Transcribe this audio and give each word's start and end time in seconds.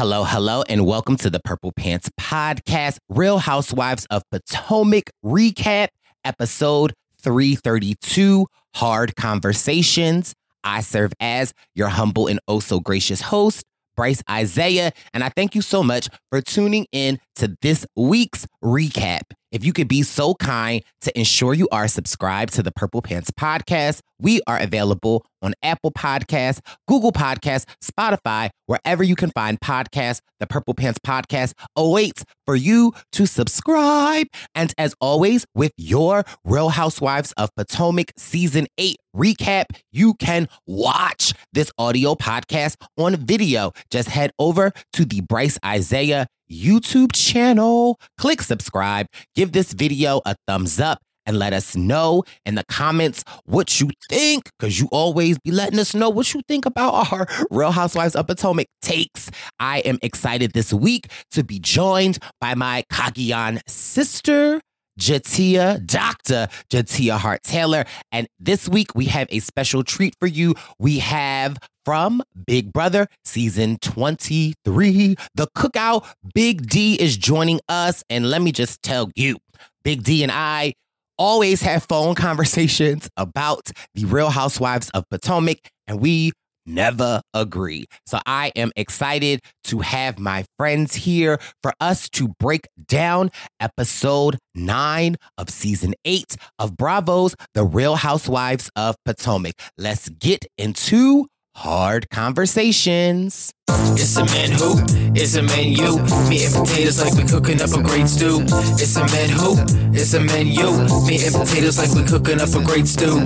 Hello, 0.00 0.24
hello, 0.24 0.62
and 0.66 0.86
welcome 0.86 1.18
to 1.18 1.28
the 1.28 1.40
Purple 1.40 1.72
Pants 1.72 2.08
Podcast, 2.18 2.96
Real 3.10 3.36
Housewives 3.36 4.06
of 4.06 4.22
Potomac 4.30 5.10
Recap, 5.22 5.88
episode 6.24 6.94
332 7.20 8.46
Hard 8.76 9.14
Conversations. 9.14 10.32
I 10.64 10.80
serve 10.80 11.12
as 11.20 11.52
your 11.74 11.88
humble 11.88 12.28
and 12.28 12.40
oh 12.48 12.60
so 12.60 12.80
gracious 12.80 13.20
host, 13.20 13.62
Brice 13.94 14.22
Izyah, 14.22 14.92
and 15.12 15.22
I 15.22 15.28
thank 15.28 15.54
you 15.54 15.60
so 15.60 15.82
much 15.82 16.08
for 16.30 16.40
tuning 16.40 16.86
in 16.92 17.18
to 17.34 17.54
this 17.60 17.84
week's 17.94 18.46
recap. 18.64 19.24
If 19.52 19.64
you 19.64 19.72
could 19.72 19.88
be 19.88 20.02
so 20.02 20.34
kind 20.34 20.82
to 21.00 21.18
ensure 21.18 21.54
you 21.54 21.68
are 21.72 21.88
subscribed 21.88 22.52
to 22.54 22.62
the 22.62 22.70
Purple 22.70 23.02
Pants 23.02 23.32
Podcast, 23.32 24.00
we 24.20 24.40
are 24.46 24.58
available 24.58 25.24
on 25.42 25.54
Apple 25.62 25.90
Podcasts, 25.90 26.60
Google 26.86 27.10
Podcasts, 27.10 27.64
Spotify, 27.82 28.50
wherever 28.66 29.02
you 29.02 29.16
can 29.16 29.30
find 29.30 29.58
podcasts. 29.58 30.20
The 30.38 30.46
Purple 30.46 30.74
Pants 30.74 31.00
Podcast 31.04 31.54
awaits 31.74 32.24
for 32.46 32.54
you 32.54 32.92
to 33.12 33.26
subscribe. 33.26 34.28
And 34.54 34.72
as 34.78 34.94
always, 35.00 35.46
with 35.54 35.72
your 35.76 36.24
Real 36.44 36.68
Housewives 36.68 37.32
of 37.32 37.50
Potomac 37.56 38.12
Season 38.16 38.68
8 38.78 38.96
recap, 39.16 39.64
you 39.90 40.14
can 40.14 40.48
watch 40.66 41.32
this 41.52 41.72
audio 41.76 42.14
podcast 42.14 42.76
on 42.96 43.16
video. 43.16 43.72
Just 43.90 44.10
head 44.10 44.30
over 44.38 44.72
to 44.92 45.04
the 45.04 45.22
Brice 45.22 45.58
Izyah 45.58 46.26
YouTube 46.50 47.12
channel. 47.14 47.98
Click 48.18 48.42
subscribe, 48.42 49.06
give 49.34 49.52
this 49.52 49.72
video 49.72 50.20
a 50.26 50.34
thumbs 50.46 50.80
up, 50.80 50.98
and 51.26 51.38
let 51.38 51.52
us 51.52 51.76
know 51.76 52.24
in 52.44 52.56
the 52.56 52.64
comments 52.68 53.22
what 53.44 53.80
you 53.80 53.90
think, 54.08 54.50
because 54.58 54.80
you 54.80 54.88
always 54.90 55.38
be 55.38 55.50
letting 55.50 55.78
us 55.78 55.94
know 55.94 56.10
what 56.10 56.34
you 56.34 56.40
think 56.48 56.66
about 56.66 57.12
our 57.12 57.26
Real 57.50 57.70
Housewives 57.70 58.16
of 58.16 58.26
Potomac 58.26 58.66
takes. 58.82 59.30
I 59.58 59.78
am 59.80 59.98
excited 60.02 60.52
this 60.52 60.72
week 60.72 61.10
to 61.32 61.44
be 61.44 61.58
joined 61.58 62.18
by 62.40 62.54
my 62.54 62.84
Cagayan 62.92 63.60
sister. 63.68 64.60
J'Tia, 65.00 65.84
Dr. 65.84 66.48
J'Tia 66.70 67.18
Hart 67.18 67.42
Taylor. 67.42 67.84
And 68.12 68.28
this 68.38 68.68
week 68.68 68.94
we 68.94 69.06
have 69.06 69.26
a 69.30 69.40
special 69.40 69.82
treat 69.82 70.14
for 70.20 70.26
you. 70.26 70.54
We 70.78 70.98
have 70.98 71.58
from 71.84 72.22
Big 72.46 72.72
Brother 72.72 73.08
season 73.24 73.78
23, 73.78 75.16
The 75.34 75.46
Cookout. 75.56 76.06
Big 76.34 76.68
D 76.68 76.94
is 77.00 77.16
joining 77.16 77.60
us. 77.68 78.04
And 78.10 78.28
let 78.28 78.42
me 78.42 78.52
just 78.52 78.82
tell 78.82 79.10
you, 79.16 79.38
Big 79.82 80.02
D 80.02 80.22
and 80.22 80.30
I 80.30 80.74
always 81.18 81.62
have 81.62 81.84
phone 81.84 82.14
conversations 82.28 83.08
about 83.16 83.70
the 83.94 84.04
Real 84.04 84.30
Housewives 84.30 84.90
of 84.90 85.04
Potomac, 85.10 85.58
and 85.86 86.00
we 86.00 86.32
never 86.70 87.20
agree. 87.34 87.86
So 88.06 88.18
I 88.26 88.52
am 88.56 88.72
excited 88.76 89.40
to 89.64 89.80
have 89.80 90.18
my 90.18 90.44
friends 90.58 90.94
here 90.94 91.38
for 91.62 91.72
us 91.80 92.08
to 92.10 92.28
break 92.38 92.68
down 92.88 93.30
episode 93.58 94.38
nine 94.54 95.16
of 95.36 95.50
season 95.50 95.94
eight 96.04 96.36
of 96.58 96.76
Bravo's 96.76 97.34
The 97.54 97.64
Real 97.64 97.96
Housewives 97.96 98.70
of 98.76 98.96
Potomac. 99.04 99.54
Let's 99.76 100.08
get 100.08 100.46
into 100.56 101.26
hard 101.56 102.08
conversations. 102.10 103.52
It's 103.68 104.16
a 104.16 104.24
man 104.24 104.52
who, 104.52 104.78
it's 105.14 105.34
a 105.34 105.42
man 105.42 105.72
you. 105.72 105.98
Meat 106.28 106.46
and 106.46 106.54
potatoes 106.54 107.00
like 107.02 107.14
we 107.14 107.28
cooking 107.28 107.60
up 107.60 107.70
a 107.70 107.82
great 107.82 108.08
stew. 108.08 108.40
It's 108.78 108.96
a 108.96 109.04
man 109.06 109.28
who, 109.28 109.56
it's 109.92 110.14
a 110.14 110.20
man 110.20 110.46
you. 110.46 110.70
Meat 111.06 111.26
and 111.26 111.34
potatoes 111.34 111.78
like 111.78 111.90
we 111.94 112.04
cooking 112.04 112.40
up 112.40 112.48
a 112.54 112.64
great 112.64 112.86
stew. 112.86 113.20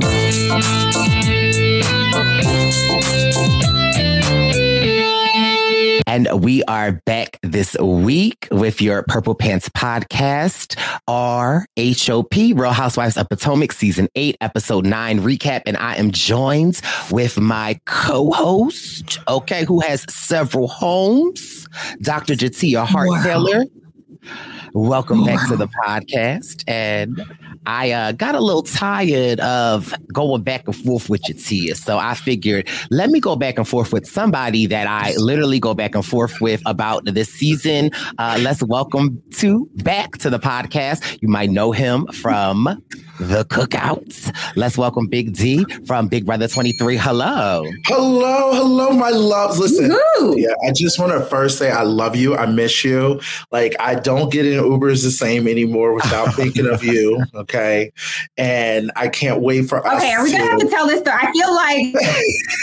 And 6.15 6.45
we 6.45 6.63
are 6.65 6.93
back 7.07 7.41
this 7.43 7.77
week 7.81 8.47
with 8.53 8.81
your 8.81 9.03
Purple 9.03 9.35
Pants 9.35 9.69
podcast, 9.71 10.77
RHOP, 11.09 12.57
Real 12.57 12.71
Housewives 12.71 13.17
of 13.17 13.29
Potomac, 13.29 13.73
season 13.73 14.07
eight, 14.15 14.37
episode 14.41 14.87
nine 14.87 15.19
recap. 15.21 15.63
And 15.67 15.77
I 15.77 15.97
am 15.97 16.13
joined 16.13 16.81
with 17.11 17.41
my 17.41 17.81
co-host, 17.87 19.19
okay, 19.27 19.65
who 19.65 19.81
has 19.81 20.07
several 20.09 20.69
homes, 20.69 21.67
Dr. 22.01 22.35
J'Tia 22.35 22.87
Hart 22.87 23.09
wow. 23.09 23.65
Welcome 24.73 25.21
wow. 25.21 25.27
back 25.27 25.49
to 25.49 25.57
the 25.57 25.67
podcast. 25.67 26.63
And 26.69 27.21
I 27.67 27.91
uh, 27.93 28.13
got 28.13 28.35
a 28.35 28.41
little 28.41 28.63
tired 28.63 29.41
of 29.41 29.95
going 30.13 30.43
back 30.43 30.67
and 30.67 30.77
forth 30.77 31.09
with 31.09 31.23
J'Tia. 31.23 31.75
So 31.77 31.99
I 31.99 32.15
figured, 32.15 32.69
let 32.91 33.11
me 33.11 33.21
go 33.21 33.37
back 33.37 33.59
and 33.59 33.67
forth 33.67 33.93
with 33.93 34.07
somebody 34.07 34.67
that 34.67 34.87
I 34.87 35.15
literally 35.17 35.61
go 35.61 35.75
back 35.75 35.95
and 35.95 36.05
forth 36.05 36.41
with 36.41 36.63
about 36.67 37.05
this 37.07 37.29
season. 37.31 37.91
Uh, 38.19 38.39
let's 38.41 38.63
welcome 38.63 39.23
to 39.37 39.69
back 39.77 40.19
to 40.19 40.31
the 40.31 40.39
podcast. 40.39 41.19
You 41.23 41.29
might 41.29 41.51
know 41.51 41.73
him 41.73 42.07
from 42.09 42.83
the 43.19 43.45
cookouts. 43.45 44.35
Let's 44.57 44.77
welcome 44.77 45.07
Big 45.07 45.35
D 45.35 45.65
from 45.87 46.09
Big 46.09 46.27
Brother 46.27 46.49
23. 46.49 46.97
Hello. 46.97 47.65
Hello, 47.87 48.55
hello, 48.55 48.91
my 48.91 49.11
loves. 49.11 49.59
Listen, 49.59 49.91
Woo-hoo. 49.91 50.39
yeah, 50.39 50.55
I 50.67 50.73
just 50.73 50.99
want 50.99 51.13
to 51.13 51.25
first 51.27 51.59
say 51.59 51.71
I 51.71 51.83
love 51.83 52.17
you. 52.17 52.37
I 52.37 52.47
miss 52.47 52.85
you. 52.85 53.21
Like 53.53 53.77
I 53.79 53.95
don't 53.95 54.33
get 54.33 54.47
in 54.47 54.63
Ubers 54.63 55.03
the 55.03 55.11
same 55.11 55.47
anymore 55.47 55.95
without 55.95 56.35
thinking 56.35 56.67
of 56.67 56.83
you. 56.83 57.23
Okay. 57.35 57.93
And 58.37 58.91
I 58.97 59.09
can't 59.09 59.41
wait 59.41 59.69
for 59.69 59.87
okay, 59.87 60.13
are 60.13 60.25
we 60.25 60.33
gonna 60.33 60.45
have 60.45 60.61
to 60.61 60.69
tell 60.69 60.87
this 60.87 61.01
story? 61.01 61.17
I 61.21 61.33
feel 61.33 61.55
like 61.55 61.95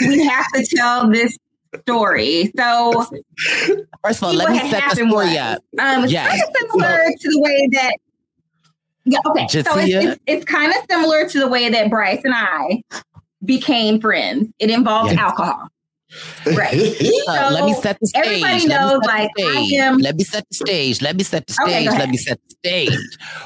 we 0.08 0.24
have 0.24 0.46
to 0.54 0.76
tell 0.76 1.10
this 1.10 1.36
story. 1.80 2.52
So 2.56 3.06
first 4.04 4.18
of 4.18 4.24
all, 4.24 4.34
let 4.34 4.50
me 4.50 4.70
set 4.70 4.90
the 4.90 4.96
story 4.96 5.10
was, 5.10 5.36
up. 5.36 5.64
Um, 5.78 6.04
it's 6.04 6.12
yes. 6.12 6.28
kind 6.28 6.42
of 6.42 6.70
similar 6.70 6.98
to 7.18 7.30
the 7.30 7.40
way 7.40 7.68
that 7.72 7.96
Yeah, 9.04 9.18
okay. 9.26 9.48
So 9.48 9.60
it's, 9.60 9.68
it's, 9.76 10.20
it's 10.26 10.44
kind 10.44 10.72
of 10.72 10.78
similar 10.90 11.28
to 11.28 11.38
the 11.38 11.48
way 11.48 11.68
that 11.68 11.90
Brice 11.90 12.20
and 12.24 12.34
I 12.34 12.82
became 13.44 14.00
friends. 14.00 14.48
It 14.58 14.70
involved 14.70 15.12
yeah. 15.12 15.24
alcohol. 15.24 15.68
Right. 16.54 16.74
So 16.76 17.32
uh, 17.32 17.50
let 17.52 17.64
me 17.64 17.72
set 17.72 17.98
the 18.00 18.06
stage. 18.06 18.26
Everybody 18.26 18.66
knows, 18.66 19.00
like, 19.06 19.30
I 19.38 19.70
am. 19.76 19.98
Let 19.98 20.16
me 20.16 20.24
set 20.24 20.46
the 20.48 20.54
stage. 20.54 21.00
Let 21.00 21.16
me 21.16 21.22
set 21.22 21.46
the 21.46 21.54
stage. 21.54 21.88
Okay, 21.88 21.88
let 21.88 22.10
me 22.10 22.16
set 22.16 22.38
the 22.48 22.54
stage. 22.58 22.98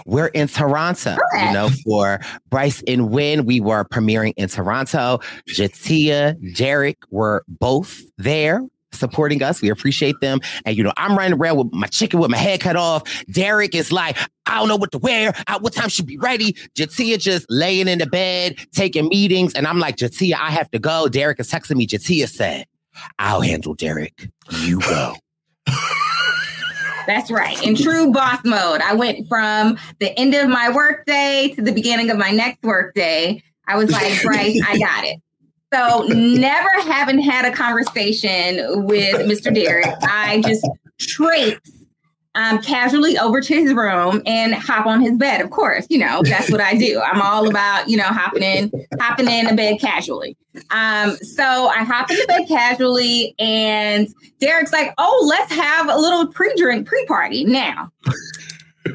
We're 0.06 0.28
in 0.28 0.48
Toronto, 0.48 1.16
okay. 1.32 1.46
you 1.46 1.52
know, 1.52 1.68
for 1.84 2.20
Brice 2.50 2.82
and 2.88 3.10
Wynn. 3.10 3.44
We 3.44 3.60
were 3.60 3.84
premiering 3.84 4.32
in 4.36 4.48
Toronto. 4.48 5.20
J'Tia, 5.48 6.36
Derek 6.56 6.98
were 7.10 7.44
both 7.46 8.00
there 8.18 8.62
supporting 8.96 9.42
us. 9.42 9.62
We 9.62 9.70
appreciate 9.70 10.20
them. 10.20 10.40
And, 10.64 10.76
you 10.76 10.82
know, 10.82 10.92
I'm 10.96 11.16
running 11.16 11.38
around 11.38 11.56
with 11.58 11.72
my 11.72 11.86
chicken 11.86 12.20
with 12.20 12.30
my 12.30 12.36
head 12.36 12.60
cut 12.60 12.76
off. 12.76 13.02
Derek 13.30 13.74
is 13.74 13.92
like, 13.92 14.16
I 14.46 14.58
don't 14.58 14.68
know 14.68 14.76
what 14.76 14.92
to 14.92 14.98
wear. 14.98 15.34
I, 15.46 15.58
what 15.58 15.72
time 15.72 15.88
should 15.88 16.06
be 16.06 16.18
ready? 16.18 16.52
J'Tia 16.74 17.18
just 17.18 17.46
laying 17.48 17.88
in 17.88 17.98
the 17.98 18.06
bed, 18.06 18.56
taking 18.72 19.08
meetings. 19.08 19.54
And 19.54 19.66
I'm 19.66 19.78
like, 19.78 19.96
J'Tia, 19.96 20.34
I 20.34 20.50
have 20.50 20.70
to 20.70 20.78
go. 20.78 21.08
Derek 21.08 21.40
is 21.40 21.50
texting 21.50 21.76
me. 21.76 21.86
J'Tia 21.86 22.28
said, 22.28 22.66
I'll 23.18 23.40
handle 23.40 23.74
Derek. 23.74 24.28
You 24.50 24.80
go. 24.80 25.14
That's 27.06 27.30
right. 27.30 27.62
In 27.62 27.76
true 27.76 28.12
boss 28.12 28.40
mode, 28.44 28.80
I 28.80 28.94
went 28.94 29.28
from 29.28 29.78
the 30.00 30.18
end 30.18 30.34
of 30.34 30.48
my 30.48 30.70
workday 30.70 31.52
to 31.54 31.62
the 31.62 31.72
beginning 31.72 32.10
of 32.10 32.18
my 32.18 32.30
next 32.30 32.62
workday. 32.62 33.42
I 33.68 33.76
was 33.76 33.90
like, 33.90 34.22
Brice, 34.22 34.60
I 34.66 34.78
got 34.78 35.04
it. 35.04 35.20
So 35.74 36.06
never 36.08 36.68
having 36.82 37.18
had 37.18 37.44
a 37.44 37.54
conversation 37.54 38.86
with 38.86 39.16
Mr. 39.26 39.52
Derek, 39.52 39.86
I 40.02 40.40
just 40.46 40.66
traipse 40.98 41.70
um, 42.36 42.60
casually 42.62 43.18
over 43.18 43.40
to 43.40 43.54
his 43.54 43.72
room 43.72 44.22
and 44.26 44.54
hop 44.54 44.86
on 44.86 45.00
his 45.00 45.16
bed. 45.16 45.40
Of 45.40 45.50
course, 45.50 45.86
you 45.88 45.98
know 45.98 46.22
that's 46.22 46.50
what 46.50 46.60
I 46.60 46.76
do. 46.76 47.00
I'm 47.00 47.20
all 47.20 47.48
about 47.48 47.88
you 47.88 47.96
know 47.96 48.04
hopping 48.04 48.42
in, 48.42 48.70
hopping 49.00 49.28
in 49.28 49.46
the 49.46 49.54
bed 49.54 49.80
casually. 49.80 50.36
Um, 50.70 51.16
so 51.16 51.68
I 51.68 51.82
hop 51.82 52.10
in 52.10 52.16
the 52.16 52.26
bed 52.26 52.46
casually, 52.46 53.34
and 53.38 54.08
Derek's 54.38 54.72
like, 54.72 54.92
"Oh, 54.98 55.26
let's 55.28 55.52
have 55.52 55.88
a 55.88 55.96
little 55.96 56.26
pre-drink, 56.26 56.86
pre-party 56.86 57.44
now." 57.44 57.90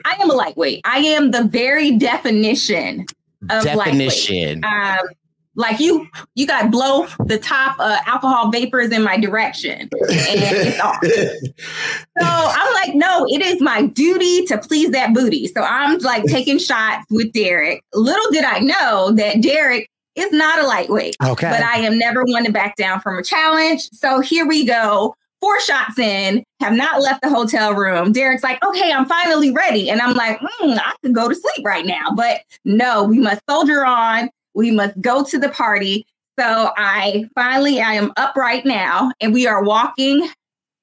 I 0.05 0.15
am 0.21 0.29
a 0.29 0.33
lightweight. 0.33 0.81
I 0.85 0.99
am 0.99 1.31
the 1.31 1.43
very 1.43 1.97
definition 1.97 3.05
of 3.49 3.63
definition. 3.63 4.61
lightweight. 4.61 4.99
Um, 5.01 5.07
like 5.55 5.79
you 5.79 6.07
you 6.35 6.47
got 6.47 6.71
blow 6.71 7.05
the 7.25 7.37
top 7.37 7.75
uh, 7.79 7.97
alcohol 8.05 8.49
vapors 8.51 8.91
in 8.91 9.03
my 9.03 9.17
direction 9.17 9.81
and 9.81 9.89
it's 9.99 10.79
off 10.79 10.97
so 11.03 12.25
i'm 12.25 12.73
like 12.73 12.95
no 12.95 13.25
it 13.29 13.41
is 13.41 13.61
my 13.61 13.85
duty 13.87 14.45
to 14.45 14.57
please 14.57 14.91
that 14.91 15.13
booty 15.13 15.47
so 15.47 15.61
i'm 15.61 15.97
like 15.99 16.23
taking 16.25 16.57
shots 16.57 17.05
with 17.09 17.31
derek 17.33 17.83
little 17.93 18.31
did 18.31 18.45
i 18.45 18.59
know 18.59 19.11
that 19.11 19.41
derek 19.41 19.89
is 20.15 20.31
not 20.31 20.59
a 20.59 20.67
lightweight 20.67 21.15
okay 21.23 21.49
but 21.49 21.61
i 21.63 21.77
am 21.77 21.97
never 21.97 22.23
one 22.23 22.45
to 22.45 22.51
back 22.51 22.75
down 22.75 22.99
from 22.99 23.17
a 23.17 23.23
challenge 23.23 23.89
so 23.91 24.19
here 24.19 24.47
we 24.47 24.65
go 24.65 25.13
four 25.41 25.59
shots 25.59 25.97
in, 25.97 26.43
have 26.59 26.73
not 26.73 27.01
left 27.01 27.21
the 27.23 27.29
hotel 27.29 27.73
room. 27.73 28.11
Derek's 28.11 28.43
like, 28.43 28.63
okay, 28.63 28.91
I'm 28.91 29.07
finally 29.07 29.51
ready. 29.51 29.89
And 29.89 29.99
I'm 29.99 30.13
like, 30.13 30.39
mm, 30.39 30.77
I 30.77 30.93
can 31.03 31.13
go 31.13 31.27
to 31.27 31.35
sleep 31.35 31.65
right 31.65 31.85
now. 31.85 32.11
But 32.15 32.41
no, 32.63 33.03
we 33.03 33.19
must 33.19 33.41
soldier 33.49 33.83
on. 33.83 34.29
We 34.53 34.71
must 34.71 34.99
go 35.01 35.23
to 35.23 35.39
the 35.39 35.49
party. 35.49 36.05
So 36.39 36.71
I 36.77 37.29
finally, 37.35 37.81
I 37.81 37.93
am 37.93 38.13
up 38.17 38.35
right 38.35 38.65
now, 38.65 39.11
and 39.19 39.33
we 39.33 39.47
are 39.47 39.63
walking 39.63 40.29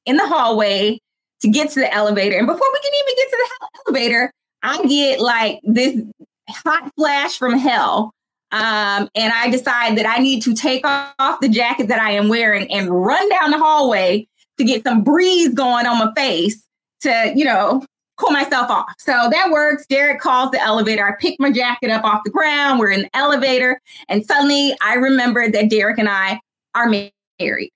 in 0.06 0.16
the 0.16 0.26
hallway 0.26 1.00
to 1.40 1.48
get 1.48 1.70
to 1.70 1.80
the 1.80 1.92
elevator. 1.92 2.36
And 2.36 2.46
before 2.46 2.68
we 2.72 2.80
can 2.80 2.92
even 3.02 3.16
get 3.16 3.30
to 3.30 3.36
the 3.36 3.68
elevator, 3.86 4.32
I 4.62 4.86
get 4.86 5.20
like 5.20 5.60
this 5.62 6.02
hot 6.48 6.92
flash 6.96 7.38
from 7.38 7.58
hell. 7.58 8.12
Um, 8.50 9.10
and 9.14 9.32
I 9.32 9.50
decide 9.50 9.98
that 9.98 10.06
I 10.06 10.22
need 10.22 10.42
to 10.42 10.54
take 10.54 10.86
off 10.86 11.40
the 11.40 11.48
jacket 11.48 11.88
that 11.88 12.00
I 12.00 12.12
am 12.12 12.28
wearing 12.28 12.70
and 12.72 12.88
run 12.88 13.28
down 13.28 13.50
the 13.50 13.58
hallway 13.58 14.26
to 14.56 14.64
get 14.64 14.84
some 14.84 15.04
breeze 15.04 15.52
going 15.54 15.86
on 15.86 15.98
my 15.98 16.12
face 16.14 16.66
to, 17.02 17.32
you 17.36 17.44
know, 17.44 17.84
cool 18.18 18.30
myself 18.30 18.70
off. 18.70 18.92
So 18.98 19.28
that 19.30 19.50
works. 19.50 19.86
Derek 19.86 20.20
calls 20.20 20.50
the 20.50 20.60
elevator. 20.60 21.06
I 21.06 21.12
pick 21.20 21.38
my 21.38 21.50
jacket 21.50 21.90
up 21.90 22.04
off 22.04 22.22
the 22.24 22.30
ground. 22.30 22.78
We're 22.78 22.90
in 22.90 23.02
the 23.02 23.16
elevator. 23.16 23.80
And 24.08 24.24
suddenly 24.26 24.76
I 24.82 24.94
remember 24.94 25.50
that 25.50 25.70
Derek 25.70 25.98
and 25.98 26.08
I 26.08 26.40
are 26.74 26.88
married. 26.88 27.72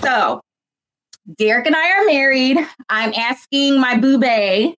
So 0.00 0.40
Derek 1.38 1.66
and 1.66 1.76
I 1.76 1.90
are 1.90 2.04
married. 2.04 2.58
I'm 2.88 3.12
asking 3.14 3.80
my 3.80 3.94
boobay, 3.94 4.74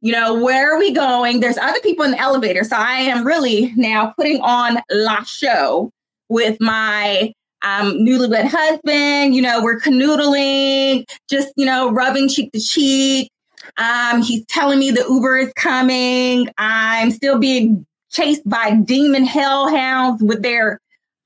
you 0.00 0.12
know, 0.12 0.34
where 0.42 0.74
are 0.74 0.78
we 0.78 0.92
going? 0.92 1.40
There's 1.40 1.58
other 1.58 1.80
people 1.82 2.04
in 2.04 2.12
the 2.12 2.20
elevator. 2.20 2.64
So 2.64 2.76
I 2.76 2.94
am 2.94 3.26
really 3.26 3.72
now 3.76 4.12
putting 4.16 4.40
on 4.40 4.78
la 4.90 5.22
show 5.22 5.90
with 6.28 6.60
my 6.60 7.32
um, 7.62 7.92
newlywed 7.94 8.46
husband. 8.46 9.34
You 9.34 9.42
know, 9.42 9.62
we're 9.62 9.80
canoodling, 9.80 11.04
just, 11.30 11.52
you 11.56 11.64
know, 11.64 11.90
rubbing 11.90 12.28
cheek 12.28 12.52
to 12.52 12.60
cheek, 12.60 13.30
um, 13.76 14.22
he's 14.22 14.44
telling 14.46 14.78
me 14.78 14.90
the 14.90 15.04
Uber 15.08 15.38
is 15.38 15.52
coming. 15.54 16.48
I'm 16.58 17.10
still 17.10 17.38
being 17.38 17.86
chased 18.10 18.48
by 18.48 18.72
demon 18.76 19.24
hellhounds 19.24 20.22
with 20.22 20.42
their 20.42 20.80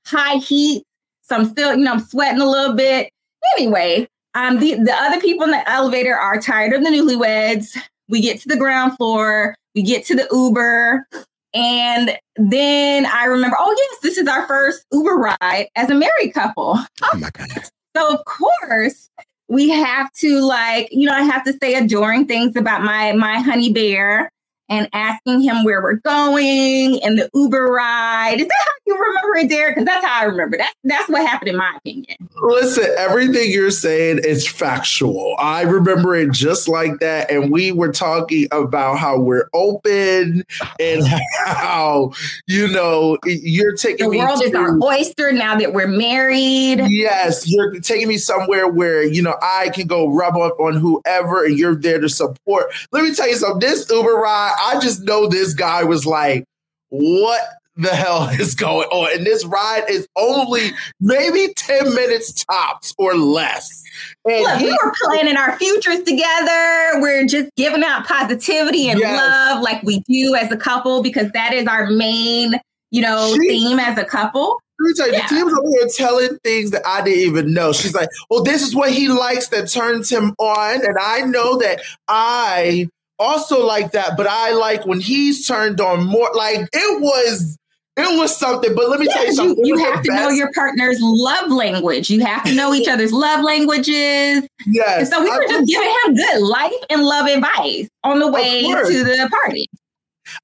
high 0.05 0.37
heat. 0.37 0.83
So 1.21 1.35
I'm 1.35 1.45
still, 1.45 1.75
you 1.75 1.83
know, 1.83 1.93
I'm 1.93 1.99
sweating 1.99 2.41
a 2.41 2.49
little 2.49 2.75
bit. 2.75 3.11
Anyway, 3.57 4.07
um, 4.33 4.59
the, 4.59 4.75
the 4.75 4.93
other 4.93 5.19
people 5.21 5.43
in 5.45 5.51
the 5.51 5.69
elevator 5.69 6.15
are 6.15 6.41
tired 6.41 6.73
of 6.73 6.83
the 6.83 6.89
newlyweds. 6.89 7.77
We 8.07 8.21
get 8.21 8.41
to 8.41 8.47
the 8.47 8.57
ground 8.57 8.97
floor, 8.97 9.55
we 9.75 9.83
get 9.83 10.05
to 10.07 10.15
the 10.15 10.27
Uber, 10.31 11.05
and 11.53 12.17
then 12.35 13.05
I 13.05 13.25
remember, 13.25 13.57
oh, 13.59 13.75
yes, 13.77 13.99
this 14.01 14.17
is 14.17 14.27
our 14.27 14.47
first 14.47 14.85
Uber 14.91 15.15
ride 15.41 15.67
as 15.75 15.89
a 15.89 15.95
married 15.95 16.33
couple. 16.33 16.77
Oh 17.01 17.17
my 17.17 17.29
God. 17.31 17.47
So, 17.95 18.13
of 18.13 18.23
course, 18.25 19.09
we 19.49 19.69
have 19.69 20.13
to 20.13 20.41
like, 20.41 20.87
you 20.91 21.07
know, 21.07 21.13
I 21.13 21.23
have 21.23 21.43
to 21.45 21.53
say 21.61 21.73
adoring 21.73 22.27
things 22.27 22.55
about 22.55 22.83
my 22.83 23.11
my 23.13 23.39
honey 23.39 23.73
bear 23.73 24.31
and 24.69 24.87
asking 24.93 25.41
him 25.41 25.63
where 25.63 25.81
we're 25.81 25.95
going 25.95 27.01
and 27.03 27.17
the 27.17 27.29
Uber 27.33 27.65
ride. 27.65 28.39
Is 28.39 28.47
that 28.47 28.65
how 28.65 28.71
you 28.85 28.93
remember 28.93 29.37
it, 29.37 29.49
Derek? 29.49 29.75
Because 29.75 29.85
that's 29.85 30.05
how 30.05 30.21
I 30.21 30.23
remember. 30.25 30.57
That's 30.57 30.73
that's 30.83 31.09
what 31.09 31.25
happened 31.25 31.49
in 31.49 31.57
my 31.57 31.73
opinion. 31.77 32.15
Listen, 32.41 32.85
everything 32.97 33.51
you're 33.51 33.71
saying 33.71 34.19
is 34.23 34.47
factual. 34.47 35.35
I 35.39 35.61
remember 35.61 36.15
it 36.15 36.31
just 36.31 36.67
like 36.67 36.99
that. 36.99 37.29
And 37.31 37.51
we 37.51 37.71
were 37.71 37.91
talking 37.91 38.47
about 38.51 38.97
how 38.97 39.19
we're 39.19 39.49
open 39.53 40.43
and 40.79 41.07
how, 41.45 42.11
you 42.47 42.67
know, 42.67 43.17
you're 43.25 43.75
taking 43.75 44.09
the 44.09 44.17
world 44.17 44.39
to, 44.41 44.47
is 44.47 44.55
our 44.55 44.77
oyster 44.83 45.31
now 45.31 45.57
that 45.57 45.73
we're 45.73 45.87
married. 45.87 46.81
Yes, 46.87 47.47
you're 47.47 47.79
taking 47.79 48.07
me 48.07 48.17
somewhere 48.17 48.67
where, 48.67 49.03
you 49.03 49.21
know, 49.21 49.35
I 49.41 49.69
can 49.69 49.87
go 49.87 50.07
rub 50.07 50.37
up 50.37 50.59
on 50.59 50.75
whoever 50.75 51.45
and 51.45 51.57
you're 51.57 51.75
there 51.75 51.99
to 51.99 52.09
support. 52.09 52.65
Let 52.91 53.03
me 53.03 53.13
tell 53.13 53.27
you 53.27 53.35
something. 53.35 53.59
This 53.59 53.89
Uber 53.89 54.13
ride 54.13 54.53
I 54.61 54.79
just 54.79 55.01
know 55.01 55.27
this 55.27 55.53
guy 55.53 55.83
was 55.83 56.05
like, 56.05 56.45
what 56.89 57.41
the 57.75 57.89
hell 57.89 58.29
is 58.39 58.55
going 58.55 58.87
on? 58.89 59.17
And 59.17 59.25
this 59.25 59.45
ride 59.45 59.85
is 59.89 60.07
only 60.15 60.71
maybe 60.99 61.53
10 61.55 61.93
minutes 61.95 62.45
tops 62.45 62.93
or 62.97 63.15
less. 63.15 63.83
And 64.25 64.43
Look, 64.43 64.57
he, 64.59 64.65
we 64.65 64.71
were 64.83 64.93
planning 65.03 65.37
our 65.37 65.57
futures 65.57 66.03
together. 66.03 67.01
We're 67.01 67.25
just 67.25 67.49
giving 67.55 67.83
out 67.83 68.05
positivity 68.05 68.89
and 68.89 68.99
yes. 68.99 69.17
love 69.17 69.63
like 69.63 69.81
we 69.83 70.01
do 70.01 70.35
as 70.35 70.51
a 70.51 70.57
couple 70.57 71.01
because 71.01 71.31
that 71.31 71.53
is 71.53 71.67
our 71.67 71.89
main, 71.89 72.53
you 72.91 73.01
know, 73.01 73.33
she, 73.33 73.47
theme 73.47 73.79
as 73.79 73.97
a 73.97 74.05
couple. 74.05 74.59
Let 74.79 74.87
me 74.87 74.93
tell 74.93 75.07
you, 75.07 75.13
yeah. 75.13 75.27
the 75.27 75.35
team 75.35 75.45
was 75.45 75.53
over 75.53 75.69
here 75.69 75.87
telling 75.93 76.39
things 76.39 76.71
that 76.71 76.87
I 76.87 77.01
didn't 77.01 77.19
even 77.19 77.53
know. 77.53 77.73
She's 77.73 77.93
like, 77.93 78.07
well, 78.29 78.43
this 78.43 78.61
is 78.61 78.73
what 78.73 78.91
he 78.91 79.09
likes 79.09 79.49
that 79.49 79.69
turns 79.69 80.09
him 80.09 80.33
on. 80.39 80.85
And 80.85 80.97
I 81.01 81.21
know 81.21 81.57
that 81.57 81.81
I 82.07 82.87
also 83.19 83.65
like 83.65 83.91
that, 83.91 84.17
but 84.17 84.27
I 84.27 84.51
like 84.53 84.85
when 84.85 84.99
he's 84.99 85.45
turned 85.47 85.81
on 85.81 86.05
more. 86.05 86.29
Like 86.33 86.67
it 86.73 87.01
was, 87.01 87.57
it 87.97 88.17
was 88.17 88.35
something. 88.35 88.73
But 88.75 88.89
let 88.89 88.99
me 88.99 89.07
yes, 89.07 89.15
tell 89.15 89.25
you 89.25 89.33
something. 89.33 89.65
You, 89.65 89.77
you 89.77 89.85
have 89.85 90.03
to 90.03 90.09
best. 90.09 90.21
know 90.21 90.29
your 90.29 90.51
partner's 90.53 90.97
love 91.01 91.51
language. 91.51 92.09
You 92.09 92.25
have 92.25 92.43
to 92.45 92.55
know 92.55 92.73
each 92.73 92.87
other's 92.89 93.11
love 93.11 93.43
languages. 93.43 94.47
Yes. 94.65 94.99
And 94.99 95.07
so 95.07 95.21
we 95.21 95.29
were 95.29 95.43
I, 95.43 95.47
just 95.47 95.67
giving 95.67 95.93
him 96.05 96.15
good 96.15 96.41
life 96.41 96.73
and 96.89 97.03
love 97.03 97.27
advice 97.27 97.89
on 98.03 98.19
the 98.19 98.31
way 98.31 98.61
to 98.61 99.03
the 99.03 99.29
party. 99.29 99.67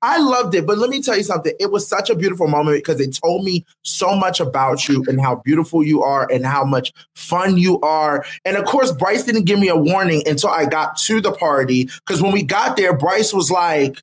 I 0.01 0.19
loved 0.19 0.55
it. 0.55 0.65
But 0.65 0.77
let 0.77 0.89
me 0.89 1.01
tell 1.01 1.17
you 1.17 1.23
something. 1.23 1.53
It 1.59 1.71
was 1.71 1.87
such 1.87 2.09
a 2.09 2.15
beautiful 2.15 2.47
moment 2.47 2.77
because 2.77 2.99
it 2.99 3.17
told 3.23 3.43
me 3.43 3.65
so 3.83 4.15
much 4.15 4.39
about 4.39 4.87
you 4.87 5.03
and 5.07 5.21
how 5.21 5.35
beautiful 5.45 5.83
you 5.83 6.01
are 6.03 6.29
and 6.31 6.45
how 6.45 6.63
much 6.63 6.91
fun 7.15 7.57
you 7.57 7.79
are. 7.81 8.25
And 8.45 8.57
of 8.57 8.65
course, 8.65 8.91
Brice 8.91 9.23
didn't 9.23 9.45
give 9.45 9.59
me 9.59 9.67
a 9.67 9.75
warning 9.75 10.23
until 10.27 10.49
I 10.49 10.65
got 10.65 10.97
to 10.99 11.21
the 11.21 11.31
party. 11.31 11.89
Because 12.05 12.21
when 12.21 12.31
we 12.31 12.43
got 12.43 12.77
there, 12.77 12.95
Brice 12.95 13.33
was 13.33 13.51
like, 13.51 14.01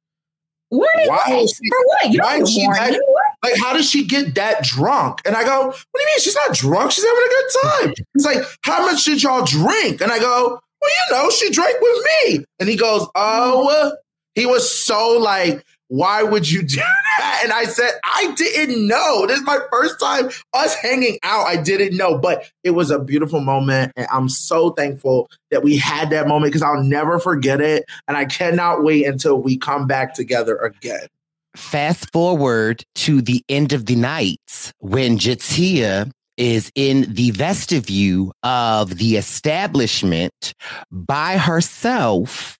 Warning 0.71 1.07
why 1.07 1.19
she, 1.27 1.69
for 1.69 1.87
what? 1.87 2.13
You 2.13 2.21
why 2.21 2.45
she 2.45 2.67
that, 2.67 2.99
like, 3.43 3.57
how 3.59 3.75
does 3.75 3.91
she 3.91 4.07
get 4.07 4.35
that 4.37 4.65
drunk? 4.65 5.21
And 5.27 5.37
I 5.37 5.45
go, 5.45 5.67
What 5.67 5.75
do 5.95 6.01
you 6.01 6.07
mean? 6.07 6.21
She's 6.21 6.35
not 6.35 6.57
drunk. 6.57 6.93
She's 6.93 7.05
having 7.05 7.23
a 7.23 7.29
good 7.29 7.45
time. 7.63 8.07
He's 8.15 8.25
like, 8.25 8.45
How 8.63 8.87
much 8.87 9.05
did 9.05 9.23
y'all 9.23 9.45
drink? 9.45 10.01
And 10.01 10.11
I 10.11 10.19
go, 10.19 10.59
Well, 10.81 10.91
you 10.91 11.15
know, 11.15 11.31
she 11.31 11.51
drank 11.51 11.79
with 11.79 12.07
me. 12.07 12.45
And 12.59 12.71
he 12.71 12.77
goes, 12.77 13.07
Oh, 13.15 13.93
he 14.35 14.47
was 14.47 14.85
so 14.85 15.19
like, 15.19 15.63
Why 15.93 16.23
would 16.23 16.51
you 16.51 16.63
do 16.63 16.77
that? 16.77 17.41
And 17.43 17.53
I 17.53 17.65
said, 17.65 17.91
I 18.03 18.33
didn't 18.35 18.87
know. 18.87 19.27
This 19.27 19.41
is 19.41 19.45
my 19.45 19.59
first 19.71 20.01
time 20.01 20.31
us 20.55 20.75
hanging 20.77 21.19
out. 21.23 21.47
I 21.47 21.57
didn't 21.57 21.99
know, 21.99 22.17
but 22.17 22.51
it 22.65 22.71
was 22.71 22.91
a 22.91 22.99
beautiful 22.99 23.41
moment. 23.41 23.93
And 23.95 24.07
I'm 24.11 24.31
so 24.31 24.71
thankful 24.71 25.29
that 25.51 25.63
we 25.63 25.77
had 25.77 26.09
that 26.09 26.27
moment 26.27 26.51
because 26.51 26.63
I'll 26.63 26.83
never 26.83 27.19
forget 27.19 27.61
it. 27.61 27.85
And 28.09 28.17
I 28.17 28.25
cannot 28.25 28.83
wait 28.83 29.05
until 29.05 29.43
we 29.43 29.59
come 29.59 29.87
back 29.87 30.15
together 30.15 30.57
again. 30.57 31.09
Fast 31.57 32.11
forward 32.11 32.83
to 32.95 33.21
the 33.21 33.45
end 33.51 33.75
of 33.75 33.85
the 33.85 33.97
night 33.97 34.73
when 34.79 35.19
J'Tia 35.19 36.11
is 36.39 36.73
in 36.75 37.13
the 37.13 37.33
vestibule 37.33 38.33
of 38.43 38.97
the 38.97 39.19
establishment 39.19 40.55
by 40.91 41.37
herself, 41.37 42.59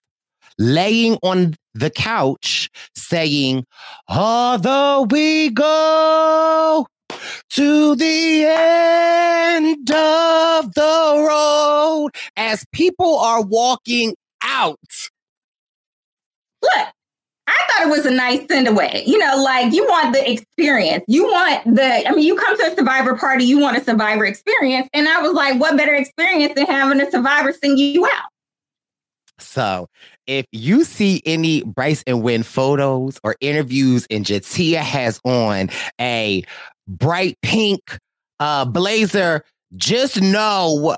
laying 0.59 1.17
on 1.23 1.55
the 1.73 1.89
couch, 1.89 2.69
saying, 2.95 3.65
Although 4.07 5.07
we 5.09 5.49
go 5.49 6.87
to 7.51 7.95
the 7.95 8.45
end 8.45 9.91
of 9.91 10.73
the 10.73 11.25
road, 11.27 12.09
as 12.35 12.65
people 12.71 13.17
are 13.17 13.43
walking 13.43 14.15
out. 14.43 14.79
Look, 16.61 16.87
I 17.45 17.59
thought 17.67 17.87
it 17.87 17.89
was 17.89 18.05
a 18.05 18.11
nice 18.11 18.47
send 18.49 18.67
away. 18.67 19.03
You 19.05 19.17
know, 19.17 19.41
like 19.43 19.73
you 19.73 19.85
want 19.85 20.13
the 20.13 20.31
experience. 20.31 21.03
You 21.07 21.25
want 21.25 21.75
the, 21.75 22.07
I 22.07 22.11
mean, 22.11 22.25
you 22.25 22.35
come 22.35 22.57
to 22.57 22.71
a 22.71 22.75
survivor 22.75 23.17
party, 23.17 23.43
you 23.43 23.59
want 23.59 23.77
a 23.77 23.83
survivor 23.83 24.25
experience. 24.25 24.87
And 24.93 25.07
I 25.07 25.21
was 25.21 25.33
like, 25.33 25.59
what 25.59 25.75
better 25.77 25.93
experience 25.93 26.53
than 26.55 26.65
having 26.65 27.01
a 27.01 27.11
survivor 27.11 27.51
sing 27.51 27.77
you 27.77 28.05
out? 28.05 28.29
So 29.39 29.89
if 30.27 30.45
you 30.51 30.83
see 30.83 31.21
any 31.25 31.63
Brice 31.63 32.03
and 32.07 32.23
Wynn 32.23 32.43
photos 32.43 33.19
or 33.23 33.35
interviews 33.41 34.07
and 34.09 34.25
J'Tia 34.25 34.79
has 34.79 35.19
on 35.23 35.69
a 35.99 36.43
bright 36.87 37.37
pink 37.41 37.97
uh, 38.39 38.65
blazer, 38.65 39.43
just 39.75 40.21
know 40.21 40.95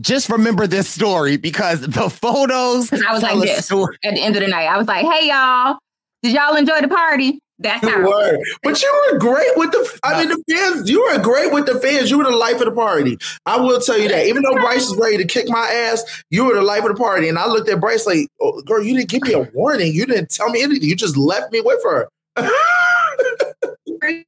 just 0.00 0.30
remember 0.30 0.66
this 0.66 0.88
story 0.88 1.36
because 1.36 1.82
the 1.82 2.08
photos. 2.08 2.92
I 2.92 3.12
was 3.12 3.22
like 3.22 3.40
this 3.40 3.66
story. 3.66 3.96
at 4.04 4.14
the 4.14 4.22
end 4.22 4.36
of 4.36 4.42
the 4.42 4.48
night. 4.48 4.66
I 4.66 4.78
was 4.78 4.88
like, 4.88 5.04
"Hey 5.04 5.28
y'all, 5.28 5.78
did 6.22 6.32
y'all 6.32 6.56
enjoy 6.56 6.80
the 6.80 6.88
party?" 6.88 7.38
That's 7.62 7.86
how. 7.86 8.00
Were. 8.00 8.38
But 8.62 8.82
you 8.82 9.02
were 9.12 9.18
great 9.18 9.50
with 9.56 9.72
the. 9.72 9.98
I 10.02 10.20
mean, 10.20 10.28
the 10.28 10.42
fans. 10.50 10.90
You 10.90 11.02
were 11.02 11.18
great 11.18 11.52
with 11.52 11.66
the 11.66 11.78
fans. 11.80 12.10
You 12.10 12.18
were 12.18 12.24
the 12.24 12.30
life 12.30 12.60
of 12.60 12.66
the 12.66 12.72
party. 12.72 13.18
I 13.46 13.58
will 13.58 13.80
tell 13.80 13.98
you 13.98 14.08
that. 14.08 14.26
Even 14.26 14.42
though 14.42 14.54
Brice 14.54 14.88
is 14.88 14.96
ready 14.96 15.18
to 15.18 15.24
kick 15.24 15.48
my 15.48 15.66
ass, 15.68 16.24
you 16.30 16.44
were 16.44 16.54
the 16.54 16.62
life 16.62 16.84
of 16.84 16.88
the 16.88 17.02
party. 17.02 17.28
And 17.28 17.38
I 17.38 17.46
looked 17.46 17.68
at 17.68 17.80
Brice 17.80 18.06
like, 18.06 18.28
oh, 18.40 18.60
"Girl, 18.62 18.82
you 18.82 18.96
didn't 18.96 19.10
give 19.10 19.22
me 19.22 19.32
a 19.32 19.42
warning. 19.54 19.92
You 19.94 20.06
didn't 20.06 20.30
tell 20.30 20.50
me 20.50 20.62
anything. 20.62 20.88
You 20.88 20.96
just 20.96 21.16
left 21.16 21.52
me 21.52 21.60
with 21.60 21.82
her." 21.84 22.08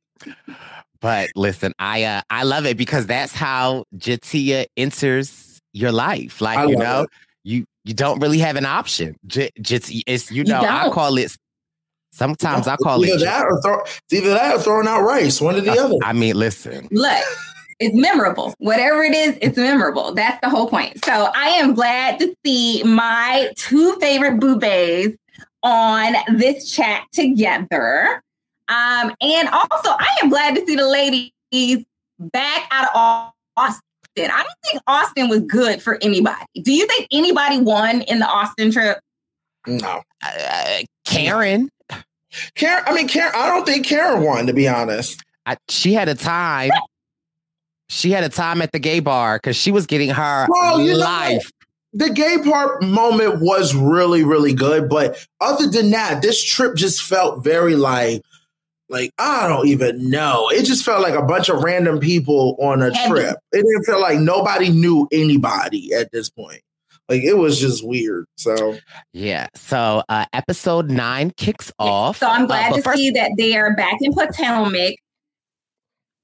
but 1.00 1.30
listen, 1.34 1.72
I 1.78 2.04
uh, 2.04 2.22
I 2.30 2.44
love 2.44 2.66
it 2.66 2.76
because 2.76 3.06
that's 3.06 3.32
how 3.32 3.84
J'Tia 3.96 4.66
enters 4.76 5.60
your 5.72 5.92
life. 5.92 6.40
Like, 6.40 6.68
you 6.68 6.76
know, 6.76 7.02
it. 7.02 7.10
you 7.44 7.64
you 7.84 7.94
don't 7.94 8.20
really 8.20 8.38
have 8.38 8.56
an 8.56 8.64
option. 8.64 9.16
Just, 9.26 9.52
just 9.60 9.92
it's 10.06 10.30
you 10.30 10.44
know, 10.44 10.60
you 10.60 10.66
I 10.66 10.90
call 10.90 11.16
it 11.18 11.36
sometimes 12.14 12.66
I 12.68 12.76
call 12.76 13.04
either 13.04 13.16
it 13.16 13.21
that 13.21 13.44
or 13.44 13.61
throw, 13.61 13.80
either 14.11 14.30
that 14.30 14.56
or 14.56 14.59
throwing 14.61 14.88
out 14.88 15.02
rice, 15.02 15.40
one 15.40 15.56
or 15.56 15.61
the 15.61 15.71
uh, 15.71 15.85
other. 15.85 15.97
I 16.02 16.12
mean, 16.12 16.37
listen. 16.37 16.88
Look, 16.90 17.25
it's 17.80 17.94
memorable. 17.94 18.54
Whatever 18.59 19.02
it 19.02 19.14
is, 19.14 19.37
it's 19.40 19.56
memorable. 19.56 20.14
That's 20.14 20.40
the 20.40 20.49
whole 20.49 20.68
point. 20.68 21.04
So 21.04 21.30
I 21.35 21.49
am 21.49 21.75
glad 21.75 22.18
to 22.21 22.35
see 22.44 22.83
my 22.85 23.50
two 23.56 23.97
favorite 23.97 24.40
boobays 24.40 25.16
on 25.62 26.14
this 26.37 26.71
chat 26.71 27.02
together. 27.12 28.23
Um, 28.68 29.14
and 29.21 29.49
also 29.49 29.90
I 29.90 30.09
am 30.23 30.30
glad 30.30 30.54
to 30.54 30.64
see 30.66 30.76
the 30.76 30.88
ladies 30.88 31.85
back 32.18 32.66
out 32.71 32.88
of 32.94 33.33
Austin 33.56 33.80
Austin. 34.16 34.30
I 34.30 34.42
don't 34.42 34.59
think 34.64 34.83
Austin 34.87 35.28
was 35.28 35.40
good 35.40 35.83
for 35.83 35.99
anybody. 36.00 36.44
Do 36.62 36.73
you 36.73 36.87
think 36.87 37.09
anybody 37.12 37.59
won 37.59 38.02
in 38.02 38.18
the 38.18 38.26
Austin 38.26 38.71
trip? 38.71 38.99
No. 39.66 40.02
Uh, 40.23 40.83
Karen. 41.04 41.71
Karen, 42.54 42.82
I 42.86 42.94
mean, 42.94 43.08
Karen, 43.08 43.32
I 43.34 43.48
don't 43.48 43.66
think 43.66 43.86
Karen 43.86 44.22
won, 44.22 44.46
to 44.46 44.52
be 44.52 44.68
honest. 44.68 45.22
I, 45.46 45.56
she 45.68 45.92
had 45.92 46.08
a 46.08 46.14
time. 46.14 46.70
She 47.88 48.10
had 48.10 48.24
a 48.24 48.28
time 48.28 48.62
at 48.62 48.72
the 48.72 48.78
gay 48.78 49.00
bar 49.00 49.36
because 49.36 49.56
she 49.56 49.70
was 49.70 49.86
getting 49.86 50.10
her 50.10 50.46
well, 50.48 50.96
life. 50.96 51.50
The 51.92 52.10
gay 52.10 52.38
part 52.42 52.82
moment 52.82 53.40
was 53.40 53.74
really, 53.74 54.24
really 54.24 54.52
good. 54.52 54.88
But 54.88 55.24
other 55.40 55.68
than 55.68 55.90
that, 55.90 56.22
this 56.22 56.42
trip 56.42 56.74
just 56.74 57.02
felt 57.02 57.44
very 57.44 57.76
like 57.76 58.22
like 58.88 59.10
I 59.18 59.48
don't 59.48 59.68
even 59.68 60.10
know. 60.10 60.48
It 60.50 60.64
just 60.64 60.84
felt 60.84 61.02
like 61.02 61.14
a 61.14 61.22
bunch 61.22 61.48
of 61.48 61.62
random 61.62 62.00
people 62.00 62.56
on 62.60 62.82
a 62.82 62.90
trip. 63.06 63.36
It 63.52 63.62
didn't 63.62 63.84
feel 63.84 64.00
like 64.00 64.18
nobody 64.18 64.70
knew 64.70 65.08
anybody 65.12 65.92
at 65.92 66.10
this 66.12 66.30
point. 66.30 66.60
Like 67.08 67.23
it 67.23 67.34
was 67.34 67.61
just 67.61 67.87
weird. 67.87 68.26
So 68.37 68.76
yeah. 69.12 69.49
So 69.54 70.02
uh 70.08 70.26
episode 70.32 70.90
nine 70.90 71.32
kicks 71.37 71.73
off. 71.78 72.18
So 72.18 72.28
I'm 72.28 72.44
uh, 72.44 72.46
glad 72.46 72.73
uh, 72.73 72.76
to 72.76 72.82
first- 72.82 72.99
see 72.99 73.11
that 73.11 73.32
they 73.37 73.56
are 73.56 73.75
back 73.76 73.96
in 74.00 74.12
Potomac. 74.12 74.94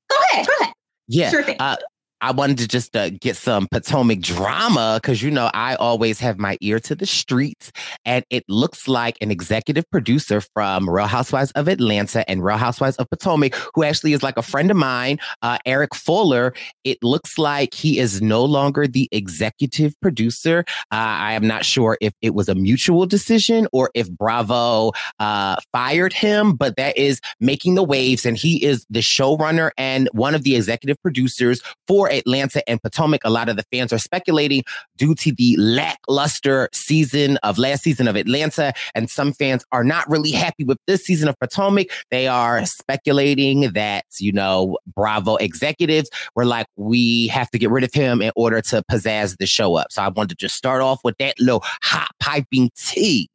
Go 0.09 0.17
ahead. 0.33 0.47
Go 0.47 0.53
ahead. 0.61 0.75
Yeah. 1.09 1.31
Sure 1.31 1.45
uh, 1.59 1.77
I 2.21 2.33
wanted 2.33 2.59
to 2.59 2.69
just 2.69 2.95
uh, 2.95 3.11
get 3.11 3.37
some 3.37 3.67
Potomac 3.71 4.21
drama 4.21 5.01
because, 5.01 5.23
you 5.23 5.31
know, 5.31 5.51
I 5.55 5.75
always 5.77 6.21
have 6.21 6.39
my 6.39 6.59
ear 6.61 6.79
to 6.81 6.95
the 6.95 7.07
streets. 7.07 7.73
And 8.05 8.25
it 8.31 8.45
looks 8.49 8.87
like 8.87 9.17
an 9.21 9.31
executive 9.31 9.89
producer 9.91 10.41
from 10.41 10.89
Real 10.89 11.07
Housewives 11.07 11.51
of 11.53 11.69
Atlanta 11.69 12.29
and 12.29 12.45
Real 12.45 12.59
Housewives 12.59 12.97
of 12.97 13.09
Potomac, 13.09 13.55
who 13.75 13.85
actually 13.85 14.13
is 14.13 14.23
like 14.23 14.37
a 14.37 14.43
friend 14.43 14.71
of 14.71 14.77
mine, 14.77 15.19
uh, 15.41 15.59
Eric 15.65 15.95
Fuller. 15.95 16.53
It 16.85 16.99
looks 17.03 17.39
like 17.39 17.73
he 17.73 17.99
is 17.99 18.21
no 18.21 18.45
longer 18.45 18.87
the 18.87 19.09
executive 19.13 19.99
producer. 20.01 20.65
Uh, 20.93 20.97
I 20.97 21.33
am 21.33 21.47
not 21.47 21.65
sure 21.65 21.97
if 22.01 22.13
it 22.21 22.35
was 22.35 22.49
a 22.49 22.55
mutual 22.55 23.07
decision 23.07 23.67
or 23.73 23.91
if 23.95 24.11
Bravo 24.11 24.93
uh, 25.21 25.57
fired 25.73 26.13
him, 26.13 26.55
but 26.55 26.77
that 26.77 26.99
is 26.99 27.21
making 27.41 27.77
the 27.77 27.83
waves. 27.83 28.27
And 28.27 28.37
he 28.37 28.63
is 28.63 28.87
the 28.91 29.01
showrunner 29.01 29.71
and 29.79 30.09
one 30.13 30.35
of 30.35 30.43
the 30.43 30.57
executive 30.57 31.01
producers 31.03 31.63
for 31.87 32.10
Atlanta 32.11 32.69
and 32.69 32.83
Potomac. 32.83 33.23
A 33.25 33.31
lot 33.31 33.49
of 33.49 33.57
the 33.57 33.65
fans 33.73 33.93
are 33.93 33.99
speculating 33.99 34.63
due 34.97 35.15
to 35.17 35.33
the 35.33 35.57
lackluster 35.57 36.69
season 36.73 37.37
of 37.39 37.59
last 37.59 37.83
season 37.83 38.09
of 38.09 38.17
Atlanta. 38.17 38.73
And 38.95 39.11
some 39.11 39.33
fans 39.33 39.65
are 39.73 39.85
not 39.85 40.09
really 40.09 40.31
happy 40.31 40.65
with 40.65 40.79
this 40.87 41.05
season 41.05 41.29
of 41.29 41.39
Potomac. 41.39 41.89
They 42.11 42.27
are 42.27 42.65
speculating 42.67 43.73
that, 43.73 44.05
you 44.19 44.33
know, 44.33 44.79
Bravo 44.95 45.37
executives 45.37 46.11
were 46.35 46.45
like, 46.45 46.67
we 46.77 47.29
have 47.29 47.51
to 47.51 47.59
get 47.59 47.71
rid 47.71 47.85
of 47.85 47.93
him 47.93 48.23
in 48.23 48.33
order 48.37 48.61
to 48.63 48.83
pizzazz 48.91 49.37
the 49.39 49.47
show 49.47 49.77
up. 49.77 49.89
So 49.91 50.03
I 50.03 50.09
wanted 50.09 50.31
to 50.31 50.37
just 50.37 50.57
start 50.57 50.83
off 50.83 51.01
with 51.05 51.17
that 51.19 51.39
little 51.39 51.63
hot 51.83 52.11
piping 52.21 52.71
tea. 52.77 53.29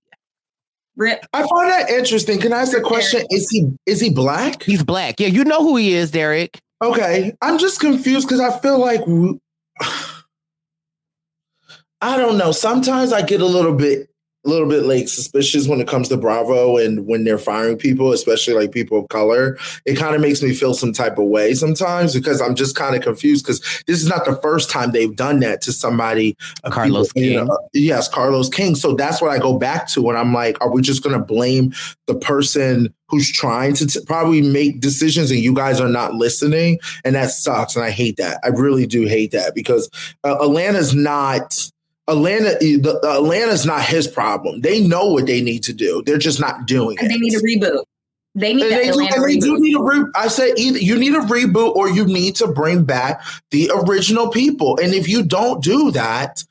Rip. 0.97 1.25
I 1.33 1.45
find 1.45 1.69
that 1.71 1.89
interesting. 1.89 2.39
Can 2.39 2.53
I 2.53 2.61
ask 2.61 2.75
a 2.75 2.81
question? 2.81 3.25
Is 3.29 3.49
he 3.49 3.67
is 3.85 3.99
he 3.99 4.09
black? 4.09 4.63
He's 4.63 4.81
black. 4.81 5.19
Yeah, 5.19 5.27
you 5.27 5.43
know 5.43 5.61
who 5.61 5.75
he 5.75 5.93
is, 5.93 6.11
Derek. 6.11 6.61
Okay, 6.83 7.33
I'm 7.41 7.57
just 7.57 7.79
confused 7.79 8.27
because 8.27 8.41
I 8.41 8.59
feel 8.59 8.79
like 8.79 9.01
I 12.01 12.17
don't 12.17 12.37
know. 12.37 12.51
Sometimes 12.51 13.13
I 13.13 13.21
get 13.21 13.41
a 13.41 13.45
little 13.45 13.73
bit 13.73 14.09
a 14.45 14.49
little 14.49 14.67
bit 14.67 14.83
like 14.83 15.07
suspicious 15.07 15.67
when 15.67 15.81
it 15.81 15.87
comes 15.87 16.09
to 16.09 16.17
Bravo 16.17 16.77
and 16.77 17.07
when 17.07 17.23
they're 17.23 17.39
firing 17.39 17.77
people, 17.77 18.11
especially 18.11 18.53
like 18.53 18.71
people 18.71 18.99
of 18.99 19.09
color. 19.09 19.57
It 19.85 19.95
kind 19.95 20.15
of 20.15 20.21
makes 20.21 20.41
me 20.41 20.53
feel 20.53 20.73
some 20.73 20.93
type 20.93 21.17
of 21.17 21.25
way 21.25 21.53
sometimes 21.53 22.13
because 22.13 22.41
I'm 22.41 22.55
just 22.55 22.75
kind 22.75 22.95
of 22.95 23.01
confused 23.01 23.45
because 23.45 23.59
this 23.87 24.01
is 24.01 24.07
not 24.07 24.25
the 24.25 24.35
first 24.37 24.69
time 24.69 24.91
they've 24.91 25.15
done 25.15 25.39
that 25.39 25.61
to 25.61 25.73
somebody. 25.73 26.37
Carlos 26.69 27.11
people, 27.13 27.21
King. 27.21 27.31
You 27.31 27.45
know, 27.45 27.59
yes, 27.73 28.07
Carlos 28.07 28.49
King. 28.49 28.75
So 28.75 28.93
that's 28.93 29.21
what 29.21 29.31
I 29.31 29.39
go 29.39 29.57
back 29.57 29.87
to 29.89 30.01
when 30.01 30.15
I'm 30.15 30.33
like, 30.33 30.61
are 30.61 30.71
we 30.71 30.81
just 30.81 31.03
going 31.03 31.17
to 31.17 31.23
blame 31.23 31.73
the 32.05 32.15
person 32.15 32.93
who's 33.07 33.31
trying 33.31 33.73
to 33.75 33.87
t- 33.87 33.99
probably 34.05 34.41
make 34.41 34.79
decisions 34.79 35.31
and 35.31 35.39
you 35.39 35.53
guys 35.53 35.81
are 35.81 35.89
not 35.89 36.13
listening? 36.13 36.79
And 37.03 37.15
that 37.15 37.31
sucks. 37.31 37.75
And 37.75 37.83
I 37.83 37.91
hate 37.91 38.17
that. 38.17 38.39
I 38.43 38.49
really 38.49 38.85
do 38.85 39.05
hate 39.05 39.31
that 39.31 39.55
because 39.55 39.89
uh, 40.23 40.37
Atlanta's 40.41 40.93
not 40.93 41.71
Atlanta, 42.07 42.57
the, 42.59 42.77
the 43.01 43.11
Atlanta's 43.11 43.65
not 43.65 43.81
his 43.81 44.07
problem. 44.07 44.61
They 44.61 44.85
know 44.85 45.05
what 45.05 45.25
they 45.25 45.41
need 45.41 45.63
to 45.63 45.73
do. 45.73 46.03
They're 46.05 46.17
just 46.17 46.39
not 46.39 46.67
doing 46.67 46.97
and 46.99 47.07
it. 47.07 47.13
They 47.13 47.17
need 47.17 47.33
a 47.35 47.39
reboot. 47.39 47.83
They 48.35 48.53
need 48.53 48.63
they 48.63 48.89
Atlanta 48.89 49.15
do, 49.15 49.21
they 49.21 49.37
do 49.37 49.59
need 49.59 49.77
a 49.77 49.81
re- 49.81 50.11
I 50.13 50.27
said 50.27 50.57
either 50.57 50.77
you 50.77 50.97
need 50.97 51.15
a 51.15 51.21
reboot 51.21 51.73
or 51.73 51.89
you 51.89 52.05
need 52.05 52.35
to 52.35 52.47
bring 52.47 52.83
back 52.83 53.23
the 53.51 53.71
original 53.73 54.29
people. 54.29 54.77
And 54.77 54.93
if 54.93 55.07
you 55.07 55.23
don't 55.23 55.63
do 55.63 55.89
that, 55.91 56.43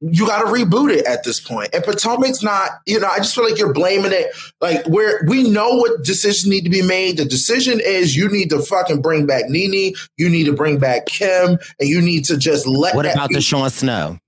you 0.00 0.26
got 0.26 0.40
to 0.40 0.46
reboot 0.46 0.94
it 0.94 1.04
at 1.06 1.24
this 1.24 1.40
point. 1.40 1.70
And 1.72 1.82
Potomac's 1.82 2.42
not, 2.42 2.70
you 2.86 3.00
know, 3.00 3.08
I 3.08 3.18
just 3.18 3.34
feel 3.34 3.48
like 3.48 3.58
you're 3.58 3.72
blaming 3.72 4.12
it. 4.12 4.28
Like 4.60 4.86
where 4.86 5.24
we 5.26 5.48
know 5.48 5.70
what 5.70 6.04
decisions 6.04 6.48
need 6.48 6.62
to 6.64 6.70
be 6.70 6.82
made. 6.82 7.16
The 7.16 7.24
decision 7.24 7.80
is 7.80 8.14
you 8.14 8.30
need 8.30 8.50
to 8.50 8.60
fucking 8.60 9.02
bring 9.02 9.26
back 9.26 9.48
Nene, 9.48 9.94
you 10.16 10.28
need 10.28 10.44
to 10.44 10.52
bring 10.52 10.78
back 10.78 11.06
Kim, 11.06 11.58
and 11.80 11.88
you 11.88 12.00
need 12.00 12.24
to 12.26 12.36
just 12.36 12.66
let. 12.66 12.94
What 12.94 13.06
about 13.06 13.30
be- 13.30 13.34
the 13.36 13.40
Sean 13.40 13.68
Snow? 13.70 14.18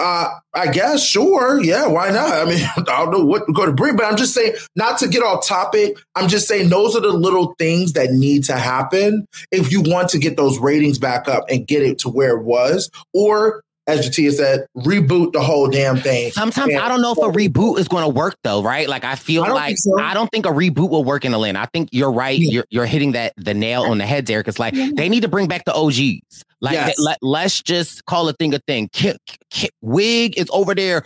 Uh, 0.00 0.30
I 0.54 0.68
guess, 0.68 1.06
sure. 1.06 1.62
Yeah, 1.62 1.86
why 1.86 2.10
not? 2.10 2.32
I 2.32 2.44
mean, 2.46 2.64
I 2.76 2.82
don't 2.82 3.10
know 3.10 3.24
what 3.24 3.46
we're 3.46 3.54
going 3.54 3.68
to 3.68 3.74
bring, 3.74 3.96
but 3.96 4.06
I'm 4.06 4.16
just 4.16 4.32
saying, 4.32 4.54
not 4.74 4.98
to 4.98 5.08
get 5.08 5.22
off 5.22 5.46
topic, 5.46 5.98
I'm 6.14 6.28
just 6.28 6.48
saying 6.48 6.70
those 6.70 6.96
are 6.96 7.00
the 7.00 7.12
little 7.12 7.54
things 7.58 7.92
that 7.92 8.10
need 8.10 8.44
to 8.44 8.56
happen 8.56 9.26
if 9.52 9.70
you 9.70 9.82
want 9.82 10.08
to 10.10 10.18
get 10.18 10.38
those 10.38 10.58
ratings 10.58 10.98
back 10.98 11.28
up 11.28 11.44
and 11.50 11.66
get 11.66 11.82
it 11.82 11.98
to 12.00 12.08
where 12.08 12.38
it 12.38 12.44
was, 12.44 12.90
or 13.12 13.62
as 13.86 14.08
J'Tia 14.08 14.32
said, 14.32 14.66
reboot 14.76 15.32
the 15.32 15.40
whole 15.40 15.68
damn 15.68 15.96
thing. 15.96 16.30
Sometimes 16.30 16.72
and 16.72 16.82
I 16.82 16.88
don't 16.88 17.02
know 17.02 17.12
if 17.12 17.18
a 17.18 17.36
reboot 17.36 17.78
is 17.78 17.88
going 17.88 18.04
to 18.04 18.08
work 18.08 18.36
though, 18.44 18.62
right? 18.62 18.88
Like 18.88 19.04
I 19.04 19.16
feel 19.16 19.44
I 19.44 19.48
like 19.48 19.76
so. 19.78 20.00
I 20.00 20.14
don't 20.14 20.30
think 20.30 20.46
a 20.46 20.50
reboot 20.50 20.90
will 20.90 21.04
work 21.04 21.24
in 21.24 21.32
the 21.32 21.38
Atlanta. 21.38 21.60
I 21.60 21.66
think 21.66 21.88
you're 21.92 22.12
right. 22.12 22.38
Yeah. 22.38 22.50
You're, 22.50 22.64
you're 22.70 22.86
hitting 22.86 23.12
that 23.12 23.34
the 23.36 23.54
nail 23.54 23.82
on 23.82 23.98
the 23.98 24.06
head, 24.06 24.24
Derek. 24.24 24.48
It's 24.48 24.58
like 24.58 24.74
yeah. 24.74 24.90
they 24.94 25.08
need 25.08 25.22
to 25.22 25.28
bring 25.28 25.48
back 25.48 25.64
the 25.64 25.74
OGs. 25.74 26.44
Like 26.60 26.74
yes. 26.74 26.98
let, 26.98 27.18
let's 27.22 27.62
just 27.62 28.04
call 28.04 28.28
a 28.28 28.32
thing 28.34 28.54
a 28.54 28.58
thing. 28.60 28.88
K- 28.92 29.16
K- 29.50 29.70
Wig 29.80 30.38
is 30.38 30.48
over 30.52 30.74
there 30.74 31.02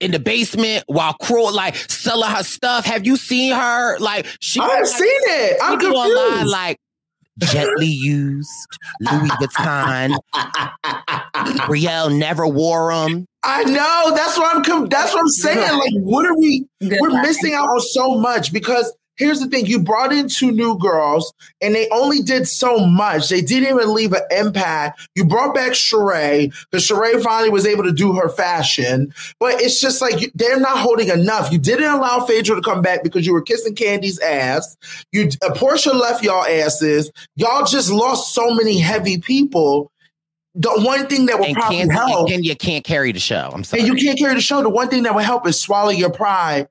in 0.00 0.10
the 0.10 0.18
basement 0.18 0.84
while 0.86 1.14
Kroy 1.14 1.50
like 1.50 1.76
selling 1.76 2.30
her 2.30 2.42
stuff. 2.42 2.84
Have 2.84 3.06
you 3.06 3.16
seen 3.16 3.52
her? 3.54 3.98
Like 3.98 4.26
she 4.40 4.60
I've 4.60 4.68
like, 4.68 4.86
seen 4.86 5.06
it. 5.08 5.58
I'm 5.62 5.78
confused. 5.78 6.46
like 6.50 6.78
gently 7.38 7.86
used 7.86 8.48
Louis 9.00 9.28
Vuitton. 9.30 10.16
Riel 11.68 12.10
never 12.10 12.46
wore 12.46 12.94
them. 12.94 13.26
I 13.42 13.64
know. 13.64 14.12
That's 14.14 14.38
what 14.38 14.56
I'm. 14.56 14.88
That's 14.88 15.12
what 15.12 15.20
I'm 15.20 15.28
saying. 15.28 15.78
Like, 15.78 15.92
what 16.02 16.26
are 16.26 16.36
we? 16.36 16.66
Good 16.80 16.98
we're 17.00 17.22
missing 17.22 17.54
out 17.54 17.68
on 17.68 17.80
so 17.80 18.14
much 18.18 18.52
because 18.52 18.92
here's 19.16 19.40
the 19.40 19.46
thing 19.46 19.66
you 19.66 19.78
brought 19.78 20.12
in 20.12 20.28
two 20.28 20.50
new 20.50 20.78
girls 20.78 21.32
and 21.60 21.74
they 21.74 21.88
only 21.90 22.22
did 22.22 22.48
so 22.48 22.86
much. 22.86 23.28
They 23.28 23.40
didn't 23.40 23.74
even 23.74 23.94
leave 23.94 24.12
an 24.12 24.22
impact. 24.30 25.08
You 25.14 25.24
brought 25.24 25.54
back 25.54 25.72
Sheree 25.72 26.52
because 26.70 26.86
Sheree 26.86 27.22
finally 27.22 27.50
was 27.50 27.66
able 27.66 27.84
to 27.84 27.92
do 27.92 28.12
her 28.14 28.28
fashion, 28.28 29.12
but 29.38 29.60
it's 29.60 29.80
just 29.80 30.00
like 30.00 30.32
they're 30.34 30.60
not 30.60 30.78
holding 30.78 31.08
enough. 31.08 31.52
You 31.52 31.58
didn't 31.58 31.90
allow 31.90 32.24
Phaedra 32.24 32.56
to 32.56 32.62
come 32.62 32.82
back 32.82 33.02
because 33.02 33.26
you 33.26 33.32
were 33.32 33.42
kissing 33.42 33.74
Candy's 33.74 34.18
ass. 34.20 34.76
You 35.12 35.30
uh, 35.42 35.50
Porsha 35.54 35.94
left 35.94 36.24
y'all 36.24 36.44
asses. 36.44 37.10
Y'all 37.36 37.64
just 37.64 37.90
lost 37.90 38.34
so 38.34 38.54
many 38.54 38.78
heavy 38.78 39.18
people 39.18 39.90
the 40.56 40.70
one 40.70 41.08
thing 41.08 41.26
that 41.26 41.38
will 41.38 41.46
and 41.46 41.56
probably 41.56 41.88
help, 41.88 42.30
and 42.30 42.44
you 42.44 42.54
can't 42.54 42.84
carry 42.84 43.10
the 43.10 43.18
show. 43.18 43.50
I'm 43.52 43.64
sorry, 43.64 43.82
and 43.82 43.88
you 43.88 43.96
can't 43.96 44.16
carry 44.16 44.34
the 44.34 44.40
show. 44.40 44.62
The 44.62 44.70
one 44.70 44.88
thing 44.88 45.02
that 45.02 45.12
will 45.12 45.22
help 45.22 45.48
is 45.48 45.60
swallow 45.60 45.90
your 45.90 46.10
pride 46.10 46.68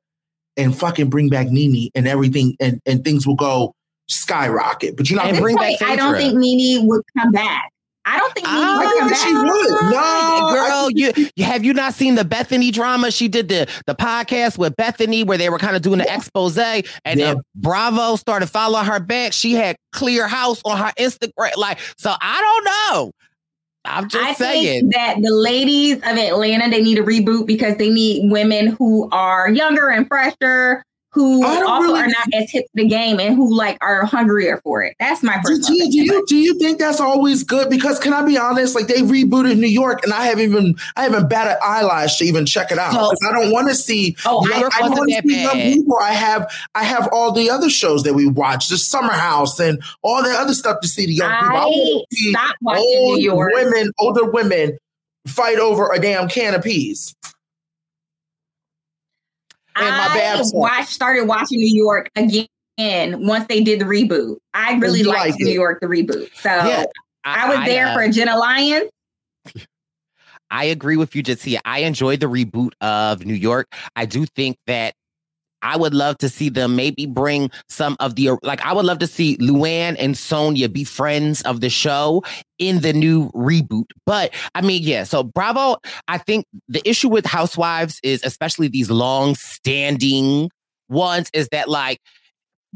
and 0.57 0.77
fucking 0.77 1.09
bring 1.09 1.29
back 1.29 1.47
NeNe 1.47 1.89
and 1.95 2.07
everything 2.07 2.55
and, 2.59 2.79
and 2.85 3.03
things 3.03 3.25
will 3.25 3.35
go 3.35 3.73
skyrocket. 4.07 4.97
But 4.97 5.09
you 5.09 5.15
know, 5.15 5.39
bring 5.39 5.55
back 5.55 5.81
I 5.81 5.95
don't 5.95 6.15
think 6.15 6.35
NeNe 6.35 6.87
would 6.87 7.03
come 7.17 7.31
back. 7.31 7.69
I 8.05 8.19
don't 8.19 8.33
think 8.33 8.45
NeNe 8.47 8.55
oh, 8.57 8.79
would 8.79 8.99
come 8.99 9.09
back. 9.09 9.17
She 9.19 9.33
would. 9.33 9.91
No, 9.91 10.49
girl, 10.51 10.89
you, 10.91 11.29
you 11.35 11.45
have 11.45 11.63
you 11.63 11.73
not 11.73 11.93
seen 11.93 12.15
the 12.15 12.23
Bethenny 12.23 12.71
drama? 12.71 13.11
She 13.11 13.27
did 13.27 13.47
the 13.47 13.69
the 13.85 13.95
podcast 13.95 14.57
with 14.57 14.75
Bethenny 14.75 15.25
where 15.25 15.37
they 15.37 15.49
were 15.49 15.57
kind 15.59 15.75
of 15.75 15.81
doing 15.81 15.99
the 15.99 16.13
expose, 16.13 16.57
and 16.57 16.85
yeah. 17.05 17.13
then 17.13 17.37
Bravo 17.55 18.17
started 18.17 18.47
following 18.47 18.85
her 18.85 18.99
back. 18.99 19.31
She 19.31 19.53
had 19.53 19.77
clear 19.93 20.27
house 20.27 20.61
on 20.65 20.77
her 20.77 20.91
Instagram, 20.99 21.55
like 21.55 21.79
so. 21.97 22.13
I 22.19 22.41
don't 22.41 22.65
know. 22.65 23.11
I'm 23.85 24.07
just 24.07 24.23
I 24.23 24.33
saying. 24.33 24.89
that 24.89 25.17
the 25.21 25.33
ladies 25.33 25.97
of 25.97 26.17
Atlanta 26.17 26.69
they 26.69 26.81
need 26.81 26.97
a 26.97 27.03
reboot 27.03 27.45
because 27.45 27.75
they 27.77 27.89
need 27.89 28.31
women 28.31 28.67
who 28.67 29.09
are 29.11 29.49
younger 29.49 29.89
and 29.89 30.07
fresher, 30.07 30.85
who 31.13 31.45
also 31.45 31.83
really, 31.83 31.99
are 31.99 32.07
not 32.07 32.27
as 32.33 32.49
hip 32.49 32.65
to 32.65 32.71
the 32.73 32.87
game 32.87 33.19
and 33.19 33.35
who 33.35 33.55
like 33.55 33.77
are 33.81 34.03
hungrier 34.03 34.59
for 34.63 34.81
it. 34.81 34.95
That's 34.99 35.21
my 35.21 35.39
first. 35.45 35.67
Do, 35.67 35.73
do, 35.73 35.97
you 35.97 36.25
do 36.25 36.35
you 36.35 36.57
think 36.57 36.79
that's 36.79 36.99
always 36.99 37.43
good? 37.43 37.69
Because 37.69 37.99
can 37.99 38.13
I 38.13 38.25
be 38.25 38.35
honest? 38.35 38.73
Like 38.73 38.87
they 38.87 39.01
rebooted 39.01 39.59
New 39.59 39.67
York, 39.67 40.03
and 40.03 40.11
I 40.11 40.25
haven't 40.25 40.45
even 40.45 40.75
I 40.95 41.03
haven't 41.03 41.29
batted 41.29 41.57
eyelash 41.63 42.17
to 42.17 42.25
even 42.25 42.47
check 42.47 42.71
it 42.71 42.79
out. 42.79 42.93
So, 42.93 43.27
I 43.27 43.31
don't 43.31 43.51
want 43.51 43.67
to 43.69 43.75
see. 43.75 44.15
Oh, 44.25 44.47
young, 44.47 44.63
I, 44.63 44.85
I 44.85 44.89
want 44.89 45.09
to 45.09 45.21
see 45.27 45.43
young 45.43 45.53
people. 45.53 45.97
I 46.01 46.13
have 46.13 46.51
I 46.73 46.83
have 46.83 47.07
all 47.11 47.31
the 47.31 47.49
other 47.49 47.69
shows 47.69 48.01
that 48.03 48.15
we 48.15 48.27
watch, 48.27 48.69
the 48.69 48.77
Summer 48.77 49.13
House, 49.13 49.59
and 49.59 49.81
all 50.01 50.23
the 50.23 50.31
other 50.31 50.55
stuff 50.55 50.79
to 50.81 50.87
see 50.87 51.05
the 51.05 51.13
young 51.13 51.31
people. 51.41 51.57
I, 51.57 51.61
I 51.61 52.03
see 52.11 52.35
watching 52.61 52.83
New 52.83 53.19
York. 53.19 53.53
Women, 53.53 53.91
older 53.99 54.25
women, 54.25 54.79
fight 55.27 55.59
over 55.59 55.91
a 55.91 55.99
damn 55.99 56.27
can 56.27 56.55
of 56.55 56.63
peas. 56.63 57.15
I 59.75 60.41
watched, 60.53 60.89
started 60.89 61.27
watching 61.27 61.59
New 61.59 61.75
York 61.75 62.09
again 62.15 62.47
once 63.25 63.45
they 63.47 63.63
did 63.63 63.79
the 63.79 63.85
reboot. 63.85 64.37
I 64.53 64.75
really 64.77 65.03
liked 65.03 65.31
like 65.31 65.39
New 65.39 65.53
York, 65.53 65.79
the 65.81 65.87
reboot. 65.87 66.29
So 66.35 66.49
yeah, 66.49 66.85
I, 67.23 67.45
I, 67.45 67.55
was 67.55 67.65
there 67.65 67.87
uh, 67.87 67.93
for 67.93 68.07
Jenna 68.09 68.37
Lyons. 68.37 68.89
I 70.51 70.65
agree 70.65 70.97
with 70.97 71.15
you, 71.15 71.23
J'Tia. 71.23 71.59
I 71.65 71.79
enjoyed 71.79 72.19
the 72.19 72.27
reboot 72.27 72.73
of 72.79 73.25
New 73.25 73.33
York. 73.33 73.73
I 73.95 74.05
do 74.05 74.25
think 74.25 74.57
that 74.67 74.93
I 75.63 75.77
would 75.77 75.93
love 75.93 76.17
to 76.19 76.29
see 76.29 76.49
them 76.49 76.75
maybe 76.75 77.05
bring 77.05 77.49
some 77.69 77.95
of 77.99 78.15
the 78.15 78.31
like 78.43 78.61
I 78.61 78.73
would 78.73 78.85
love 78.85 78.99
to 78.99 79.07
see 79.07 79.37
Luann 79.37 79.95
and 79.97 80.13
Sonja 80.13 80.71
be 80.71 80.83
friends 80.83 81.41
of 81.43 81.61
the 81.61 81.69
show 81.69 82.23
in 82.59 82.81
the 82.81 82.93
new 82.93 83.31
reboot. 83.31 83.85
But 84.05 84.33
I 84.53 84.61
mean, 84.61 84.83
yeah, 84.83 85.05
so 85.05 85.23
Bravo, 85.23 85.77
I 86.07 86.17
think 86.17 86.45
the 86.67 86.87
issue 86.87 87.09
with 87.09 87.25
Housewives 87.25 87.99
is 88.03 88.21
especially 88.23 88.67
these 88.67 88.91
long 88.91 89.35
standing 89.35 90.51
ones 90.89 91.29
is 91.33 91.47
that 91.51 91.69
like 91.69 91.99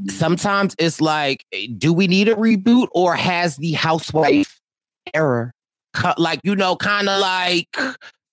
sometimes 0.08 0.76
it's 0.80 1.02
like 1.02 1.43
do 1.78 1.91
we 1.91 2.08
need 2.08 2.30
a 2.30 2.36
reboot 2.36 2.88
or 2.93 3.15
has 3.15 3.58
the 3.58 3.73
housewife 3.73 4.60
error 5.13 5.52
like 6.17 6.39
you 6.43 6.56
know 6.56 6.76
kind 6.76 7.10
of 7.10 7.19
like 7.19 7.67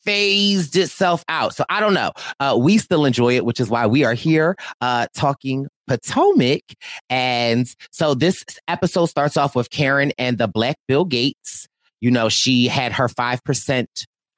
phased 0.05 0.77
itself 0.77 1.25
out. 1.29 1.55
So 1.55 1.65
I 1.69 1.81
don't 1.81 1.95
know. 1.95 2.13
Uh, 2.41 2.57
we 2.61 2.79
still 2.79 3.05
enjoy 3.05 3.37
it, 3.37 3.45
which 3.45 3.61
is 3.61 3.71
why 3.71 3.87
we 3.87 4.05
are 4.05 4.15
here 4.15 4.57
uh, 4.81 5.07
talking 5.15 5.67
Potomac. 5.87 6.63
And 7.11 7.73
so 7.91 8.15
this 8.15 8.45
episode 8.69 9.07
starts 9.07 9.37
off 9.37 9.55
with 9.55 9.71
Karen 9.71 10.13
and 10.19 10.39
the 10.39 10.49
Black 10.49 10.77
Bill 10.89 11.05
Gates. 11.05 11.67
You 12.01 12.11
know, 12.11 12.29
she 12.29 12.67
had 12.67 12.93
her 12.93 13.09
5% 13.09 13.87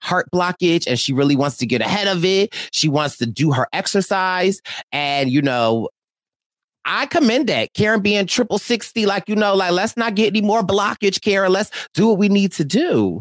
heart 0.03 0.29
blockage 0.33 0.87
and 0.87 0.99
she 0.99 1.13
really 1.13 1.37
wants 1.37 1.57
to 1.59 1.67
get 1.67 1.81
ahead 1.81 2.07
of 2.07 2.25
it. 2.25 2.55
She 2.73 2.89
wants 2.89 3.19
to 3.19 3.27
do 3.27 3.53
her 3.53 3.67
exercise. 3.73 4.61
And, 4.93 5.31
you 5.31 5.43
know, 5.43 5.89
I 6.85 7.07
commend 7.07 7.49
that. 7.49 7.75
Karen 7.75 8.01
being 8.01 8.27
triple 8.27 8.59
60, 8.59 9.07
like, 9.07 9.29
you 9.29 9.35
know, 9.35 9.55
like, 9.55 9.73
let's 9.73 9.97
not 9.97 10.15
get 10.15 10.29
any 10.29 10.41
more 10.41 10.63
blockage, 10.63 11.21
Karen. 11.21 11.51
Let's 11.51 11.71
do 11.95 12.09
what 12.09 12.19
we 12.19 12.29
need 12.29 12.53
to 12.53 12.65
do. 12.65 13.21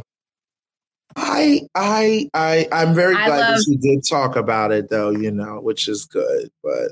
I 1.16 1.62
I 1.76 2.30
I 2.34 2.68
I'm 2.72 2.94
very 2.94 3.14
glad 3.16 3.30
love- 3.30 3.56
that 3.58 3.66
she 3.66 3.78
did 3.78 4.02
talk 4.08 4.36
about 4.36 4.72
it 4.72 4.90
though, 4.90 5.12
you 5.12 5.32
know, 5.32 5.60
which 5.62 5.88
is 5.88 6.06
good. 6.06 6.50
But 6.64 6.92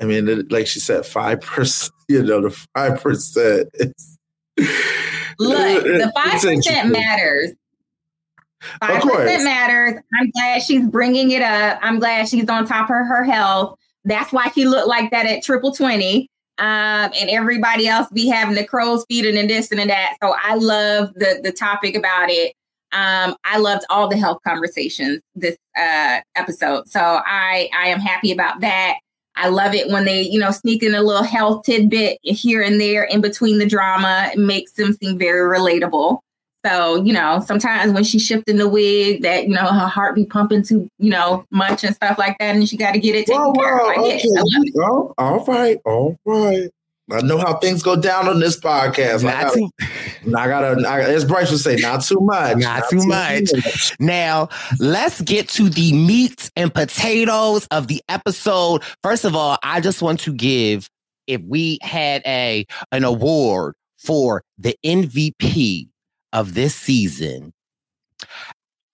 I 0.00 0.04
mean, 0.04 0.46
like 0.48 0.66
she 0.66 0.80
said, 0.80 1.04
five 1.04 1.40
percent, 1.42 1.92
you 2.08 2.22
know, 2.22 2.40
the 2.40 2.66
five 2.74 3.02
percent 3.02 3.68
look, 3.76 3.96
the 5.84 6.12
five 6.14 6.40
percent 6.40 6.90
matters. 6.92 7.52
Five 8.80 9.02
percent 9.02 9.44
matters. 9.44 10.00
I'm 10.18 10.30
glad 10.30 10.62
she's 10.62 10.86
bringing 10.86 11.32
it 11.32 11.42
up. 11.42 11.78
I'm 11.82 11.98
glad 11.98 12.28
she's 12.28 12.48
on 12.48 12.66
top 12.66 12.84
of 12.84 12.96
her 12.96 13.24
health. 13.24 13.78
That's 14.04 14.32
why 14.32 14.48
she 14.54 14.66
looked 14.66 14.88
like 14.88 15.10
that 15.10 15.26
at 15.26 15.42
triple 15.42 15.72
twenty. 15.72 16.28
Um, 16.58 17.10
and 17.18 17.30
everybody 17.30 17.88
else 17.88 18.08
be 18.12 18.28
having 18.28 18.54
the 18.54 18.64
crow's 18.64 19.04
feet 19.08 19.24
and 19.24 19.50
this 19.50 19.72
and 19.72 19.90
that. 19.90 20.16
So 20.22 20.34
I 20.40 20.54
love 20.54 21.12
the 21.14 21.40
the 21.42 21.50
topic 21.50 21.96
about 21.96 22.30
it. 22.30 22.54
Um, 22.92 23.36
I 23.44 23.58
loved 23.58 23.84
all 23.88 24.08
the 24.08 24.16
health 24.16 24.38
conversations 24.46 25.20
this 25.34 25.56
uh, 25.76 26.20
episode, 26.36 26.88
so 26.88 27.00
I 27.00 27.68
I 27.76 27.88
am 27.88 28.00
happy 28.00 28.32
about 28.32 28.60
that. 28.60 28.96
I 29.34 29.48
love 29.48 29.74
it 29.74 29.88
when 29.88 30.04
they 30.04 30.22
you 30.22 30.38
know 30.38 30.50
sneak 30.50 30.82
in 30.82 30.94
a 30.94 31.02
little 31.02 31.22
health 31.22 31.64
tidbit 31.64 32.18
here 32.22 32.62
and 32.62 32.80
there 32.80 33.04
in 33.04 33.20
between 33.20 33.58
the 33.58 33.66
drama. 33.66 34.30
It 34.32 34.38
makes 34.38 34.72
them 34.72 34.92
seem 34.92 35.18
very 35.18 35.58
relatable. 35.58 36.18
So 36.66 37.02
you 37.02 37.12
know 37.12 37.42
sometimes 37.44 37.92
when 37.92 38.04
she's 38.04 38.24
shifting 38.24 38.58
the 38.58 38.68
wig, 38.68 39.22
that 39.22 39.48
you 39.48 39.54
know 39.54 39.66
her 39.66 39.86
heart 39.86 40.14
be 40.14 40.26
pumping 40.26 40.62
too 40.62 40.88
you 40.98 41.10
know 41.10 41.44
much 41.50 41.84
and 41.84 41.94
stuff 41.94 42.18
like 42.18 42.36
that, 42.38 42.54
and 42.54 42.68
she 42.68 42.76
got 42.76 42.92
to 42.92 43.00
get 43.00 43.14
it 43.14 43.26
taken 43.26 43.40
well, 43.40 43.54
care 43.54 43.78
of. 43.78 43.98
okay. 43.98 44.22
oh, 44.80 45.14
all 45.16 45.44
right, 45.46 45.78
all 45.84 46.16
right. 46.26 46.70
I 47.12 47.20
know 47.20 47.38
how 47.38 47.56
things 47.58 47.82
go 47.82 47.96
down 47.96 48.28
on 48.28 48.40
this 48.40 48.58
podcast. 48.58 49.22
Not 49.22 49.34
I 49.34 49.42
gotta, 49.42 49.58
too, 49.58 49.70
I 50.36 50.48
gotta, 50.48 50.88
I, 50.88 51.00
as 51.00 51.24
Brice 51.24 51.50
would 51.50 51.60
say, 51.60 51.76
not 51.76 52.02
too 52.02 52.20
much. 52.20 52.58
Not, 52.58 52.80
not 52.80 52.90
too, 52.90 53.00
too 53.00 53.06
much. 53.06 53.52
much. 53.52 53.96
Now, 54.00 54.48
let's 54.78 55.20
get 55.20 55.48
to 55.50 55.68
the 55.68 55.92
meat 55.92 56.50
and 56.56 56.72
potatoes 56.72 57.66
of 57.70 57.88
the 57.88 58.02
episode. 58.08 58.82
First 59.02 59.24
of 59.24 59.36
all, 59.36 59.58
I 59.62 59.80
just 59.80 60.02
want 60.02 60.20
to 60.20 60.32
give, 60.32 60.88
if 61.26 61.40
we 61.42 61.78
had 61.82 62.22
a 62.26 62.66
an 62.90 63.04
award 63.04 63.74
for 63.98 64.42
the 64.58 64.76
MVP 64.84 65.88
of 66.32 66.54
this 66.54 66.74
season, 66.74 67.52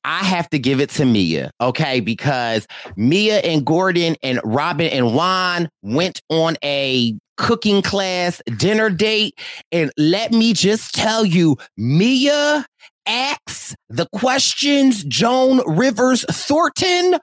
I 0.04 0.24
have 0.24 0.48
to 0.50 0.58
give 0.58 0.80
it 0.80 0.90
to 0.90 1.04
Mia, 1.04 1.50
okay? 1.60 2.00
Because 2.00 2.66
Mia 2.96 3.38
and 3.38 3.64
Gordon 3.64 4.16
and 4.22 4.40
Robyn 4.42 4.88
and 4.88 5.14
Juan 5.14 5.68
went 5.82 6.22
on 6.30 6.56
a 6.64 7.14
cooking 7.38 7.80
class 7.80 8.42
dinner 8.58 8.90
date. 8.90 9.38
And 9.72 9.90
let 9.96 10.32
me 10.32 10.52
just 10.52 10.94
tell 10.94 11.24
you, 11.24 11.56
Mia 11.76 12.66
asks 13.06 13.74
the 13.88 14.06
questions, 14.12 15.04
Joan 15.04 15.62
Rivers 15.66 16.24
Thornton 16.30 17.18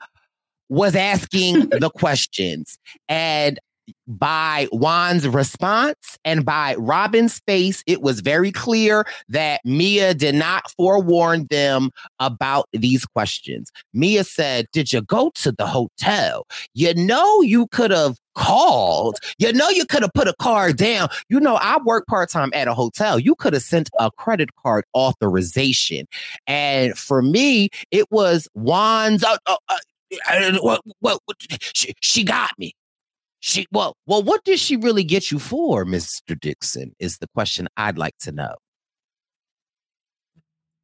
was 0.70 0.96
asking 0.96 1.70
the 1.70 1.92
questions. 1.94 2.80
And 3.08 3.60
by 4.08 4.68
Juan's 4.72 5.28
response 5.28 6.18
and 6.24 6.46
by 6.46 6.76
Robyn's 6.76 7.40
face, 7.48 7.84
it 7.88 8.02
was 8.02 8.22
very 8.22 8.52
clear 8.52 9.06
that 9.30 9.62
Mia 9.66 10.14
did 10.14 10.36
not 10.36 10.70
forewarn 10.72 11.48
them 11.50 11.92
about 12.20 12.68
these 12.74 13.06
questions. 13.06 13.72
Mia 13.94 14.24
said, 14.24 14.68
Did 14.72 14.94
you 14.94 15.02
go 15.02 15.32
to 15.36 15.52
the 15.52 15.68
hotel? 15.68 16.48
You 16.74 16.94
know, 16.94 17.42
you 17.42 17.68
could 17.68 17.92
have 17.92 18.18
called. 18.36 19.18
You 19.40 19.54
know, 19.54 19.70
you 19.70 19.86
could 19.86 20.02
have 20.02 20.14
put 20.14 20.28
a 20.28 20.36
card 20.40 20.78
down. 20.78 21.08
You 21.30 21.40
know, 21.40 21.56
I 21.56 21.78
work 21.84 22.06
part 22.08 22.30
time 22.30 22.52
at 22.54 22.68
a 22.68 22.74
hotel. 22.74 23.18
You 23.18 23.36
could 23.36 23.54
have 23.54 23.64
sent 23.64 23.90
a 24.00 24.12
credit 24.12 24.50
card 24.56 24.86
authorization. 24.96 26.06
And 26.46 26.98
for 26.98 27.22
me, 27.22 27.70
it 27.92 28.12
was 28.12 28.48
Juan's. 28.54 29.24
Uh, 29.24 29.38
uh, 29.46 29.56
uh, 29.70 29.78
what, 30.62 30.82
what, 31.00 31.20
what, 31.26 31.38
she, 31.74 31.94
she 32.00 32.24
got 32.24 32.52
me. 32.60 32.76
She 33.48 33.68
well, 33.72 33.96
well, 34.08 34.24
what 34.24 34.44
did 34.44 34.58
she 34.58 34.76
really 34.76 35.04
get 35.04 35.30
you 35.30 35.38
for, 35.38 35.86
Mr. 35.86 36.38
Dixon? 36.38 36.96
Is 36.98 37.20
the 37.20 37.28
question 37.28 37.68
I'd 37.78 37.96
like 37.96 38.18
to 38.22 38.32
know. 38.32 38.56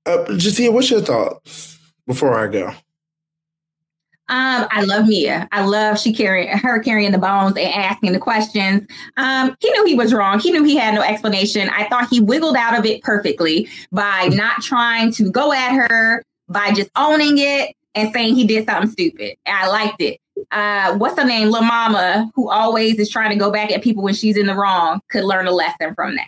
Uh, 0.05 0.25
J'Tia, 0.29 0.71
what's 0.71 0.91
your 0.91 1.01
thoughts 1.01 1.79
before 2.05 2.37
I 2.37 2.45
go? 2.45 2.67
Um, 2.67 4.67
I 4.69 4.83
love 4.83 5.07
Mia. 5.07 5.49
I 5.51 5.65
love 5.65 5.99
she 5.99 6.13
carrying 6.13 6.55
her 6.55 6.79
carrying 6.83 7.11
the 7.11 7.17
bones 7.17 7.57
and 7.57 7.73
asking 7.73 8.11
the 8.11 8.19
questions. 8.19 8.87
Um, 9.17 9.55
he 9.59 9.71
knew 9.71 9.85
he 9.87 9.95
was 9.95 10.13
wrong. 10.13 10.39
He 10.39 10.51
knew 10.51 10.63
he 10.63 10.77
had 10.77 10.93
no 10.93 11.01
explanation. 11.01 11.67
I 11.69 11.89
thought 11.89 12.09
he 12.09 12.21
wiggled 12.21 12.55
out 12.55 12.77
of 12.77 12.85
it 12.85 13.01
perfectly 13.01 13.69
by 13.91 14.29
not 14.33 14.61
trying 14.61 15.11
to 15.13 15.31
go 15.31 15.51
at 15.51 15.71
her, 15.71 16.23
by 16.47 16.73
just 16.73 16.91
owning 16.95 17.39
it 17.39 17.75
and 17.95 18.13
saying 18.13 18.35
he 18.35 18.45
did 18.45 18.67
something 18.67 18.91
stupid. 18.91 19.35
I 19.47 19.67
liked 19.67 19.99
it 19.99 20.20
uh, 20.51 20.97
what's 20.97 21.17
her 21.17 21.25
name, 21.25 21.49
La 21.49 21.61
Mama, 21.61 22.31
who 22.35 22.49
always 22.49 22.99
is 22.99 23.09
trying 23.09 23.29
to 23.31 23.35
go 23.35 23.51
back 23.51 23.71
at 23.71 23.81
people 23.81 24.03
when 24.03 24.13
she's 24.13 24.37
in 24.37 24.47
the 24.47 24.55
wrong, 24.55 25.01
could 25.09 25.23
learn 25.23 25.47
a 25.47 25.51
lesson 25.51 25.93
from 25.95 26.15
that. 26.15 26.27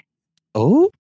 Oh, 0.56 0.92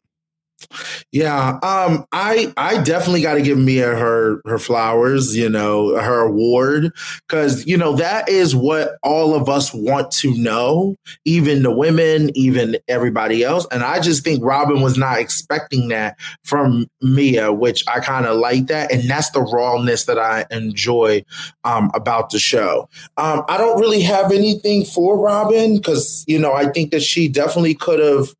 yeah, 1.11 1.59
um, 1.63 2.05
I 2.11 2.53
I 2.57 2.81
definitely 2.81 3.21
got 3.21 3.35
to 3.35 3.41
give 3.41 3.57
Mia 3.57 3.95
her 3.95 4.41
her 4.45 4.57
flowers, 4.57 5.35
you 5.35 5.49
know, 5.49 5.95
her 5.99 6.21
award, 6.21 6.91
because 7.27 7.65
you 7.65 7.77
know 7.77 7.95
that 7.95 8.29
is 8.29 8.55
what 8.55 8.97
all 9.03 9.35
of 9.35 9.49
us 9.49 9.73
want 9.73 10.11
to 10.11 10.35
know, 10.35 10.95
even 11.25 11.63
the 11.63 11.71
women, 11.71 12.31
even 12.35 12.77
everybody 12.87 13.43
else. 13.43 13.67
And 13.71 13.83
I 13.83 13.99
just 13.99 14.23
think 14.23 14.43
Robyn 14.43 14.81
was 14.81 14.97
not 14.97 15.19
expecting 15.19 15.89
that 15.89 16.17
from 16.43 16.87
Mia, 17.01 17.51
which 17.51 17.83
I 17.87 17.99
kind 17.99 18.25
of 18.25 18.37
like 18.37 18.67
that, 18.67 18.91
and 18.91 19.09
that's 19.09 19.31
the 19.31 19.41
rawness 19.41 20.05
that 20.05 20.19
I 20.19 20.45
enjoy 20.51 21.23
um, 21.63 21.91
about 21.93 22.29
the 22.29 22.39
show. 22.39 22.89
Um, 23.17 23.43
I 23.47 23.57
don't 23.57 23.79
really 23.79 24.01
have 24.01 24.31
anything 24.31 24.85
for 24.85 25.19
Robyn 25.19 25.77
because 25.77 26.23
you 26.27 26.39
know 26.39 26.53
I 26.53 26.65
think 26.71 26.91
that 26.91 27.01
she 27.03 27.27
definitely 27.27 27.75
could 27.75 27.99
have 27.99 28.33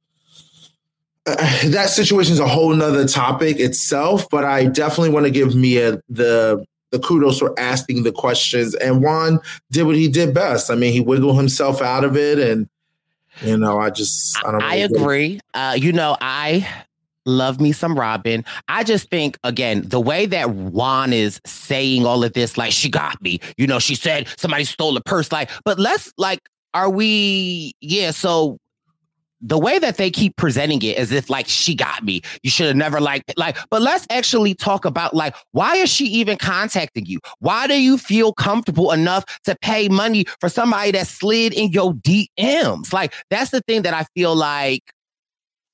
that 1.26 1.90
situation 1.90 2.34
is 2.34 2.40
a 2.40 2.48
whole 2.48 2.74
nother 2.74 3.08
topic 3.08 3.60
itself, 3.60 4.30
but 4.30 4.44
I 4.44 4.66
definitely 4.66 5.10
want 5.10 5.26
to 5.26 5.32
give 5.32 5.56
Mia 5.56 6.02
the 6.10 6.66
the 6.92 7.00
kudos 7.00 7.40
for 7.40 7.58
asking 7.60 8.04
the 8.04 8.12
questions. 8.12 8.76
And 8.76 9.02
Juan 9.02 9.40
did 9.72 9.84
what 9.84 9.96
he 9.96 10.08
did 10.08 10.34
best. 10.34 10.70
I 10.70 10.76
mean, 10.76 10.94
he 10.94 11.00
wiggled 11.00 11.38
himself 11.38 11.82
out 11.82 12.04
of 12.04 12.18
it, 12.18 12.40
and 12.40 12.68
you 13.42 13.58
know, 13.58 13.80
I 13.80 13.90
just 13.90 14.38
I 14.46 14.52
don't. 14.52 14.62
I 14.62 14.76
agree. 14.76 15.40
Uh, 15.54 15.76
you 15.78 15.94
know, 15.94 16.18
I 16.20 16.68
love 17.26 17.62
me 17.62 17.72
some 17.72 17.98
Robyn. 17.98 18.44
I 18.68 18.84
just 18.84 19.10
think 19.10 19.38
again 19.46 19.84
the 19.86 20.02
way 20.02 20.26
that 20.26 20.50
Juan 20.52 21.14
is 21.14 21.40
saying 21.46 22.06
all 22.06 22.24
of 22.24 22.34
this, 22.34 22.58
like 22.58 22.74
she 22.74 22.90
got 22.90 23.22
me. 23.22 23.40
You 23.58 23.66
know, 23.66 23.80
she 23.80 23.96
said 23.96 24.28
somebody 24.38 24.66
stole 24.66 24.98
a 24.98 25.02
purse. 25.02 25.32
Like, 25.32 25.50
but 25.64 25.80
let's 25.80 26.14
like, 26.18 26.42
are 26.74 26.90
we? 26.90 27.74
Yeah. 27.82 28.12
So 28.12 28.58
the 29.44 29.60
way 29.60 29.78
that 29.78 29.98
they 29.98 30.10
keep 30.10 30.36
presenting 30.38 30.82
it 30.82 30.98
is 30.98 31.12
if 31.12 31.30
like 31.30 31.48
she 31.48 31.76
got 31.76 32.04
me 32.04 32.22
you 32.42 32.50
should 32.50 32.68
have 32.68 32.76
never 32.76 33.00
like 33.00 33.24
like 33.38 33.58
but 33.70 33.82
let's 33.82 34.08
actually 34.10 34.56
talk 34.56 34.86
about 34.86 35.14
like 35.14 35.36
why 35.52 35.76
is 35.76 35.90
she 35.90 36.06
even 36.06 36.38
contacting 36.38 37.06
you 37.06 37.20
why 37.40 37.68
do 37.68 37.80
you 37.80 37.98
feel 37.98 38.34
comfortable 38.34 38.92
enough 38.92 39.26
to 39.44 39.56
pay 39.62 39.90
money 39.90 40.26
for 40.40 40.50
somebody 40.50 40.92
that 40.92 41.06
slid 41.06 41.54
in 41.54 41.70
your 41.72 41.94
dms 41.94 42.94
like 42.94 43.14
that's 43.30 43.52
the 43.52 43.62
thing 43.62 43.82
that 43.82 43.94
i 43.94 44.04
feel 44.16 44.36
like 44.36 44.82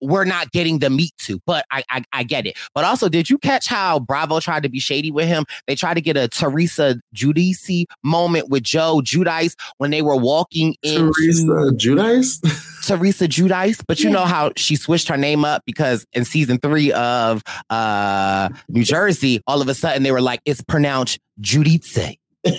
we're 0.02 0.26
not 0.26 0.52
getting 0.52 0.80
the 0.80 0.90
meat 0.90 1.12
to, 1.20 1.42
but 1.46 1.66
I, 1.72 1.84
I, 1.90 2.04
I 2.14 2.24
get 2.24 2.46
it. 2.46 2.58
But 2.74 2.86
also, 2.86 3.10
did 3.10 3.30
you 3.30 3.38
catch 3.38 3.68
how 3.68 4.00
Bravo 4.00 4.40
tried 4.40 4.64
to 4.64 4.70
be 4.70 4.80
shady 4.80 5.12
with 5.12 5.28
him? 5.28 5.46
They 5.68 5.76
tried 5.76 5.96
to 5.96 6.02
get 6.02 6.18
a 6.18 6.28
Teresa 6.28 7.02
Giudice 7.16 7.86
moment 8.04 8.50
with 8.50 8.64
Joe 8.64 9.02
Judice 9.04 9.56
when 9.78 9.92
they 9.92 10.02
were 10.02 10.16
walking 10.16 10.76
in. 10.84 11.12
Teresa 11.12 11.72
Giudice. 11.76 12.40
Teresa 12.90 13.28
Judice, 13.28 13.84
but 13.88 14.00
you 14.00 14.10
know 14.10 14.26
how 14.26 14.52
she 14.58 14.76
switched 14.76 15.10
her 15.10 15.18
name 15.18 15.46
up 15.46 15.62
because 15.68 16.08
in 16.14 16.26
season 16.26 16.58
three 16.58 16.92
of 16.94 17.44
uh 17.70 18.50
New 18.68 18.84
Jersey, 18.84 19.44
all 19.46 19.62
of 19.62 19.68
a 19.68 19.76
sudden 19.76 20.02
they 20.02 20.12
were 20.12 20.22
like, 20.22 20.42
it's 20.44 20.62
pronounced 20.64 21.20
Judice. 21.40 22.00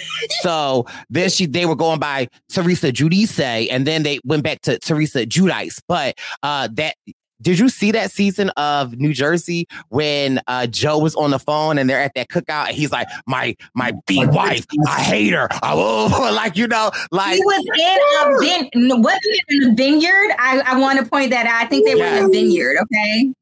so 0.43 0.87
then 1.09 1.31
she 1.31 1.47
they 1.47 1.67
were 1.67 1.75
going 1.75 1.99
by 1.99 2.29
Teresa 2.49 2.93
Judice, 2.93 3.41
and 3.41 3.85
then 3.89 4.05
they 4.05 4.21
went 4.23 4.45
back 4.45 4.61
to 4.63 4.79
Teresa 4.79 5.27
Judice. 5.27 5.81
But 5.89 6.17
uh 6.45 6.69
that 6.75 6.95
did 7.43 7.59
you 7.59 7.69
see 7.69 7.91
that 7.93 8.11
season 8.11 8.51
of 8.51 8.99
New 8.99 9.13
Jersey 9.13 9.67
when 9.89 10.41
uh, 10.47 10.67
Joe 10.67 10.99
was 10.99 11.15
on 11.15 11.31
the 11.31 11.39
phone 11.39 11.79
and 11.79 11.89
they're 11.89 12.03
at 12.03 12.15
that 12.15 12.29
cookout 12.29 12.69
and 12.69 12.77
he's 12.77 12.93
like, 12.93 13.09
"My 13.27 13.57
my 13.75 13.93
B 14.07 14.27
wife, 14.27 14.67
I 14.87 15.01
hate 15.01 15.33
her." 15.33 15.49
Oh, 15.63 16.33
like 16.35 16.57
you 16.57 16.67
know, 16.67 16.91
like 17.11 17.37
he 17.37 17.45
was 17.45 17.65
in 17.79 18.01
a 18.21 18.89
vin- 18.89 19.03
wasn't 19.03 19.21
it 19.25 19.45
in 19.49 19.71
a 19.71 19.75
vineyard? 19.75 20.35
I, 20.39 20.61
I 20.67 20.79
want 20.79 20.99
to 20.99 21.05
point 21.05 21.31
that 21.31 21.47
out. 21.47 21.63
I 21.63 21.67
think 21.67 21.87
they 21.87 21.95
were 21.95 22.05
in 22.05 22.25
a 22.25 22.29
vineyard. 22.29 22.79
Okay. 22.83 23.33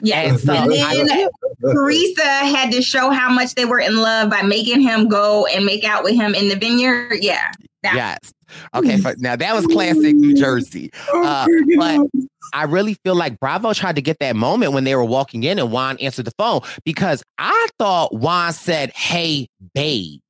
Yes. 0.00 0.42
So 0.42 0.52
and 0.52 0.70
then 0.72 1.28
Teresa 1.72 2.22
had 2.22 2.70
to 2.72 2.82
show 2.82 3.10
how 3.10 3.30
much 3.30 3.54
they 3.54 3.64
were 3.64 3.80
in 3.80 3.96
love 3.96 4.30
by 4.30 4.42
making 4.42 4.80
him 4.80 5.08
go 5.08 5.46
and 5.46 5.64
make 5.66 5.84
out 5.84 6.04
with 6.04 6.14
him 6.14 6.34
in 6.34 6.48
the 6.48 6.56
vineyard. 6.56 7.18
Yeah. 7.20 7.50
yes. 7.82 8.32
Okay. 8.74 8.98
now 9.18 9.36
that 9.36 9.54
was 9.54 9.66
classic 9.66 10.14
New 10.14 10.34
Jersey. 10.34 10.90
Uh, 11.12 11.46
but 11.76 12.06
I 12.54 12.64
really 12.64 12.94
feel 13.04 13.16
like 13.16 13.38
Bravo 13.40 13.72
tried 13.72 13.96
to 13.96 14.02
get 14.02 14.20
that 14.20 14.36
moment 14.36 14.72
when 14.72 14.84
they 14.84 14.94
were 14.94 15.04
walking 15.04 15.42
in 15.42 15.58
and 15.58 15.72
Juan 15.72 15.98
answered 15.98 16.24
the 16.24 16.32
phone 16.38 16.60
because 16.84 17.22
I 17.36 17.66
thought 17.78 18.14
Juan 18.14 18.52
said, 18.52 18.92
Hey, 18.94 19.48
babe, 19.74 20.20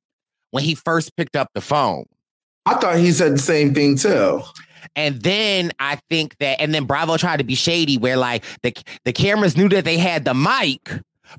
when 0.51 0.63
he 0.63 0.73
first 0.75 1.15
picked 1.15 1.35
up 1.35 1.49
the 1.53 1.61
phone. 1.61 2.05
I 2.65 2.73
thought 2.75 2.97
he 2.97 3.11
said 3.11 3.33
the 3.33 3.39
same 3.39 3.73
thing 3.75 3.95
too. 3.95 4.41
And 4.95 5.21
then 5.21 5.71
I 5.79 5.99
think 6.09 6.37
that, 6.39 6.59
and 6.59 6.73
then 6.73 6.85
Bravo 6.85 7.17
tried 7.17 7.37
to 7.37 7.43
be 7.43 7.55
shady 7.55 7.97
where 7.97 8.17
like 8.17 8.43
the 8.63 8.73
the 9.03 9.13
cameras 9.13 9.55
knew 9.55 9.69
that 9.69 9.83
they 9.83 9.97
had 9.97 10.25
the 10.25 10.33
mic, 10.33 10.89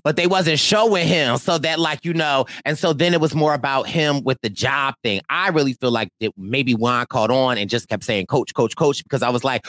but 0.03 0.17
they 0.17 0.27
wasn't 0.27 0.59
showing 0.59 1.07
him 1.07 1.37
so 1.39 1.59
that 1.59 1.79
like 1.79 2.05
you 2.05 2.15
know 2.15 2.47
and 2.65 2.79
so 2.79 2.93
then 2.93 3.15
it 3.15 3.21
was 3.21 3.35
more 3.35 3.55
about 3.55 3.87
him 3.87 4.23
with 4.25 4.41
the 4.43 4.51
job 4.51 4.95
thing. 5.03 5.21
I 5.31 5.49
really 5.49 5.75
feel 5.75 5.91
like 5.91 6.09
that 6.21 6.33
maybe 6.37 6.75
juan 6.75 7.07
caught 7.07 7.31
on 7.31 7.59
and 7.59 7.69
just 7.69 7.89
kept 7.89 8.05
saying 8.05 8.27
coach 8.27 8.55
coach 8.55 8.77
coach 8.77 9.03
because 9.03 9.23
i 9.23 9.29
was 9.29 9.45
like 9.45 9.67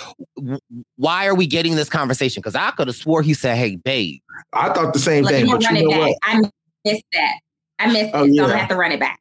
why 0.96 1.28
are 1.28 1.36
we 1.36 1.48
getting 1.48 1.76
this 1.76 1.90
conversation? 1.90 2.42
Because 2.42 2.56
i 2.56 2.72
could 2.72 2.88
have 2.88 2.96
swore 2.96 3.22
he 3.22 3.34
said 3.34 3.58
hey 3.58 3.76
babe. 3.76 4.20
I 4.54 4.74
thought 4.74 4.94
the 4.94 5.00
same 5.00 5.26
thing 5.26 5.50
but 5.50 5.62
you 5.64 5.90
know 5.90 5.98
what? 5.98 6.18
i 6.24 6.42
missed 6.86 7.04
that. 7.14 7.40
I 7.80 7.92
missed 7.92 8.12
oh, 8.14 8.24
it 8.24 8.34
yeah. 8.34 8.42
so 8.42 8.44
i'm 8.44 8.50
gonna 8.50 8.60
have 8.60 8.70
to 8.70 8.76
run 8.76 8.92
it 8.92 9.00
back. 9.00 9.20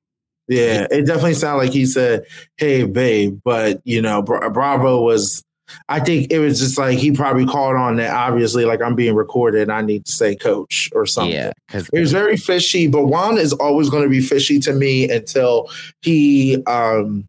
Yeah, 0.49 0.87
it 0.91 1.07
definitely 1.07 1.35
sounded 1.35 1.65
like 1.65 1.73
he 1.73 1.87
said, 1.87 2.25
"Hey, 2.57 2.85
babe," 2.85 3.41
but 3.45 3.81
you 3.85 4.01
know, 4.01 4.23
Bravo 4.23 5.03
was 5.03 5.43
I 5.89 6.01
think 6.01 6.33
it 6.33 6.39
was 6.39 6.59
just 6.61 6.79
like 6.79 6.99
he 6.99 7.13
probably 7.13 7.47
called 7.47 7.77
on 7.77 7.97
that. 7.97 8.13
Obviously, 8.13 8.65
like 8.65 8.81
I'm 8.83 8.95
being 8.95 9.15
recorded, 9.15 9.63
and 9.63 9.73
I 9.73 9.83
need 9.83 10.05
to 10.07 10.13
say 10.13 10.37
coach 10.37 10.91
or 10.95 11.07
something. 11.07 11.33
Yeah, 11.33 11.53
because 11.67 11.89
it 11.93 12.01
was 12.01 12.13
very 12.13 12.37
fishy. 12.37 12.87
But 12.87 13.07
Juan 13.07 13.39
is 13.39 13.53
always 13.53 13.91
going 13.91 14.05
to 14.05 14.09
be 14.09 14.21
fishy 14.21 14.59
to 14.61 14.73
me 14.73 15.11
until 15.11 15.71
he 16.03 16.63
um 16.67 17.27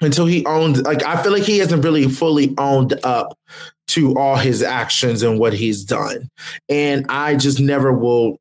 until 0.00 0.26
he 0.26 0.44
owned. 0.46 0.84
Like 0.84 1.04
I 1.04 1.22
feel 1.22 1.32
like 1.32 1.42
he 1.42 1.58
hasn't 1.58 1.84
really 1.84 2.08
fully 2.08 2.54
owned 2.58 2.98
up 3.04 3.36
to 3.88 4.16
all 4.16 4.36
his 4.36 4.62
actions 4.62 5.22
and 5.22 5.38
what 5.38 5.52
he's 5.52 5.84
done, 5.84 6.28
and 6.68 7.06
I 7.08 7.36
just 7.36 7.60
never 7.60 7.92
will 7.92 8.38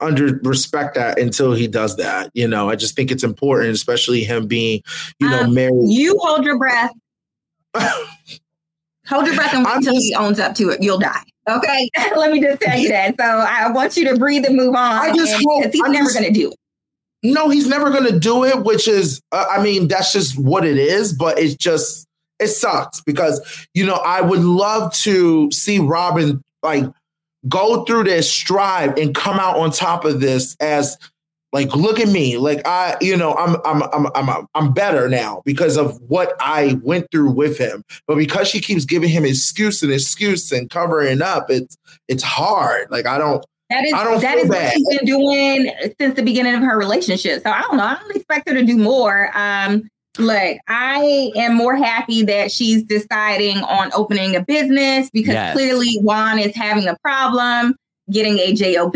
under 0.00 0.40
respect 0.42 0.96
that 0.96 1.18
until 1.18 1.52
he 1.54 1.68
does 1.68 1.96
that. 1.96 2.30
You 2.34 2.48
know, 2.48 2.68
I 2.68 2.76
just 2.76 2.96
think 2.96 3.10
it's 3.10 3.24
important, 3.24 3.70
especially 3.70 4.24
him 4.24 4.46
being, 4.46 4.82
you 5.18 5.30
know, 5.30 5.44
um, 5.44 5.54
married. 5.54 5.88
You 5.88 6.18
hold 6.18 6.44
your 6.44 6.58
breath 6.58 6.92
Hold 9.08 9.26
your 9.26 9.34
breath 9.34 9.54
and 9.54 9.64
wait 9.64 9.76
until 9.76 9.94
he 9.94 10.14
owns 10.14 10.38
up 10.38 10.54
to 10.56 10.70
it. 10.70 10.82
You'll 10.82 10.98
die. 10.98 11.22
Okay. 11.48 11.90
Let 12.16 12.32
me 12.32 12.40
just 12.40 12.60
tell 12.60 12.78
you 12.78 12.88
that. 12.90 13.14
So 13.18 13.24
I 13.24 13.70
want 13.70 13.96
you 13.96 14.08
to 14.08 14.18
breathe 14.18 14.44
and 14.44 14.56
move 14.56 14.74
on. 14.74 14.76
I 14.76 15.12
just 15.14 15.42
hope 15.44 15.64
he's 15.72 15.82
I 15.84 15.88
never 15.88 16.12
going 16.12 16.24
to 16.24 16.30
do 16.30 16.52
it. 16.52 16.58
No, 17.24 17.48
he's 17.48 17.68
never 17.68 17.90
going 17.90 18.10
to 18.12 18.18
do 18.18 18.44
it, 18.44 18.64
which 18.64 18.88
is, 18.88 19.20
uh, 19.30 19.46
I 19.48 19.62
mean, 19.62 19.88
that's 19.88 20.12
just 20.12 20.38
what 20.38 20.64
it 20.64 20.76
is. 20.76 21.12
But 21.12 21.38
it's 21.38 21.54
just, 21.54 22.06
it 22.40 22.48
sucks 22.48 23.00
because, 23.02 23.66
you 23.74 23.86
know, 23.86 23.94
I 23.96 24.20
would 24.20 24.40
love 24.40 24.92
to 24.94 25.50
see 25.52 25.78
Robyn 25.78 26.42
like 26.62 26.84
go 27.48 27.84
through 27.84 28.04
this 28.04 28.30
strive 28.30 28.96
and 28.96 29.14
come 29.14 29.38
out 29.38 29.56
on 29.56 29.70
top 29.70 30.04
of 30.04 30.20
this 30.20 30.56
as 30.60 30.96
like 31.52 31.74
look 31.76 32.00
at 32.00 32.08
me. 32.08 32.38
Like 32.38 32.62
i 32.66 32.96
you 33.00 33.16
know 33.16 33.34
i'm 33.34 33.56
i'm 33.64 33.82
i'm 33.92 34.06
i'm 34.14 34.46
i'm 34.54 34.72
better 34.72 35.08
now 35.08 35.42
because 35.44 35.76
of 35.76 36.00
what 36.08 36.34
i 36.40 36.78
went 36.82 37.10
through 37.10 37.30
with 37.30 37.58
him. 37.58 37.84
But 38.06 38.16
because 38.16 38.48
she 38.48 38.60
keeps 38.60 38.84
giving 38.84 39.10
him 39.10 39.24
excuse 39.24 39.82
and 39.82 39.92
excuse 39.92 40.50
and 40.50 40.70
covering 40.70 41.22
up 41.22 41.50
it's 41.50 41.76
it's 42.08 42.22
hard. 42.22 42.90
Like 42.90 43.06
i 43.06 43.18
don't 43.18 43.44
that 43.70 43.84
is 43.84 43.92
that 43.92 44.38
is 44.38 44.48
what 44.48 44.72
she's 44.72 44.98
been 44.98 45.06
doing 45.06 45.72
since 45.98 46.14
the 46.14 46.22
beginning 46.22 46.54
of 46.54 46.60
her 46.60 46.76
relationship. 46.78 47.42
So 47.42 47.50
i 47.50 47.60
don't 47.62 47.76
know. 47.76 47.84
I 47.84 47.96
don't 47.96 48.16
expect 48.16 48.48
her 48.48 48.54
to 48.54 48.64
do 48.64 48.76
more. 48.76 49.30
Um 49.34 49.88
Look, 50.18 50.58
I 50.68 51.32
am 51.36 51.54
more 51.54 51.74
happy 51.74 52.22
that 52.24 52.52
she's 52.52 52.82
deciding 52.82 53.62
on 53.62 53.90
opening 53.94 54.36
a 54.36 54.44
business 54.44 55.08
because 55.10 55.32
yes. 55.32 55.54
clearly 55.54 55.96
Juan 56.02 56.38
is 56.38 56.54
having 56.54 56.86
a 56.86 56.98
problem 57.02 57.74
getting 58.10 58.38
a 58.38 58.52
job. 58.52 58.92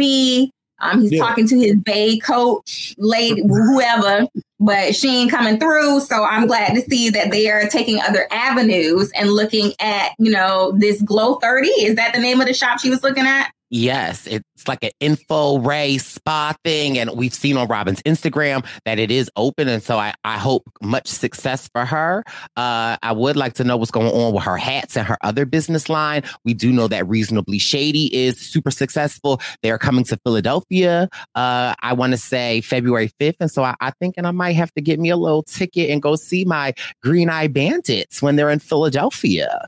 Um, 0.78 1.00
he's 1.00 1.12
yeah. 1.12 1.24
talking 1.24 1.48
to 1.48 1.58
his 1.58 1.76
bay 1.76 2.18
coach, 2.18 2.94
lady, 2.98 3.42
whoever, 3.46 4.26
but 4.60 4.94
she 4.94 5.22
ain't 5.22 5.30
coming 5.30 5.58
through. 5.58 6.00
So 6.00 6.24
I'm 6.24 6.46
glad 6.46 6.74
to 6.74 6.82
see 6.82 7.10
that 7.10 7.30
they 7.30 7.50
are 7.50 7.68
taking 7.68 8.00
other 8.00 8.26
avenues 8.30 9.10
and 9.14 9.30
looking 9.30 9.72
at, 9.80 10.12
you 10.18 10.30
know, 10.30 10.72
this 10.76 11.02
Glo30. 11.02 11.68
Is 11.78 11.96
that 11.96 12.12
the 12.14 12.20
name 12.20 12.40
of 12.40 12.46
the 12.46 12.54
shop 12.54 12.80
she 12.80 12.90
was 12.90 13.02
looking 13.02 13.26
at? 13.26 13.52
Yes, 13.68 14.28
it's 14.28 14.68
like 14.68 14.84
an 14.84 14.92
infrared 15.00 16.00
spa 16.00 16.54
thing. 16.64 16.98
And 16.98 17.10
we've 17.16 17.34
seen 17.34 17.56
on 17.56 17.66
Robyn's 17.66 18.00
Instagram 18.02 18.64
that 18.84 19.00
it 19.00 19.10
is 19.10 19.28
open. 19.34 19.66
And 19.66 19.82
so 19.82 19.98
I, 19.98 20.14
I 20.24 20.38
hope 20.38 20.62
much 20.80 21.08
success 21.08 21.68
for 21.74 21.84
her. 21.84 22.22
Uh, 22.56 22.96
I 23.02 23.10
would 23.12 23.36
like 23.36 23.54
to 23.54 23.64
know 23.64 23.76
what's 23.76 23.90
going 23.90 24.06
on 24.06 24.32
with 24.32 24.44
her 24.44 24.56
hats 24.56 24.96
and 24.96 25.04
her 25.04 25.18
other 25.22 25.44
business 25.44 25.88
line. 25.88 26.22
We 26.44 26.54
do 26.54 26.72
know 26.72 26.86
that 26.86 27.08
Reasonably 27.08 27.58
Shady 27.58 28.14
is 28.14 28.38
super 28.38 28.70
successful. 28.70 29.40
They're 29.62 29.78
coming 29.78 30.04
to 30.04 30.16
Philadelphia, 30.24 31.08
uh, 31.34 31.74
I 31.82 31.92
want 31.92 32.12
to 32.12 32.18
say 32.18 32.60
February 32.60 33.10
5th. 33.20 33.36
And 33.40 33.50
so 33.50 33.64
I, 33.64 33.74
I 33.80 33.90
think, 33.90 34.14
and 34.16 34.26
I 34.26 34.30
might 34.30 34.52
have 34.52 34.72
to 34.74 34.80
get 34.80 35.00
me 35.00 35.10
a 35.10 35.16
little 35.16 35.42
ticket 35.42 35.90
and 35.90 36.00
go 36.00 36.14
see 36.14 36.44
my 36.44 36.72
Green 37.02 37.28
Eye 37.28 37.48
Bandits 37.48 38.22
when 38.22 38.36
they're 38.36 38.50
in 38.50 38.60
Philadelphia 38.60 39.66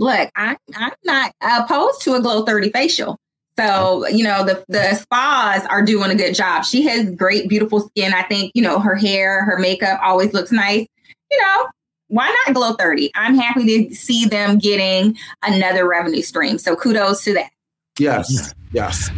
look, 0.00 0.30
I, 0.34 0.56
I'm 0.74 0.92
not 1.04 1.32
opposed 1.40 2.02
to 2.02 2.14
a 2.14 2.20
Glo30 2.20 2.72
facial. 2.72 3.18
So, 3.58 4.08
you 4.08 4.24
know, 4.24 4.44
the, 4.44 4.64
the 4.68 4.94
spas 4.94 5.66
are 5.66 5.84
doing 5.84 6.10
a 6.10 6.14
good 6.14 6.34
job. 6.34 6.64
She 6.64 6.82
has 6.82 7.10
great, 7.10 7.48
beautiful 7.48 7.80
skin. 7.80 8.14
I 8.14 8.22
think, 8.22 8.52
you 8.54 8.62
know, 8.62 8.78
her 8.80 8.96
hair, 8.96 9.44
her 9.44 9.58
makeup 9.58 10.00
always 10.02 10.32
looks 10.32 10.50
nice. 10.50 10.86
You 11.30 11.40
know, 11.42 11.68
why 12.08 12.34
not 12.46 12.56
Glo30? 12.56 13.10
I'm 13.14 13.36
happy 13.36 13.88
to 13.88 13.94
see 13.94 14.24
them 14.24 14.58
getting 14.58 15.16
another 15.42 15.86
revenue 15.86 16.22
stream. 16.22 16.56
So 16.56 16.74
kudos 16.74 17.22
to 17.24 17.34
that. 17.34 17.50
Yes. 17.98 18.54
Yes. 18.72 19.10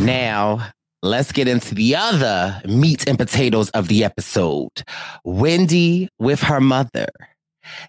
Now, 0.00 0.68
let's 1.02 1.30
get 1.30 1.46
into 1.46 1.74
the 1.74 1.94
other 1.94 2.60
meat 2.66 3.08
and 3.08 3.16
potatoes 3.16 3.70
of 3.70 3.88
the 3.88 4.04
episode 4.04 4.82
Wendy 5.24 6.08
with 6.18 6.40
her 6.40 6.60
mother. 6.60 7.06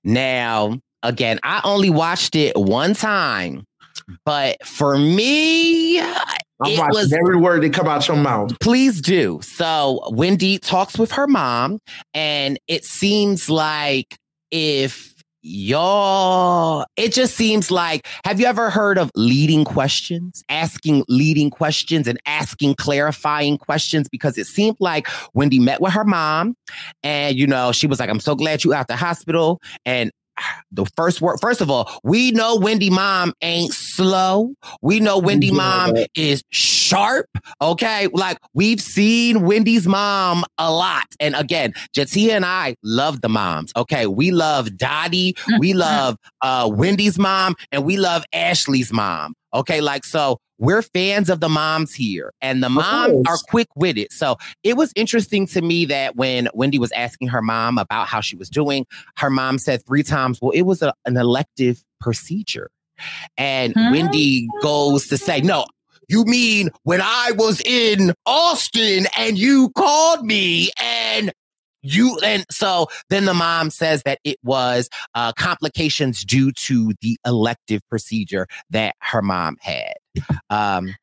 Now, 0.04 0.80
again, 1.04 1.40
I 1.44 1.62
only 1.64 1.90
watched 1.90 2.36
it 2.36 2.56
one 2.56 2.94
time, 2.94 3.66
but 4.26 4.66
for 4.66 4.98
me, 4.98 6.00
I'm 6.02 6.72
it 6.72 6.80
was 6.92 7.14
every 7.14 7.38
word 7.38 7.64
that 7.64 7.74
come 7.74 7.88
out 7.88 8.08
your 8.08 8.18
mouth. 8.18 8.60
Please 8.60 9.02
do. 9.02 9.40
So 9.42 10.02
Wendy 10.12 10.58
talks 10.58 10.98
with 10.98 11.12
her 11.14 11.28
mom, 11.28 11.80
and 12.14 12.60
it 12.68 12.84
seems 12.84 13.50
like 13.50 14.18
if 14.52 15.19
y'all 15.42 16.86
it 16.98 17.14
just 17.14 17.36
seems 17.36 17.72
like 17.72 18.06
have 18.26 18.40
you 18.40 18.46
ever 18.46 18.70
heard 18.70 18.98
of 18.98 19.10
leading 19.16 19.64
questions? 19.64 20.44
Asking 20.50 21.04
leading 21.08 21.50
questions 21.50 22.08
and 22.08 22.20
asking 22.26 22.76
clarifying 22.76 23.58
questions? 23.58 24.10
Because 24.10 24.38
it 24.38 24.46
seemed 24.46 24.78
like 24.80 25.08
wendy 25.34 25.60
met 25.60 25.82
with 25.82 25.94
her 25.94 26.04
mom 26.04 26.56
and 27.04 27.38
you 27.38 27.48
know 27.48 27.72
she 27.72 27.88
was 27.88 28.00
like 28.00 28.10
i'm 28.10 28.20
so 28.20 28.36
glad 28.36 28.64
you 28.64 28.74
out 28.74 28.88
the 28.88 28.96
hospital. 28.96 29.62
And 29.86 30.12
the 30.72 30.86
first 30.96 31.22
word 31.22 31.38
first 31.42 31.62
of 31.62 31.70
all 31.70 31.90
we 32.04 32.32
know 32.32 32.56
wendy 32.56 32.90
mom 32.90 33.34
ain't 33.42 33.74
slow. 33.74 34.54
We 34.82 35.00
know 35.00 35.18
wendy 35.18 35.52
mom 35.52 35.94
is 36.16 36.44
sharp 36.50 37.28
okay? 37.62 38.08
Like 38.14 38.38
we've 38.54 38.82
seen 38.82 39.44
wendy's 39.46 39.88
mom 39.88 40.46
a 40.58 40.72
lot. 40.72 41.06
And 41.20 41.36
again 41.36 41.74
J'Tia 41.96 42.32
and 42.32 42.46
i 42.46 42.76
love 42.84 43.22
the 43.22 43.30
moms 43.30 43.72
okay? 43.76 44.08
We 44.08 44.32
love 44.32 44.78
dottie. 44.78 45.36
We 45.60 45.74
love 45.88 46.18
uh 46.42 46.70
wendy's 46.72 47.18
mom 47.18 47.56
and 47.72 47.84
we 47.84 47.98
love 47.98 48.24
ashley's 48.34 48.94
mom 48.94 49.36
okay 49.54 49.82
like 49.82 50.06
so 50.06 50.40
we're 50.60 50.82
fans 50.82 51.30
of 51.30 51.40
the 51.40 51.50
moms 51.50 51.94
here, 51.94 52.34
and 52.42 52.62
the 52.62 52.70
moms 52.70 53.26
are 53.28 53.38
quick 53.50 53.70
witted. 53.76 54.12
So 54.12 54.36
it 54.64 54.76
was 54.76 54.92
interesting 54.96 55.48
to 55.48 55.62
me 55.62 55.86
that 55.86 56.18
when 56.18 56.50
Wendy 56.54 56.78
was 56.78 56.92
asking 56.92 57.30
her 57.30 57.42
mom 57.42 57.78
about 57.78 58.08
how 58.08 58.20
she 58.20 58.36
was 58.36 58.50
doing, 58.50 58.86
her 59.18 59.30
mom 59.30 59.58
said 59.58 59.86
three 59.86 60.04
times, 60.04 60.40
Well, 60.42 60.52
it 60.52 60.64
was 60.64 60.82
a, 60.82 60.94
an 61.06 61.16
elective 61.16 61.82
procedure. 62.02 62.70
And 63.38 63.74
huh? 63.76 63.90
Wendy 63.94 64.50
goes 64.62 65.08
to 65.08 65.18
say, 65.18 65.40
No, 65.40 65.66
you 66.10 66.26
mean 66.26 66.70
when 66.84 67.00
I 67.02 67.32
was 67.36 67.62
in 67.62 68.14
Austin 68.26 69.08
and 69.18 69.38
you 69.38 69.70
called 69.78 70.26
me 70.26 70.72
and 70.82 71.32
you 71.82 72.18
and 72.24 72.46
so 72.50 72.88
then 73.10 73.26
the 73.26 73.34
mom 73.34 73.70
says 73.70 74.04
that 74.04 74.20
it 74.24 74.38
was 74.44 74.90
uh, 75.16 75.32
complications 75.34 76.24
due 76.24 76.52
to 76.54 76.94
the 77.02 77.18
elective 77.26 77.82
procedure 77.90 78.48
that 78.70 78.96
her 79.02 79.22
mom 79.22 79.58
had. 79.62 79.94
Um, 80.52 80.96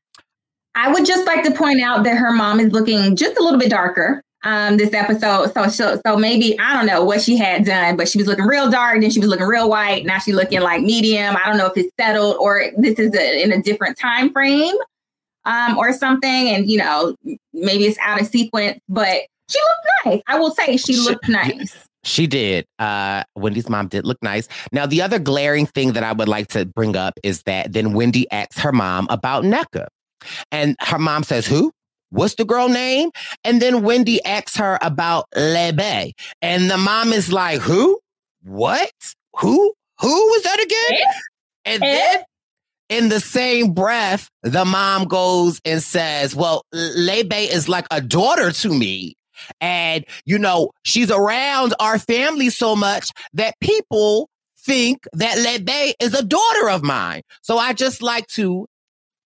i 0.74 0.92
would 0.92 1.06
just 1.06 1.24
like 1.24 1.44
to 1.44 1.52
point 1.52 1.80
out 1.80 2.02
that 2.02 2.16
her 2.16 2.32
mom 2.32 2.58
is 2.58 2.72
looking 2.72 3.14
just 3.14 3.38
a 3.38 3.42
little 3.42 3.58
bit 3.58 3.70
darker 3.70 4.20
um, 4.46 4.76
this 4.76 4.92
episode. 4.92 5.52
So, 5.52 5.68
so 5.68 6.00
so 6.06 6.16
maybe 6.16 6.58
i 6.58 6.72
don't 6.72 6.86
know 6.86 7.04
what 7.04 7.20
she 7.20 7.36
had 7.36 7.64
done 7.64 7.96
but 7.96 8.08
she 8.08 8.18
was 8.18 8.26
looking 8.26 8.44
real 8.44 8.70
dark 8.70 9.00
then 9.00 9.10
she 9.10 9.20
was 9.20 9.28
looking 9.28 9.46
real 9.46 9.68
white. 9.68 10.06
Now 10.06 10.18
she's 10.18 10.34
looking 10.34 10.60
like 10.60 10.82
medium. 10.82 11.36
I 11.36 11.46
don't 11.46 11.58
know 11.58 11.66
if 11.66 11.76
it's 11.76 11.90
settled 11.98 12.36
or 12.38 12.64
this 12.76 12.98
is 12.98 13.14
a, 13.14 13.42
in 13.42 13.52
a 13.52 13.62
different 13.62 13.98
time 13.98 14.32
frame 14.32 14.74
um, 15.44 15.76
or 15.78 15.92
something. 15.92 16.48
And 16.48 16.70
you 16.70 16.78
know 16.78 17.16
maybe 17.52 17.84
it's 17.84 17.98
out 17.98 18.20
of 18.20 18.26
sequence 18.26 18.78
but 18.88 19.22
she 19.48 19.58
looked 19.58 20.06
nice. 20.06 20.22
I 20.26 20.38
will 20.38 20.50
say 20.50 20.76
she 20.76 20.96
looked 20.96 21.28
nice. 21.28 21.76
She 22.04 22.26
did. 22.28 22.66
Uh, 22.78 23.24
Wendy's 23.34 23.68
mom 23.68 23.88
did 23.88 24.06
look 24.06 24.18
nice. 24.22 24.46
Now, 24.70 24.86
the 24.86 25.02
other 25.02 25.18
glaring 25.18 25.66
thing 25.66 25.92
that 25.94 26.04
I 26.04 26.12
would 26.12 26.28
like 26.28 26.46
to 26.48 26.64
bring 26.64 26.96
up 26.96 27.14
is 27.24 27.42
that 27.42 27.72
then 27.72 27.94
Wendy 27.94 28.30
asks 28.30 28.58
her 28.60 28.72
mom 28.72 29.08
about 29.10 29.42
Nneka. 29.42 29.86
And 30.52 30.76
her 30.80 30.98
mom 30.98 31.24
says, 31.24 31.46
Who? 31.46 31.72
What's 32.10 32.36
the 32.36 32.44
girl 32.44 32.68
name? 32.68 33.10
And 33.42 33.60
then 33.60 33.82
Wendy 33.82 34.24
asks 34.24 34.56
her 34.56 34.78
about 34.82 35.26
Lebe. 35.34 36.12
And 36.40 36.70
the 36.70 36.78
mom 36.78 37.12
is 37.12 37.32
like, 37.32 37.60
Who? 37.60 37.98
What? 38.42 38.92
Who? 39.38 39.74
Who 40.00 40.08
was 40.08 40.42
that 40.42 40.60
again? 40.60 41.00
Eh? 41.00 41.12
And 41.64 41.82
eh? 41.82 41.86
then 41.86 42.24
in 42.88 43.08
the 43.08 43.20
same 43.20 43.72
breath, 43.72 44.28
the 44.42 44.64
mom 44.64 45.06
goes 45.06 45.60
and 45.64 45.82
says, 45.82 46.36
Well, 46.36 46.62
Lebe 46.72 47.32
is 47.32 47.68
like 47.68 47.86
a 47.90 48.00
daughter 48.00 48.52
to 48.52 48.68
me. 48.72 49.16
And, 49.60 50.04
you 50.24 50.38
know, 50.38 50.72
she's 50.84 51.10
around 51.10 51.74
our 51.80 51.98
family 51.98 52.50
so 52.50 52.76
much 52.76 53.10
that 53.34 53.54
people 53.60 54.28
think 54.58 55.06
that 55.12 55.38
Lebe 55.38 55.94
is 56.00 56.14
a 56.14 56.24
daughter 56.24 56.68
of 56.68 56.82
mine. 56.82 57.22
So 57.42 57.58
I 57.58 57.72
just 57.72 58.02
like 58.02 58.26
to 58.28 58.66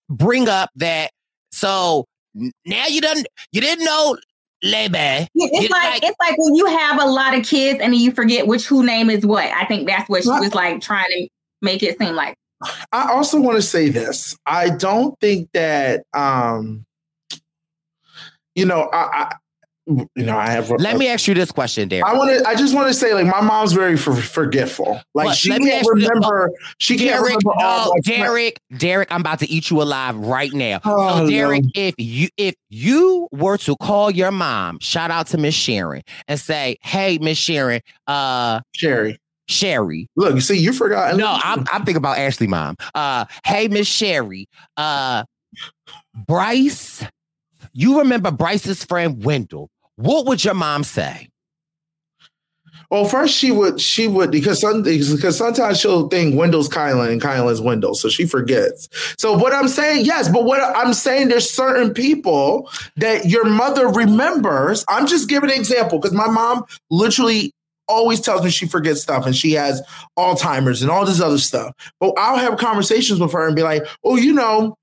bring 0.09 0.49
up 0.49 0.71
that. 0.77 1.11
So 1.53 2.07
now 2.35 2.87
you 2.87 3.01
don't, 3.01 3.27
you 3.53 3.61
didn't 3.61 3.85
know 3.85 4.17
Lebe. 4.63 5.29
It's 5.35 5.71
like, 5.71 5.95
like, 5.95 6.05
it's 6.05 6.17
like 6.21 6.37
when 6.37 6.55
you 6.55 6.67
have 6.67 7.01
a 7.01 7.07
lot 7.07 7.35
of 7.35 7.45
kids 7.45 7.81
and 7.81 7.93
then 7.93 8.01
you 8.01 8.13
forget 8.13 8.47
which 8.47 8.67
who 8.67 8.85
name 8.85 9.09
is 9.09 9.25
what. 9.25 9.47
I 9.47 9.65
think 9.65 9.89
that's 9.89 10.09
what 10.09 10.23
she 10.23 10.29
was 10.29 10.55
like 10.55 10.81
trying 10.81 11.09
to 11.09 11.29
make 11.63 11.83
it 11.83 11.99
seem 11.99 12.15
like. 12.15 12.37
I 12.93 13.11
also 13.11 13.41
want 13.41 13.57
to 13.57 13.63
say 13.63 13.89
this. 13.89 14.37
I 14.45 14.69
don't 14.69 15.19
think 15.19 15.49
that 15.55 16.05
um 16.13 16.85
you 18.55 18.67
know, 18.67 18.91
I, 18.93 19.35
you 20.15 20.25
know, 20.25 20.37
I 20.37 20.51
have. 20.51 20.71
Let 20.71 20.95
a, 20.95 20.99
me 20.99 21.09
ask 21.09 21.27
you 21.27 21.35
this 21.35 21.51
question, 21.51 21.89
Derek. 21.89 22.05
I 22.05 22.17
want 22.17 22.31
to. 22.31 22.49
I 22.49 22.55
just 22.55 22.75
want 22.75 22.89
to 22.89 22.95
say, 22.95 23.15
like, 23.15 23.27
my 23.27 23.41
mom's 23.41 23.73
very 23.73 23.97
for, 23.97 24.15
forgetful. 24.15 25.01
Like, 25.15 25.37
she 25.37 25.51
can't 25.51 25.87
remember. 25.89 26.51
she 26.79 26.97
Derek, 26.97 27.11
can't 27.11 27.25
remember 27.25 27.53
all. 27.59 27.95
No, 27.95 28.01
Derek, 28.03 28.61
Derek, 28.77 29.13
I'm 29.13 29.21
about 29.21 29.39
to 29.41 29.49
eat 29.49 29.71
you 29.71 29.83
alive 29.83 30.17
right 30.17 30.53
now. 30.53 30.81
Oh, 30.85 31.19
so, 31.19 31.31
Derek, 31.31 31.65
no. 31.65 31.71
if 31.75 31.95
you 31.99 32.29
if 32.37 32.55
you 32.69 33.29
were 33.33 33.59
to 33.59 33.77
call 33.77 34.11
your 34.11 34.31
mom, 34.31 34.79
shout 34.81 35.11
out 35.11 35.27
to 35.29 35.39
Miss 35.39 35.55
Sharon, 35.55 36.03
and 36.29 36.39
say, 36.39 36.77
"Hey, 36.83 37.19
Miss 37.19 37.39
Sharon, 37.39 37.81
uh, 38.07 38.61
Sherry." 38.73 39.19
Sherry. 39.49 40.09
Look, 40.15 40.37
you 40.37 40.41
see, 40.41 40.59
you 40.59 40.73
forgot. 40.73 41.17
No, 41.17 41.39
I'm, 41.43 41.67
I'm 41.73 41.85
thinking 41.85 41.97
about 41.97 42.19
Ashley 42.19 42.47
mom. 42.47 42.77
Uh, 42.95 43.25
hey, 43.45 43.67
Miss 43.67 43.89
Sherry. 43.89 44.49
Uh, 44.77 45.25
Brice, 46.15 47.05
you 47.73 47.99
remember 47.99 48.31
Brice's 48.31 48.85
friend 48.85 49.25
Wendell. 49.25 49.69
What 50.01 50.25
would 50.27 50.43
your 50.43 50.55
mom 50.55 50.83
say? 50.83 51.29
Well, 52.91 53.05
first 53.05 53.37
she 53.37 53.53
would 53.53 53.81
she 53.81 54.09
would 54.09 54.33
because 54.33 54.61
some 54.61 54.83
because 54.83 55.37
sometimes 55.37 55.79
she'll 55.79 56.09
think 56.09 56.35
Wendell's 56.35 56.69
Kylan 56.69 57.13
and 57.13 57.21
Kylan's 57.21 57.61
Wendell, 57.61 57.95
so 57.95 58.09
she 58.09 58.27
forgets. 58.27 58.89
So 59.17 59.37
what 59.37 59.53
I'm 59.53 59.69
saying, 59.69 60.07
yes, 60.07 60.29
but 60.29 60.45
what 60.45 60.61
I'm 60.77 60.95
saying, 60.95 61.29
there's 61.29 61.49
certain 61.49 61.95
people 61.95 62.69
that 62.97 63.27
your 63.27 63.45
mother 63.45 63.87
remembers. 63.89 64.85
I'm 64.89 65.07
just 65.07 65.29
giving 65.29 65.51
an 65.51 65.57
example 65.57 66.01
because 66.01 66.15
my 66.15 66.29
mom 66.29 66.65
literally 66.91 67.53
always 67.87 68.21
tells 68.21 68.43
me 68.43 68.51
she 68.51 68.67
forgets 68.67 69.03
stuff 69.03 69.27
and 69.27 69.37
she 69.37 69.53
has 69.53 69.83
Alzheimer's 70.19 70.81
and 70.81 70.91
all 70.91 71.05
this 71.05 71.21
other 71.21 71.39
stuff. 71.39 71.75
But 72.01 72.15
I'll 72.17 72.39
have 72.39 72.59
conversations 72.59 73.21
with 73.21 73.33
her 73.33 73.47
and 73.47 73.55
be 73.55 73.63
like, 73.63 73.85
oh, 74.03 74.17
you 74.17 74.33
know, 74.33 74.77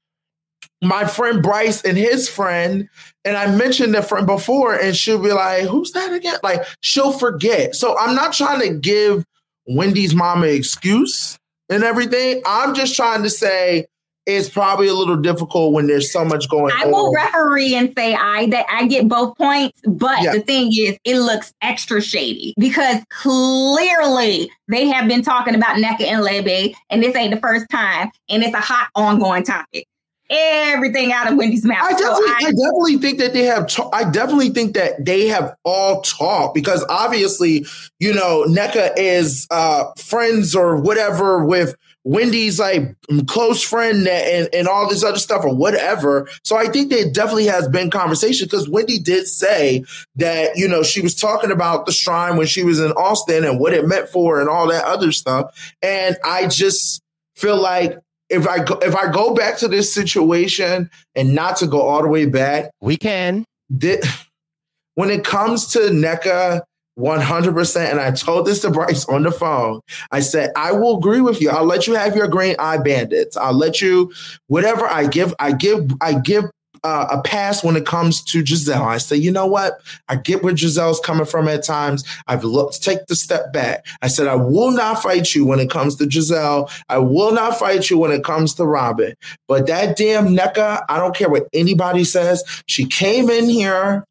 my 0.81 1.05
friend 1.05 1.41
Brice 1.41 1.81
and 1.81 1.97
his 1.97 2.29
friend, 2.29 2.87
and 3.25 3.35
I 3.35 3.53
mentioned 3.55 3.93
the 3.93 4.01
friend 4.01 4.27
before, 4.27 4.75
and 4.75 4.95
she'll 4.95 5.21
be 5.21 5.31
like, 5.31 5.63
Who's 5.63 5.91
that 5.93 6.13
again? 6.13 6.37
Like, 6.43 6.65
she'll 6.81 7.11
forget. 7.11 7.75
So 7.75 7.97
I'm 7.97 8.15
not 8.15 8.33
trying 8.33 8.61
to 8.61 8.77
give 8.77 9.25
Wendy's 9.67 10.15
mom 10.15 10.43
an 10.43 10.49
excuse 10.49 11.37
and 11.69 11.83
everything. 11.83 12.41
I'm 12.45 12.73
just 12.73 12.95
trying 12.95 13.23
to 13.23 13.29
say 13.29 13.87
it's 14.27 14.49
probably 14.49 14.87
a 14.87 14.93
little 14.93 15.15
difficult 15.15 15.71
when 15.71 15.87
there's 15.87 16.11
so 16.11 16.23
much 16.25 16.49
going 16.49 16.73
I 16.73 16.81
on. 16.81 16.87
I 16.87 16.91
will 16.91 17.13
referee 17.13 17.75
and 17.75 17.93
say 17.97 18.13
I 18.13 18.47
that 18.47 18.65
I 18.69 18.85
get 18.85 19.07
both 19.07 19.37
points, 19.37 19.79
but 19.87 20.21
yeah. 20.21 20.33
the 20.33 20.41
thing 20.41 20.67
is 20.77 20.97
it 21.05 21.17
looks 21.17 21.53
extra 21.61 22.01
shady 22.01 22.53
because 22.59 22.97
clearly 23.09 24.51
they 24.67 24.85
have 24.87 25.07
been 25.07 25.21
talking 25.21 25.55
about 25.55 25.77
Nneka 25.77 26.01
and 26.01 26.21
Lebe, 26.21 26.75
and 26.89 27.01
this 27.01 27.15
ain't 27.15 27.33
the 27.33 27.39
first 27.39 27.67
time, 27.69 28.11
and 28.29 28.43
it's 28.43 28.53
a 28.53 28.59
hot 28.59 28.89
ongoing 28.95 29.43
topic 29.43 29.87
everything 30.29 31.11
out 31.11 31.31
of 31.31 31.37
Wendy's 31.37 31.65
mouth. 31.65 31.83
I 31.83 31.91
definitely, 31.91 32.27
so 32.27 32.33
I, 32.33 32.37
I, 32.39 32.51
definitely 32.51 32.97
think 32.97 33.19
that 33.19 33.33
they 33.33 33.43
have. 33.43 33.67
Ta- 33.67 33.89
I 33.93 34.09
definitely 34.09 34.49
think 34.49 34.73
that 34.75 35.05
they 35.05 35.27
have 35.27 35.55
all 35.63 36.01
talked 36.01 36.53
because 36.53 36.85
obviously, 36.89 37.65
you 37.99 38.13
know, 38.13 38.45
Nneka 38.47 38.93
is 38.97 39.47
uh, 39.51 39.85
friends 39.97 40.55
or 40.55 40.77
whatever 40.77 41.45
with 41.45 41.75
Wendy's 42.07 42.57
like 42.57 42.95
close 43.27 43.61
friend 43.61 44.07
and, 44.07 44.47
and 44.53 44.67
all 44.67 44.87
this 44.89 45.03
other 45.03 45.19
stuff 45.19 45.43
or 45.43 45.53
whatever. 45.53 46.29
So 46.43 46.55
I 46.55 46.67
think 46.67 46.89
there 46.89 47.11
definitely 47.11 47.47
has 47.47 47.67
been 47.67 47.89
conversation 47.89 48.45
because 48.45 48.69
Wendy 48.69 48.97
did 48.97 49.27
say 49.27 49.83
that, 50.15 50.55
you 50.55 50.69
know, 50.69 50.83
she 50.83 51.01
was 51.01 51.15
talking 51.15 51.51
about 51.51 51.85
the 51.85 51.91
shrine 51.91 52.37
when 52.37 52.47
she 52.47 52.63
was 52.63 52.79
in 52.79 52.91
Austin 52.93 53.43
and 53.43 53.59
what 53.59 53.73
it 53.73 53.87
meant 53.87 54.07
for 54.07 54.39
and 54.39 54.49
all 54.49 54.67
that 54.69 54.85
other 54.85 55.11
stuff. 55.11 55.75
And 55.81 56.17
I 56.23 56.47
just 56.47 57.01
feel 57.35 57.57
like 57.57 57.97
if 58.29 58.47
I 58.47 58.63
go, 58.63 58.75
if 58.79 58.95
I 58.95 59.11
go 59.11 59.33
back 59.33 59.57
to 59.57 59.67
this 59.67 59.93
situation 59.93 60.89
and 61.15 61.33
not 61.33 61.57
to 61.57 61.67
go 61.67 61.81
all 61.81 62.01
the 62.01 62.07
way 62.07 62.25
back, 62.25 62.71
we 62.81 62.97
can. 62.97 63.45
Did, 63.75 64.03
when 64.95 65.09
it 65.09 65.23
comes 65.23 65.67
to 65.67 65.79
Nneka 65.79 66.61
100%, 66.97 67.91
and 67.91 67.99
I 67.99 68.11
told 68.11 68.47
this 68.47 68.61
to 68.61 68.71
Brice 68.71 69.05
on 69.05 69.23
the 69.23 69.31
phone, 69.31 69.81
I 70.11 70.19
said, 70.19 70.51
I 70.55 70.71
will 70.71 70.97
agree 70.97 71.21
with 71.21 71.41
you. 71.41 71.49
I'll 71.51 71.65
let 71.65 71.85
you 71.85 71.93
have 71.93 72.15
your 72.15 72.27
green 72.27 72.55
eye 72.57 72.77
bandits. 72.77 73.37
I'll 73.37 73.53
let 73.53 73.81
you, 73.81 74.11
whatever 74.47 74.87
I 74.87 75.05
give, 75.05 75.33
I 75.39 75.51
give, 75.51 75.91
I 76.01 76.13
give 76.15 76.45
uh, 76.87 77.07
a 77.11 77.21
pass 77.21 77.63
when 77.63 77.75
it 77.75 77.85
comes 77.85 78.21
to 78.23 78.41
Gizelle. 78.41 78.87
I 78.87 78.97
say, 78.97 79.17
you 79.17 79.31
know 79.31 79.45
what? 79.45 79.81
I 80.07 80.15
get 80.15 80.41
where 80.41 80.53
Gizelle's 80.53 81.01
coming 81.01 81.25
from 81.25 81.47
at 81.49 81.63
times. 81.63 82.03
I've 82.27 82.45
looked, 82.45 82.75
to 82.75 82.81
take 82.81 83.05
the 83.07 83.15
step 83.15 83.51
back. 83.51 83.85
I 84.01 84.07
said, 84.07 84.27
I 84.27 84.35
will 84.35 84.71
not 84.71 85.01
fight 85.01 85.35
you 85.35 85.45
when 85.45 85.59
it 85.59 85.69
comes 85.69 85.97
to 85.97 86.05
Gizelle. 86.05 86.71
I 86.87 86.99
will 86.99 87.33
not 87.33 87.59
fight 87.59 87.89
you 87.89 87.97
when 87.97 88.11
it 88.11 88.23
comes 88.23 88.53
to 88.55 88.65
Robyn. 88.65 89.15
But 89.47 89.67
that 89.67 89.97
damn 89.97 90.29
Nneka, 90.29 90.85
I 90.87 90.97
don't 90.97 91.15
care 91.15 91.29
what 91.29 91.47
anybody 91.53 92.03
says. 92.03 92.43
She 92.67 92.85
came 92.85 93.29
in 93.29 93.49
here. 93.49 94.05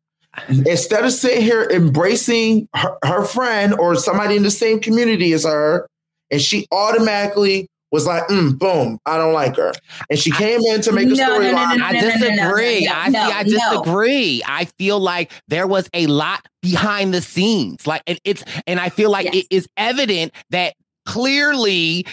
Instead 0.48 1.02
of 1.02 1.12
sitting 1.12 1.40
here 1.40 1.66
embracing 1.72 2.68
her, 2.74 2.98
her 3.02 3.24
friend 3.24 3.72
or 3.78 3.94
somebody 3.96 4.36
in 4.36 4.42
the 4.42 4.50
same 4.50 4.80
community 4.80 5.32
as 5.32 5.44
her, 5.44 5.88
and 6.30 6.42
she 6.42 6.66
automatically 6.72 7.68
was 7.92 8.06
like, 8.06 8.24
mm, 8.24 8.58
boom, 8.58 8.98
I 9.06 9.16
don't 9.16 9.32
like 9.32 9.56
her. 9.56 9.72
And 10.10 10.18
she 10.18 10.30
came 10.32 10.60
in 10.60 10.80
to 10.82 10.92
make 10.92 11.06
a 11.06 11.10
no, 11.10 11.38
storyline. 11.38 11.52
No, 11.52 11.74
no, 11.76 11.84
I 11.84 11.92
disagree. 11.92 12.88
I 12.88 13.10
see, 13.10 13.16
I 13.16 13.42
disagree. 13.42 14.42
I 14.46 14.64
feel 14.78 14.98
like 14.98 15.32
there 15.48 15.66
was 15.66 15.88
a 15.94 16.06
lot 16.06 16.46
behind 16.62 17.14
the 17.14 17.22
scenes. 17.22 17.86
Like 17.86 18.02
and 18.06 18.18
it's 18.24 18.44
and 18.66 18.80
I 18.80 18.88
feel 18.88 19.10
like 19.10 19.26
yes. 19.26 19.36
it 19.36 19.46
is 19.50 19.68
evident 19.76 20.32
that 20.50 20.74
clearly 21.04 22.06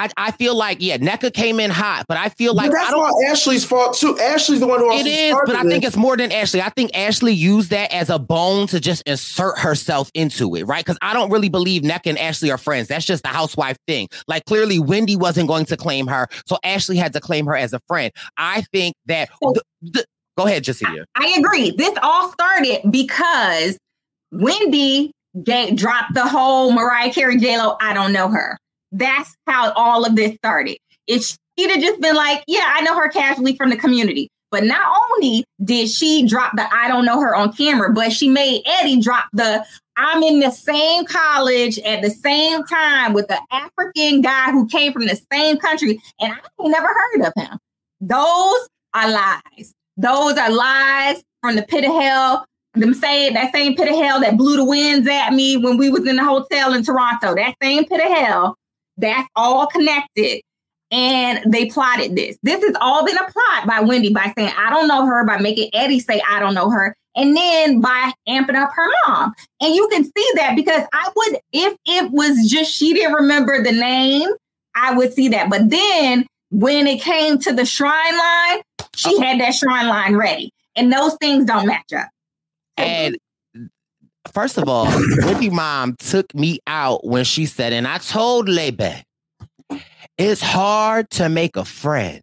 I, 0.00 0.08
I 0.16 0.30
feel 0.30 0.54
like 0.54 0.78
yeah, 0.80 0.96
Nneka 0.96 1.34
came 1.34 1.60
in 1.60 1.70
hot, 1.70 2.06
but 2.08 2.16
I 2.16 2.30
feel 2.30 2.54
like 2.54 2.70
but 2.70 2.78
that's 2.78 2.90
not 2.90 3.12
Ashley's 3.28 3.66
fault 3.66 3.94
too. 3.94 4.18
Ashley's 4.18 4.60
the 4.60 4.66
one 4.66 4.80
who 4.80 4.90
it 4.92 5.06
is, 5.06 5.36
but 5.44 5.54
I 5.54 5.62
think 5.64 5.84
it's 5.84 5.96
more 5.96 6.16
than 6.16 6.32
Ashley. 6.32 6.62
I 6.62 6.70
think 6.70 6.96
Ashley 6.96 7.34
used 7.34 7.68
that 7.68 7.92
as 7.92 8.08
a 8.08 8.18
bone 8.18 8.66
to 8.68 8.80
just 8.80 9.02
insert 9.02 9.58
herself 9.58 10.10
into 10.14 10.54
it, 10.54 10.62
right? 10.62 10.82
Because 10.82 10.96
I 11.02 11.12
don't 11.12 11.30
really 11.30 11.50
believe 11.50 11.82
Nneka 11.82 12.06
and 12.06 12.18
Ashley 12.18 12.50
are 12.50 12.56
friends. 12.56 12.88
That's 12.88 13.04
just 13.04 13.24
the 13.24 13.28
housewife 13.28 13.76
thing. 13.86 14.08
Like 14.26 14.46
clearly, 14.46 14.78
Wendy 14.78 15.16
wasn't 15.16 15.48
going 15.48 15.66
to 15.66 15.76
claim 15.76 16.06
her, 16.06 16.28
so 16.46 16.56
Ashley 16.64 16.96
had 16.96 17.12
to 17.12 17.20
claim 17.20 17.44
her 17.44 17.54
as 17.54 17.74
a 17.74 17.80
friend. 17.86 18.10
I 18.38 18.62
think 18.72 18.94
that. 19.04 19.28
the, 19.42 19.62
the, 19.82 20.06
go 20.38 20.46
ahead, 20.46 20.64
Jessica. 20.64 21.04
I, 21.14 21.26
I 21.26 21.38
agree. 21.38 21.72
This 21.72 21.92
all 22.02 22.32
started 22.32 22.90
because 22.90 23.76
Wendy 24.32 25.12
gave, 25.42 25.76
dropped 25.76 26.14
the 26.14 26.26
whole 26.26 26.72
Mariah 26.72 27.12
Carey 27.12 27.36
J 27.36 27.58
Lo. 27.58 27.76
I 27.82 27.92
don't 27.92 28.14
know 28.14 28.28
her. 28.28 28.56
That's 28.92 29.34
how 29.46 29.72
all 29.72 30.04
of 30.04 30.16
this 30.16 30.34
started. 30.36 30.78
If 31.06 31.36
she'd 31.58 31.70
have 31.70 31.80
just 31.80 32.00
been 32.00 32.16
like, 32.16 32.42
yeah, 32.46 32.72
I 32.74 32.82
know 32.82 32.96
her 32.96 33.08
casually 33.08 33.56
from 33.56 33.70
the 33.70 33.76
community. 33.76 34.28
But 34.50 34.64
not 34.64 34.96
only 35.12 35.44
did 35.62 35.88
she 35.88 36.26
drop 36.26 36.56
the 36.56 36.66
I 36.74 36.88
don't 36.88 37.04
know 37.04 37.20
her 37.20 37.36
on 37.36 37.52
camera, 37.52 37.92
but 37.92 38.12
she 38.12 38.28
made 38.28 38.62
Eddie 38.66 39.00
drop 39.00 39.26
the 39.32 39.64
I'm 39.96 40.22
in 40.22 40.40
the 40.40 40.50
same 40.50 41.04
college 41.04 41.78
at 41.80 42.02
the 42.02 42.10
same 42.10 42.64
time 42.64 43.12
with 43.12 43.28
the 43.28 43.38
African 43.52 44.22
guy 44.22 44.50
who 44.50 44.66
came 44.66 44.92
from 44.92 45.06
the 45.06 45.20
same 45.30 45.58
country, 45.58 46.00
and 46.20 46.32
I 46.32 46.68
never 46.68 46.88
heard 46.88 47.26
of 47.26 47.32
him. 47.36 47.58
Those 48.00 48.68
are 48.94 49.10
lies. 49.10 49.72
Those 49.96 50.38
are 50.38 50.50
lies 50.50 51.22
from 51.42 51.56
the 51.56 51.62
pit 51.62 51.84
of 51.84 51.92
hell. 51.92 52.46
Them 52.74 52.94
saying 52.94 53.34
that 53.34 53.52
same 53.52 53.76
pit 53.76 53.88
of 53.88 53.96
hell 53.96 54.20
that 54.20 54.36
blew 54.36 54.56
the 54.56 54.64
winds 54.64 55.06
at 55.06 55.32
me 55.32 55.56
when 55.56 55.76
we 55.76 55.90
was 55.90 56.06
in 56.06 56.16
the 56.16 56.24
hotel 56.24 56.72
in 56.72 56.82
Toronto. 56.82 57.34
That 57.34 57.54
same 57.60 57.84
pit 57.84 58.00
of 58.00 58.16
hell 58.16 58.56
that's 59.00 59.28
all 59.36 59.66
connected. 59.66 60.42
And 60.92 61.52
they 61.52 61.66
plotted 61.66 62.16
this. 62.16 62.36
This 62.42 62.62
has 62.64 62.74
all 62.80 63.04
been 63.04 63.16
a 63.16 63.30
plot 63.30 63.66
by 63.66 63.80
Wendy 63.80 64.12
by 64.12 64.32
saying, 64.36 64.52
I 64.56 64.70
don't 64.70 64.88
know 64.88 65.06
her, 65.06 65.24
by 65.24 65.38
making 65.38 65.70
Eddie 65.72 66.00
say, 66.00 66.20
I 66.28 66.40
don't 66.40 66.54
know 66.54 66.68
her. 66.70 66.96
And 67.14 67.36
then 67.36 67.80
by 67.80 68.12
amping 68.28 68.56
up 68.56 68.70
her 68.74 68.88
mom. 69.06 69.32
And 69.60 69.74
you 69.74 69.88
can 69.88 70.04
see 70.04 70.30
that 70.36 70.54
because 70.56 70.82
I 70.92 71.10
would, 71.14 71.38
if 71.52 71.76
it 71.86 72.10
was 72.10 72.48
just 72.48 72.72
she 72.72 72.92
didn't 72.92 73.14
remember 73.14 73.62
the 73.62 73.72
name, 73.72 74.28
I 74.74 74.96
would 74.96 75.12
see 75.12 75.28
that. 75.28 75.48
But 75.50 75.70
then 75.70 76.26
when 76.50 76.86
it 76.86 77.00
came 77.00 77.38
to 77.40 77.52
the 77.52 77.64
shrine 77.64 78.18
line, 78.18 78.62
she 78.94 79.20
had 79.20 79.40
that 79.40 79.54
shrine 79.54 79.88
line 79.88 80.16
ready. 80.16 80.50
And 80.76 80.92
those 80.92 81.14
things 81.20 81.44
don't 81.44 81.66
match 81.66 81.92
up. 81.92 82.08
And 82.76 83.16
First 84.32 84.58
of 84.58 84.68
all, 84.68 84.86
Wendy 85.24 85.50
mom 85.50 85.96
took 85.98 86.34
me 86.34 86.60
out 86.66 87.06
when 87.06 87.24
she 87.24 87.46
said, 87.46 87.72
and 87.72 87.86
I 87.86 87.98
told 87.98 88.48
Lebe, 88.48 89.02
it's 90.16 90.40
hard 90.40 91.10
to 91.10 91.28
make 91.28 91.56
a 91.56 91.64
friend, 91.64 92.22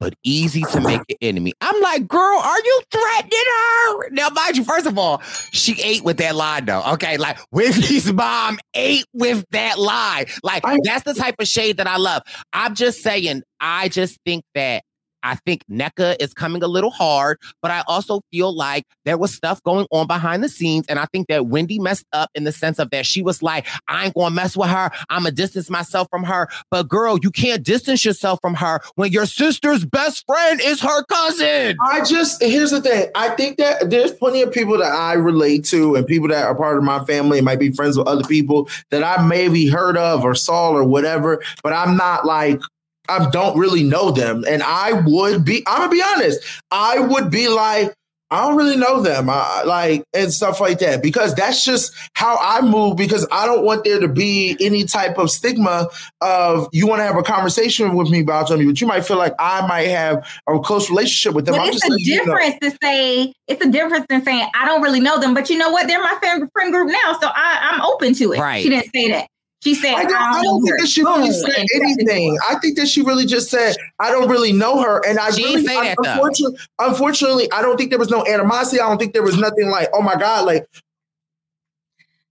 but 0.00 0.14
easy 0.24 0.62
to 0.72 0.80
make 0.80 1.00
an 1.08 1.16
enemy. 1.20 1.52
I'm 1.60 1.80
like, 1.82 2.08
girl, 2.08 2.38
are 2.38 2.58
you 2.58 2.80
threatening 2.90 3.30
her? 3.30 4.10
Now, 4.10 4.28
mind 4.30 4.56
you, 4.56 4.64
first 4.64 4.86
of 4.86 4.98
all, 4.98 5.22
she 5.52 5.80
ate 5.82 6.02
with 6.02 6.16
that 6.16 6.34
lie, 6.34 6.60
though. 6.60 6.82
Okay, 6.94 7.16
like 7.16 7.38
Wendy's 7.52 8.12
mom 8.12 8.58
ate 8.74 9.06
with 9.12 9.44
that 9.52 9.78
lie. 9.78 10.26
Like, 10.42 10.64
that's 10.82 11.04
the 11.04 11.14
type 11.14 11.36
of 11.38 11.46
shade 11.46 11.76
that 11.76 11.86
I 11.86 11.96
love. 11.96 12.22
I'm 12.52 12.74
just 12.74 13.02
saying, 13.02 13.42
I 13.60 13.88
just 13.88 14.18
think 14.24 14.44
that 14.54 14.82
I 15.26 15.34
think 15.34 15.64
Nneka 15.68 16.16
is 16.20 16.32
coming 16.32 16.62
a 16.62 16.68
little 16.68 16.90
hard, 16.90 17.38
but 17.60 17.72
I 17.72 17.82
also 17.88 18.20
feel 18.30 18.54
like 18.54 18.84
there 19.04 19.18
was 19.18 19.34
stuff 19.34 19.60
going 19.64 19.86
on 19.90 20.06
behind 20.06 20.44
the 20.44 20.48
scenes. 20.48 20.86
And 20.88 21.00
I 21.00 21.06
think 21.06 21.26
that 21.26 21.46
Wendy 21.46 21.80
messed 21.80 22.06
up 22.12 22.30
in 22.36 22.44
the 22.44 22.52
sense 22.52 22.78
of 22.78 22.90
that 22.90 23.04
she 23.06 23.22
was 23.22 23.42
like, 23.42 23.66
I 23.88 24.06
ain't 24.06 24.14
gonna 24.14 24.34
mess 24.34 24.56
with 24.56 24.68
her. 24.68 24.90
I'm 25.10 25.22
gonna 25.22 25.32
distance 25.32 25.68
myself 25.68 26.06
from 26.10 26.22
her. 26.22 26.48
But 26.70 26.88
girl, 26.88 27.18
you 27.20 27.32
can't 27.32 27.64
distance 27.64 28.04
yourself 28.04 28.38
from 28.40 28.54
her 28.54 28.80
when 28.94 29.10
your 29.10 29.26
sister's 29.26 29.84
best 29.84 30.24
friend 30.26 30.60
is 30.62 30.80
her 30.80 31.02
cousin. 31.04 31.76
I 31.84 32.04
just, 32.04 32.40
here's 32.40 32.70
the 32.70 32.80
thing. 32.80 33.08
I 33.16 33.30
think 33.30 33.56
that 33.58 33.90
there's 33.90 34.12
plenty 34.12 34.42
of 34.42 34.52
people 34.52 34.78
that 34.78 34.92
I 34.92 35.14
relate 35.14 35.64
to 35.66 35.96
and 35.96 36.06
people 36.06 36.28
that 36.28 36.44
are 36.44 36.54
part 36.54 36.78
of 36.78 36.84
my 36.84 37.04
family 37.04 37.38
and 37.38 37.44
might 37.44 37.58
be 37.58 37.72
friends 37.72 37.98
with 37.98 38.06
other 38.06 38.24
people 38.24 38.68
that 38.90 39.02
I 39.02 39.26
maybe 39.26 39.66
heard 39.66 39.96
of 39.96 40.24
or 40.24 40.36
saw 40.36 40.70
or 40.70 40.84
whatever, 40.84 41.42
but 41.64 41.72
I'm 41.72 41.96
not 41.96 42.24
like 42.24 42.60
I 43.08 43.30
don't 43.30 43.58
really 43.58 43.82
know 43.82 44.10
them. 44.10 44.44
And 44.48 44.62
I 44.62 44.92
would 44.92 45.44
be, 45.44 45.62
I'm 45.66 45.78
gonna 45.78 45.90
be 45.90 46.02
honest, 46.02 46.40
I 46.70 46.98
would 46.98 47.30
be 47.30 47.48
like, 47.48 47.92
I 48.28 48.48
don't 48.48 48.56
really 48.56 48.76
know 48.76 49.02
them, 49.02 49.30
I, 49.30 49.62
like 49.62 50.02
and 50.12 50.32
stuff 50.32 50.60
like 50.60 50.80
that, 50.80 51.00
because 51.00 51.32
that's 51.36 51.64
just 51.64 51.92
how 52.14 52.36
I 52.40 52.60
move. 52.60 52.96
Because 52.96 53.24
I 53.30 53.46
don't 53.46 53.64
want 53.64 53.84
there 53.84 54.00
to 54.00 54.08
be 54.08 54.56
any 54.58 54.82
type 54.82 55.16
of 55.16 55.30
stigma 55.30 55.88
of 56.20 56.68
you 56.72 56.88
want 56.88 56.98
to 56.98 57.04
have 57.04 57.16
a 57.16 57.22
conversation 57.22 57.94
with 57.94 58.10
me 58.10 58.22
about 58.22 58.48
something, 58.48 58.66
but 58.66 58.80
you 58.80 58.86
might 58.88 59.04
feel 59.04 59.16
like 59.16 59.32
I 59.38 59.64
might 59.68 59.86
have 59.86 60.26
a 60.48 60.58
close 60.58 60.90
relationship 60.90 61.36
with 61.36 61.46
them. 61.46 61.54
But 61.54 61.60
I'm 61.60 61.68
it's 61.68 61.84
a 61.84 61.96
difference 61.98 62.56
you 62.60 62.68
know. 62.68 62.70
to 62.70 62.78
say 62.82 63.32
it's 63.46 63.64
a 63.64 63.70
difference 63.70 64.06
than 64.08 64.24
saying 64.24 64.48
I 64.54 64.64
don't 64.64 64.82
really 64.82 65.00
know 65.00 65.20
them, 65.20 65.32
but 65.32 65.48
you 65.48 65.56
know 65.56 65.70
what? 65.70 65.86
They're 65.86 66.02
my 66.02 66.16
friend, 66.18 66.50
friend 66.52 66.72
group 66.72 66.88
now, 66.88 67.16
so 67.20 67.28
I, 67.28 67.70
I'm 67.70 67.80
open 67.82 68.12
to 68.14 68.32
it. 68.32 68.40
Right? 68.40 68.60
She 68.60 68.70
didn't 68.70 68.90
say 68.92 69.08
that. 69.12 69.28
She 69.66 69.74
said, 69.74 69.94
I 69.94 70.04
don't, 70.04 70.14
I 70.14 70.42
don't 70.44 70.62
think 70.62 70.78
that 70.78 70.86
she 70.86 71.02
really 71.02 71.32
said 71.32 71.66
anything. 71.74 72.38
I 72.48 72.54
think 72.60 72.76
that 72.76 72.86
she 72.86 73.02
really 73.02 73.26
just 73.26 73.50
said, 73.50 73.74
I 73.98 74.12
don't 74.12 74.30
really 74.30 74.52
know 74.52 74.80
her. 74.80 75.04
And 75.04 75.18
I 75.18 75.32
she 75.32 75.42
really, 75.42 75.66
say 75.66 75.74
that, 75.74 75.96
unfortunately, 75.98 76.56
unfortunately, 76.78 77.50
I 77.50 77.62
don't 77.62 77.76
think 77.76 77.90
there 77.90 77.98
was 77.98 78.08
no 78.08 78.24
animosity. 78.26 78.80
I 78.80 78.88
don't 78.88 78.98
think 78.98 79.12
there 79.12 79.24
was 79.24 79.36
nothing 79.36 79.68
like, 79.68 79.88
oh 79.92 80.02
my 80.02 80.14
God, 80.14 80.46
like, 80.46 80.68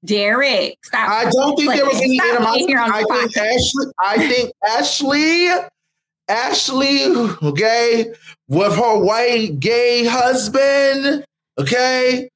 Derek, 0.05 0.77
stop. 0.85 1.09
I 1.09 1.29
don't 1.29 1.57
think 1.57 1.73
there 1.73 1.85
was 1.85 2.01
any 2.01 2.21
animosity. 2.21 2.73
I 2.73 3.03
think 3.03 3.35
Ashley, 3.35 3.91
I 3.99 4.17
think 4.29 4.53
Ashley, 4.69 5.49
Ashley, 6.29 7.05
okay, 7.43 8.13
with 8.47 8.75
her 8.77 8.97
white 8.97 9.59
gay 9.59 10.05
husband, 10.05 11.25
okay, 11.57 12.29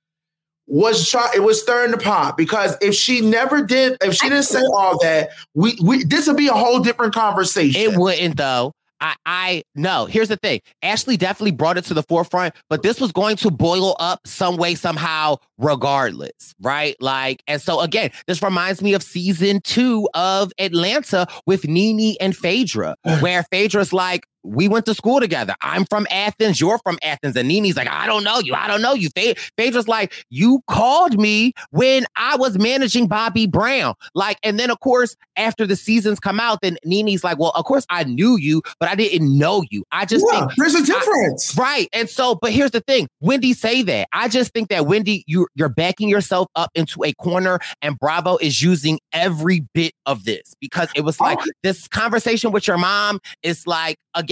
was 0.70 1.10
try 1.10 1.30
it 1.36 1.40
was 1.40 1.62
stirring 1.62 1.92
the 1.92 1.98
pot 1.98 2.38
because 2.38 2.78
if 2.80 2.94
she 2.94 3.22
never 3.22 3.62
did, 3.64 3.98
if 4.02 4.14
she 4.14 4.30
didn't 4.30 4.44
say 4.44 4.62
all 4.74 4.98
that, 5.02 5.30
we 5.56 5.78
we 5.84 6.04
this 6.04 6.28
would 6.28 6.38
be 6.38 6.48
a 6.48 6.54
whole 6.54 6.80
different 6.80 7.14
conversation. 7.14 7.82
It 7.82 7.98
wouldn't 7.98 8.38
though. 8.38 8.74
I, 9.02 9.16
I 9.26 9.64
no. 9.76 10.06
Here's 10.06 10.28
the 10.28 10.38
thing. 10.38 10.62
Ashley 10.84 11.18
definitely 11.18 11.52
brought 11.52 11.78
it 11.78 11.86
to 11.86 11.94
the 11.94 12.04
forefront, 12.04 12.54
but 12.70 12.84
this 12.84 13.00
was 13.00 13.12
going 13.12 13.38
to 13.38 13.52
boil 13.52 13.96
up 14.00 14.20
some 14.26 14.58
way, 14.58 14.76
somehow, 14.76 15.38
regardless, 15.58 16.54
right? 16.62 16.96
Like, 17.00 17.42
and 17.48 17.62
so 17.62 17.80
again, 17.80 18.12
this 18.28 18.42
reminds 18.42 18.82
me 18.82 18.94
of 18.94 19.04
season 19.04 19.62
two 19.64 20.10
of 20.14 20.52
Atlanta 20.60 21.28
with 21.46 21.68
NeNe 21.68 22.18
and 22.20 22.36
Phaedra, 22.36 22.96
where 23.22 23.44
Phaedra's 23.44 23.94
like, 23.94 24.26
we 24.44 24.68
went 24.68 24.86
to 24.86 24.94
school 24.94 25.20
together. 25.20 25.56
I'm 25.62 25.86
from 25.86 26.08
Athens. 26.10 26.60
You're 26.60 26.80
from 26.80 26.98
Athens. 27.04 27.36
And 27.36 27.48
NeNe's 27.48 27.76
like, 27.76 27.90
I 27.90 28.06
don't 28.06 28.24
know 28.24 28.40
you. 28.40 28.54
I 28.54 28.68
don't 28.68 28.82
know 28.82 28.94
you. 28.94 29.10
Phaedra's 29.58 29.88
like, 29.88 30.14
you 30.30 30.62
called 30.68 31.20
me 31.20 31.54
when 31.72 32.06
I 32.16 32.38
was 32.38 32.58
managing 32.58 33.08
Bobby 33.08 33.48
Brown. 33.48 33.96
Like, 34.16 34.38
and 34.44 34.60
then 34.60 34.72
of 34.72 34.80
course, 34.80 35.16
after 35.36 35.66
the 35.66 35.76
seasons 35.76 36.20
come 36.20 36.40
out, 36.40 36.60
then 36.62 36.78
NeNe's 36.86 37.24
like, 37.24 37.38
well, 37.38 37.52
of 37.52 37.66
course 37.66 37.86
I 37.90 38.04
knew 38.04 38.38
you, 38.38 38.62
but 38.80 38.90
I 38.90 38.96
didn't 38.96 39.38
know 39.38 39.64
you. 39.70 39.84
I 39.92 40.06
just 40.06 40.26
yeah, 40.32 40.40
think 40.40 40.56
there's 40.58 40.76
a 40.76 40.86
difference. 40.86 41.58
I, 41.58 41.62
right. 41.62 41.90
And 41.94 42.10
so, 42.10 42.36
but 42.42 42.52
here's 42.52 42.72
the 42.72 42.82
thing. 42.82 43.08
Wendy 43.20 43.54
say 43.54 43.82
that. 43.84 44.08
I 44.14 44.28
just 44.28 44.54
think 44.54 44.70
that 44.70 44.86
Wendy, 44.86 45.24
you 45.28 45.48
you're 45.56 45.70
backing 45.70 46.10
yourself 46.10 46.48
up 46.56 46.72
into 46.76 47.04
a 47.04 47.14
corner 47.14 47.60
and 47.82 47.98
Bravo 48.00 48.38
is 48.38 48.62
using 48.62 49.00
every 49.14 49.66
bit 49.74 49.94
of 50.06 50.26
this 50.26 50.56
because 50.60 50.90
it 50.96 51.02
was 51.02 51.20
oh. 51.20 51.26
like 51.26 51.40
oh. 51.42 51.52
this 51.64 51.88
conversation 51.88 52.52
with 52.52 52.68
your 52.68 52.78
mom 52.78 53.20
is 53.44 53.68
like, 53.68 53.98
again, 54.16 54.29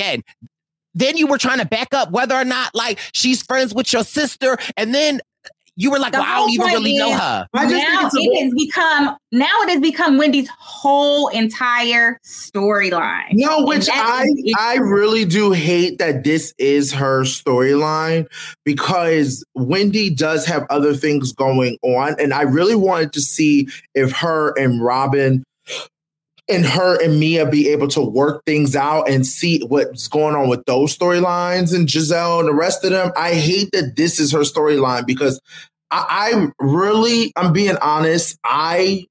then 0.94 1.18
you 1.18 1.28
were 1.28 1.38
trying 1.38 1.60
to 1.60 1.66
back 1.66 1.94
up 1.94 2.12
whether 2.12 2.36
or 2.36 2.46
not 2.46 2.74
like 2.74 3.00
she's 3.14 3.42
friends 3.42 3.74
with 3.74 3.94
your 3.94 4.04
sister, 4.04 4.58
and 4.76 4.94
then 4.94 5.22
you 5.80 5.92
were 5.92 6.00
like, 6.00 6.14
well, 6.14 6.24
I 6.24 6.38
don't 6.38 6.50
even 6.50 6.68
really 6.68 6.96
is, 6.96 7.00
know 7.00 7.14
her. 7.14 7.48
now 7.54 8.10
it 8.12 8.44
has 8.44 8.54
become 8.56 9.16
now 9.32 9.62
it 9.62 9.70
has 9.70 9.80
become 9.80 10.18
Wendy's 10.18 10.50
whole 10.58 11.28
entire 11.28 12.20
storyline. 12.26 13.30
No, 13.34 13.64
which 13.64 13.88
I 13.92 14.24
is, 14.24 14.56
I 14.60 14.78
really 14.78 15.24
do 15.24 15.52
hate 15.52 16.00
that 16.00 16.24
this 16.24 16.54
is 16.58 16.92
her 16.94 17.22
storyline 17.22 18.28
because 18.66 19.46
Wendy 19.54 20.10
does 20.10 20.46
have 20.48 20.66
other 20.72 20.96
things 20.96 21.32
going 21.32 21.78
on, 21.84 22.16
and 22.20 22.34
I 22.34 22.42
really 22.42 22.76
wanted 22.76 23.14
to 23.14 23.22
see 23.22 23.70
if 23.94 24.12
her 24.14 24.58
and 24.58 24.82
Robyn 24.82 25.44
and 26.50 26.66
her 26.66 27.02
and 27.04 27.20
Mia 27.20 27.50
be 27.50 27.70
able 27.70 27.88
to 27.90 28.02
work 28.02 28.44
things 28.46 28.76
out 28.76 29.10
and 29.10 29.26
see 29.26 29.62
what's 29.68 30.08
going 30.08 30.36
on 30.36 30.48
with 30.48 30.64
those 30.66 30.98
storylines 30.98 31.76
and 31.76 31.88
Gizelle 31.88 32.40
and 32.40 32.48
the 32.48 32.54
rest 32.54 32.84
of 32.84 32.92
them. 32.92 33.12
I 33.18 33.34
hate 33.34 33.72
that 33.74 33.96
this 33.96 34.20
is 34.20 34.32
her 34.32 34.40
storyline 34.40 35.06
because 35.06 35.42
I, 35.92 36.06
I 36.10 36.66
really, 36.66 37.34
I'm 37.36 37.54
being 37.54 37.78
honest, 37.78 38.38
I 38.44 39.08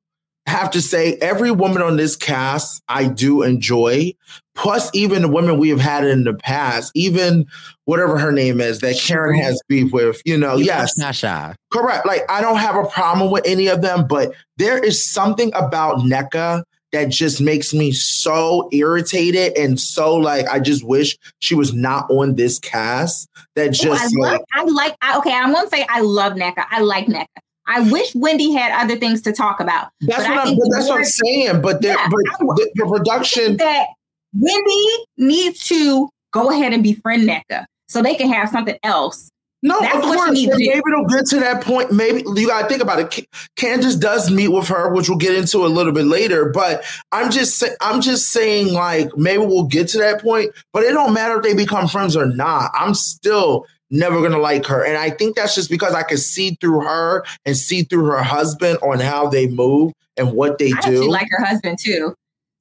have 0.47 0.71
to 0.71 0.81
say 0.81 1.15
every 1.17 1.51
woman 1.51 1.83
on 1.83 1.97
this 1.97 2.17
cast 2.17 2.83
I 2.89 3.09
do 3.09 3.43
enjoy. 3.43 4.13
Plus, 4.55 4.91
even 4.95 5.23
the 5.23 5.29
women 5.29 5.59
we 5.59 5.69
have 5.69 5.81
had 5.81 6.05
in 6.05 6.25
the 6.25 6.33
past, 6.33 6.93
even 6.95 7.47
whatever 7.85 8.19
her 8.19 8.33
name 8.33 8.61
is 8.61 8.81
that 8.81 8.97
Karen 8.97 9.39
has 9.39 9.61
beef 9.69 9.93
with, 9.93 10.23
you 10.25 10.39
know, 10.39 10.57
yes, 10.57 10.97
Nasha. 10.97 11.55
Correct. 11.73 12.07
Like 12.07 12.23
I 12.31 12.41
don't 12.41 12.57
have 12.57 12.77
a 12.77 12.87
problem 12.87 13.31
with 13.31 13.47
any 13.47 13.67
of 13.67 13.83
them, 13.83 14.07
but 14.07 14.33
there 14.57 14.79
is 14.79 15.05
something 15.05 15.53
about 15.55 15.99
Nneka 15.99 16.63
that 16.93 17.09
just 17.09 17.41
makes 17.41 17.75
me 17.75 17.93
so 17.93 18.69
irritated 18.73 19.57
and 19.57 19.79
so 19.79 20.15
like 20.15 20.47
I 20.49 20.61
just 20.61 20.85
wish 20.85 21.17
she 21.41 21.55
was 21.55 21.75
not 21.75 22.11
on 22.11 22.37
this 22.37 22.59
cast. 22.59 23.29
That 23.55 23.73
just 23.73 24.15
Ooh, 24.15 24.25
I, 24.25 24.31
like, 24.31 24.41
love, 24.41 24.41
I 24.55 24.65
like 24.65 24.97
I, 25.03 25.19
okay, 25.19 25.33
I 25.33 25.51
won't 25.51 25.71
say 25.71 25.87
I 25.89 26.01
love 26.01 26.35
Nneka. 26.35 26.65
I 26.71 26.81
like 26.81 27.07
Nneka. 27.07 27.27
I 27.67 27.81
wish 27.91 28.15
Wendy 28.15 28.53
had 28.53 28.73
other 28.81 28.97
things 28.97 29.23
to 29.23 29.33
talk 29.33 29.59
about. 29.59 29.89
That's 30.03 30.29
what 30.29 30.39
I'm. 30.39 30.57
that's 30.71 30.89
what 30.89 30.99
I'm 30.99 31.05
saying. 31.05 31.63
But, 31.63 31.83
yeah, 31.83 32.07
but 32.09 32.21
the, 32.39 32.71
the 32.77 32.87
production 32.87 33.57
that 33.57 33.87
Wendy 34.33 35.05
needs 35.17 35.67
to 35.69 36.09
go 36.33 36.51
ahead 36.51 36.73
and 36.73 36.83
befriend 36.83 37.29
Nneka 37.29 37.67
so 37.89 38.03
they 38.03 38.15
can 38.15 38.33
have 38.33 38.49
something 38.51 38.79
else 38.83 39.31
no, 39.67 39.81
That's 39.81 39.97
of 39.97 40.03
course. 40.03 40.31
maybe 40.31 40.69
it'll 40.69 41.07
get 41.07 41.27
to 41.27 41.41
that 41.41 41.61
point. 41.65 41.91
Maybe 41.91 42.23
you 42.37 42.47
got 42.47 42.63
to 42.63 42.69
think 42.69 42.81
about 42.81 43.01
it. 43.01 43.27
Candiace 43.57 43.97
does 43.97 44.31
meet 44.31 44.47
with 44.47 44.69
her, 44.69 44.95
which 44.95 45.09
we'll 45.09 45.19
get 45.19 45.35
into 45.35 45.67
a 45.67 45.67
little 45.67 45.93
bit 45.93 46.05
later. 46.05 46.51
But 46.51 46.85
I'm 47.11 47.33
just, 47.33 47.65
I'm 47.81 48.01
just 48.01 48.31
saying, 48.31 48.73
like 48.73 49.17
maybe 49.17 49.45
we'll 49.45 49.65
get 49.67 49.89
to 49.89 49.99
that 49.99 50.23
point. 50.23 50.53
But 50.73 50.85
it 50.85 50.93
don't 50.93 51.13
matter 51.13 51.39
if 51.39 51.43
they 51.43 51.53
become 51.53 51.89
friends 51.89 52.15
or 52.17 52.27
not. 52.27 52.71
I'm 52.75 52.95
still 52.95 53.67
never 53.91 54.23
gonna 54.23 54.39
like 54.39 54.67
her, 54.67 54.85
and 54.85 54.97
I 54.97 55.11
think 55.11 55.35
that's 55.35 55.57
just 55.57 55.69
because 55.69 55.95
I 55.95 56.05
can 56.05 56.19
see 56.19 56.57
through 56.61 56.83
her 56.83 57.25
and 57.45 57.57
see 57.57 57.83
through 57.83 58.05
her 58.05 58.23
husband 58.23 58.79
on 58.83 59.01
how 59.01 59.27
they 59.29 59.49
move 59.49 59.93
and 60.17 60.33
what 60.33 60.59
they 60.59 60.71
I 60.77 60.81
do. 60.89 61.11
like 61.11 61.27
her 61.31 61.45
husband 61.45 61.79
too. 61.81 62.15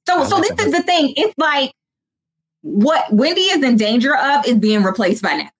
So, 0.08 0.24
so 0.24 0.40
this 0.40 0.58
is 0.58 0.72
the 0.72 0.82
thing. 0.82 1.14
It's 1.16 1.34
like 1.38 1.70
what 2.62 3.12
Wendy 3.12 3.42
is 3.42 3.62
in 3.62 3.76
danger 3.76 4.16
of 4.16 4.44
is 4.44 4.56
being 4.56 4.82
replaced 4.82 5.22
by 5.22 5.36
Nick. 5.36 5.50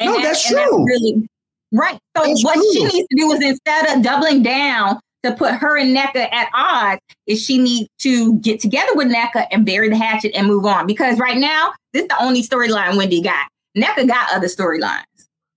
And 0.00 0.10
no, 0.10 0.16
that, 0.16 0.22
that's 0.22 0.46
true. 0.46 0.56
That's 0.56 0.72
really 0.72 1.28
right. 1.72 1.98
So 2.16 2.24
that's 2.24 2.44
what 2.44 2.54
true. 2.54 2.72
she 2.72 2.84
needs 2.84 3.08
to 3.08 3.16
do 3.16 3.32
is 3.32 3.42
instead 3.42 3.96
of 3.96 4.02
doubling 4.02 4.42
down 4.42 5.00
to 5.24 5.32
put 5.32 5.54
her 5.54 5.78
and 5.78 5.96
Nneka 5.96 6.32
at 6.32 6.48
odds, 6.54 7.00
is 7.26 7.42
she 7.42 7.58
needs 7.58 7.88
to 8.00 8.38
get 8.40 8.60
together 8.60 8.94
with 8.94 9.08
Nneka 9.08 9.46
and 9.50 9.64
bury 9.64 9.88
the 9.88 9.96
hatchet 9.96 10.32
and 10.34 10.46
move 10.46 10.66
on. 10.66 10.86
Because 10.86 11.18
right 11.18 11.38
now, 11.38 11.72
this 11.92 12.02
is 12.02 12.08
the 12.08 12.22
only 12.22 12.42
storyline 12.42 12.96
Wendy 12.96 13.22
got. 13.22 13.48
Nneka 13.76 14.06
got 14.06 14.32
other 14.34 14.46
storylines. 14.46 15.02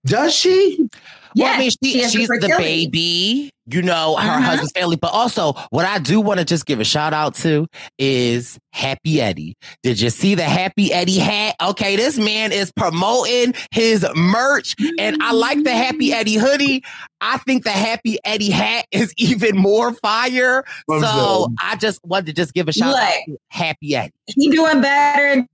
Does 0.06 0.34
she? 0.34 0.88
Well, 1.36 1.54
I 1.54 1.60
mean, 1.60 1.72
she, 1.84 1.92
she 1.92 2.10
she's 2.10 2.28
the, 2.28 2.40
the 2.40 2.56
baby, 2.58 3.52
you 3.70 3.82
know, 3.82 4.16
her 4.16 4.30
uh-huh. 4.30 4.42
husband's 4.42 4.72
family. 4.72 4.96
But 4.96 5.12
also, 5.12 5.54
what 5.70 5.86
I 5.86 6.00
do 6.00 6.22
want 6.22 6.40
to 6.40 6.46
just 6.46 6.66
give 6.66 6.80
a 6.80 6.86
shout 6.86 7.14
out 7.14 7.36
to 7.36 7.68
is 7.98 8.58
Happy 8.72 9.22
Eddie. 9.22 9.56
Did 9.84 10.00
you 10.00 10.10
see 10.10 10.36
the 10.36 10.44
Happy 10.44 10.94
Eddie 10.94 11.20
hat? 11.20 11.56
Okay, 11.62 11.96
this 11.96 12.18
man 12.18 12.52
is 12.52 12.72
promoting 12.72 13.54
his 13.72 14.06
merch, 14.16 14.76
and 15.00 15.22
I 15.22 15.34
like 15.34 15.64
the 15.64 15.72
Happy 15.72 16.14
Eddie 16.14 16.36
hoodie. 16.36 16.84
I 17.20 17.38
think 17.40 17.64
the 17.64 17.72
Happy 17.72 18.18
Eddie 18.24 18.52
hat 18.52 18.86
is 18.92 19.14
even 19.18 19.58
more 19.58 19.94
fire. 19.94 20.64
so 20.90 21.50
I 21.62 21.76
just 21.76 22.04
wanted 22.06 22.28
to 22.28 22.34
just 22.34 22.54
give 22.54 22.68
a 22.68 22.74
shout 22.74 22.96
out 22.96 23.14
to 23.28 23.38
Happy 23.50 23.96
Eddie. 23.96 24.14
He 24.28 24.50
doing 24.50 24.82
better 24.82 25.46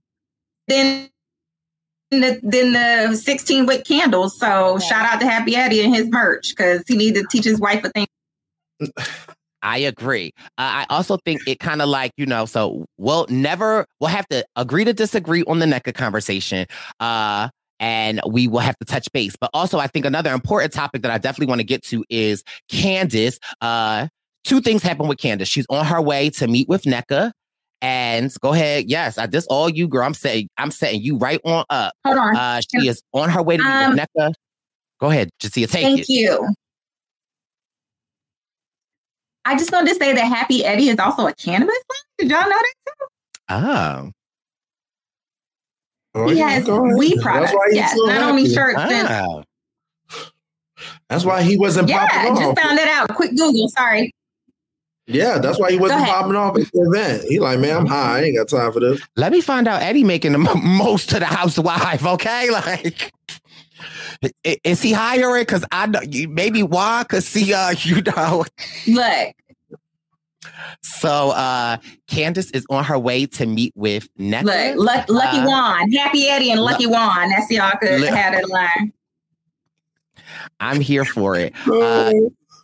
than 0.68 1.10
the, 2.20 2.40
than 2.42 2.72
the 2.72 3.16
16 3.16 3.66
wick 3.66 3.84
candles. 3.84 4.38
So 4.38 4.78
shout 4.78 5.06
out 5.06 5.20
to 5.20 5.26
Happy 5.26 5.56
Eddie 5.56 5.82
and 5.82 5.94
his 5.94 6.08
merch 6.08 6.50
because 6.50 6.82
he 6.86 6.96
needed 6.96 7.22
to 7.22 7.26
teach 7.30 7.44
his 7.44 7.60
wife 7.60 7.84
a 7.84 7.90
thing. 7.90 8.06
I 9.62 9.78
agree. 9.78 10.32
Uh, 10.58 10.84
I 10.84 10.86
also 10.90 11.16
think 11.24 11.40
it 11.48 11.58
kind 11.58 11.80
of 11.80 11.88
like, 11.88 12.12
you 12.18 12.26
know, 12.26 12.44
so 12.44 12.84
we'll 12.98 13.26
never, 13.30 13.86
we'll 13.98 14.10
have 14.10 14.28
to 14.28 14.44
agree 14.56 14.84
to 14.84 14.92
disagree 14.92 15.42
on 15.44 15.58
the 15.58 15.66
Nneka 15.66 15.94
conversation. 15.94 16.66
Uh, 17.00 17.48
and 17.80 18.20
we 18.28 18.46
will 18.46 18.60
have 18.60 18.76
to 18.78 18.84
touch 18.84 19.10
base. 19.12 19.36
But 19.40 19.50
also, 19.54 19.78
I 19.78 19.86
think 19.86 20.04
another 20.04 20.32
important 20.32 20.72
topic 20.72 21.02
that 21.02 21.10
I 21.10 21.18
definitely 21.18 21.46
want 21.46 21.60
to 21.60 21.66
get 21.66 21.82
to 21.84 22.04
is 22.10 22.44
Candiace. 22.70 23.38
Uh, 23.60 24.08
two 24.44 24.60
things 24.60 24.82
happen 24.82 25.08
with 25.08 25.18
Candiace. 25.18 25.48
She's 25.48 25.66
on 25.70 25.84
her 25.86 26.00
way 26.00 26.30
to 26.30 26.46
meet 26.46 26.68
with 26.68 26.82
Nneka 26.82 27.32
and 27.82 28.32
go 28.40 28.52
ahead. 28.52 28.84
Yes, 28.88 29.18
I 29.18 29.26
just 29.26 29.46
all 29.50 29.68
you, 29.68 29.88
girl. 29.88 30.04
I'm 30.04 30.14
saying 30.14 30.48
I'm 30.56 30.70
setting 30.70 31.02
you 31.02 31.16
right 31.16 31.40
on 31.44 31.64
up. 31.70 31.94
Hold 32.04 32.18
on. 32.18 32.36
Uh, 32.36 32.60
she 32.60 32.88
is 32.88 33.02
on 33.12 33.30
her 33.30 33.42
way 33.42 33.56
to 33.56 33.62
um, 33.62 33.96
Nneka. 33.96 34.32
Go 35.00 35.10
ahead, 35.10 35.30
J'Tia. 35.40 35.68
Take 35.68 35.82
thank 35.82 36.00
it. 36.00 36.08
you. 36.08 36.54
I 39.44 39.56
just 39.56 39.70
wanted 39.72 39.90
to 39.90 39.94
say 39.96 40.12
that 40.14 40.24
Happy 40.24 40.64
Eddie 40.64 40.88
is 40.88 40.98
also 40.98 41.26
a 41.26 41.34
cannabis 41.34 41.76
Did 42.18 42.30
y'all 42.30 42.42
know 42.42 42.48
that 42.48 42.74
too? 42.86 43.06
Oh. 43.50 44.10
oh 46.14 46.28
he 46.28 46.38
has 46.38 46.66
weed 46.66 47.20
products. 47.20 47.52
Yes, 47.70 47.94
not 47.96 48.22
only 48.22 48.48
shirts. 48.48 48.78
Oh. 48.78 49.44
That's 51.08 51.24
why 51.24 51.42
he 51.42 51.58
wasn't 51.58 51.88
yeah, 51.88 52.08
popping 52.08 52.32
off. 52.32 52.38
just 52.38 52.60
found 52.60 52.78
it 52.78 52.88
out. 52.88 53.14
Quick 53.14 53.36
Google. 53.36 53.68
Sorry. 53.68 54.12
Yeah, 55.06 55.38
that's 55.38 55.58
why 55.58 55.70
he 55.70 55.78
wasn't 55.78 56.04
popping 56.04 56.34
off 56.34 56.56
at 56.56 56.64
the 56.72 56.80
event. 56.80 57.24
He 57.28 57.38
like, 57.38 57.58
man, 57.58 57.76
I'm 57.76 57.86
high. 57.86 58.18
I 58.18 58.22
ain't 58.22 58.36
got 58.36 58.48
time 58.48 58.72
for 58.72 58.80
this. 58.80 59.02
Let 59.16 59.32
me 59.32 59.42
find 59.42 59.68
out 59.68 59.82
Eddie 59.82 60.04
making 60.04 60.32
the 60.32 60.38
most 60.38 61.12
of 61.12 61.20
the 61.20 61.26
housewife. 61.26 62.04
Okay, 62.04 62.50
like. 62.52 63.12
Is 64.42 64.80
he 64.80 64.92
hiring? 64.92 65.42
Because 65.42 65.66
I 65.70 65.86
know 65.86 66.00
maybe 66.30 66.62
why? 66.62 67.02
Because 67.02 67.26
see, 67.26 67.52
uh, 67.52 67.70
you 67.78 68.00
know, 68.02 68.44
look. 68.86 69.34
So 70.82 71.30
uh 71.30 71.78
Candiace 72.06 72.50
is 72.52 72.64
on 72.70 72.84
her 72.84 72.98
way 72.98 73.26
to 73.26 73.46
meet 73.46 73.72
with 73.74 74.08
Nneka. 74.16 74.76
Look, 74.76 75.08
Lucky 75.08 75.38
uh, 75.38 75.46
Juan, 75.46 75.90
Happy 75.92 76.28
Eddie, 76.28 76.52
and 76.52 76.60
Lucky 76.60 76.86
Juan. 76.86 77.30
That's 77.30 77.50
y'all 77.50 77.72
could 77.80 78.00
look, 78.00 78.10
have 78.10 78.34
that 78.34 78.48
line. 78.48 78.92
I'm 80.60 80.80
here 80.80 81.04
for 81.04 81.36
it. 81.36 81.52
Uh, 81.66 82.12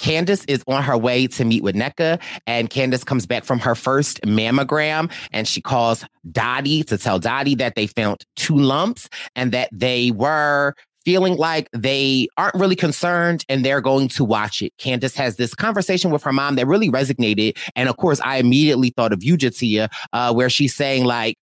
Candiace 0.00 0.44
is 0.48 0.64
on 0.66 0.82
her 0.82 0.96
way 0.96 1.26
to 1.26 1.44
meet 1.44 1.62
with 1.62 1.76
Nneka, 1.76 2.20
and 2.46 2.70
Candiace 2.70 3.04
comes 3.04 3.26
back 3.26 3.44
from 3.44 3.58
her 3.58 3.74
first 3.74 4.20
mammogram, 4.22 5.12
and 5.32 5.46
she 5.46 5.60
calls 5.60 6.04
Dottie 6.32 6.82
to 6.84 6.96
tell 6.96 7.18
Dottie 7.18 7.54
that 7.56 7.74
they 7.74 7.86
found 7.86 8.24
two 8.36 8.56
lumps 8.56 9.08
and 9.36 9.52
that 9.52 9.68
they 9.72 10.10
were 10.12 10.74
feeling 11.04 11.36
like 11.36 11.68
they 11.72 12.28
aren't 12.36 12.54
really 12.54 12.76
concerned 12.76 13.44
and 13.48 13.64
they're 13.64 13.80
going 13.80 14.08
to 14.08 14.24
watch 14.24 14.62
it. 14.62 14.72
Candiace 14.78 15.14
has 15.16 15.36
this 15.36 15.54
conversation 15.54 16.10
with 16.10 16.22
her 16.22 16.32
mom 16.32 16.56
that 16.56 16.66
really 16.66 16.90
resonated. 16.90 17.56
And 17.74 17.88
of 17.88 17.96
course, 17.96 18.20
I 18.20 18.36
immediately 18.36 18.90
thought 18.90 19.12
of 19.12 19.22
you, 19.22 19.36
J'Tia, 19.36 19.88
uh, 20.12 20.32
where 20.32 20.50
she's 20.50 20.74
saying, 20.74 21.04
like, 21.04 21.38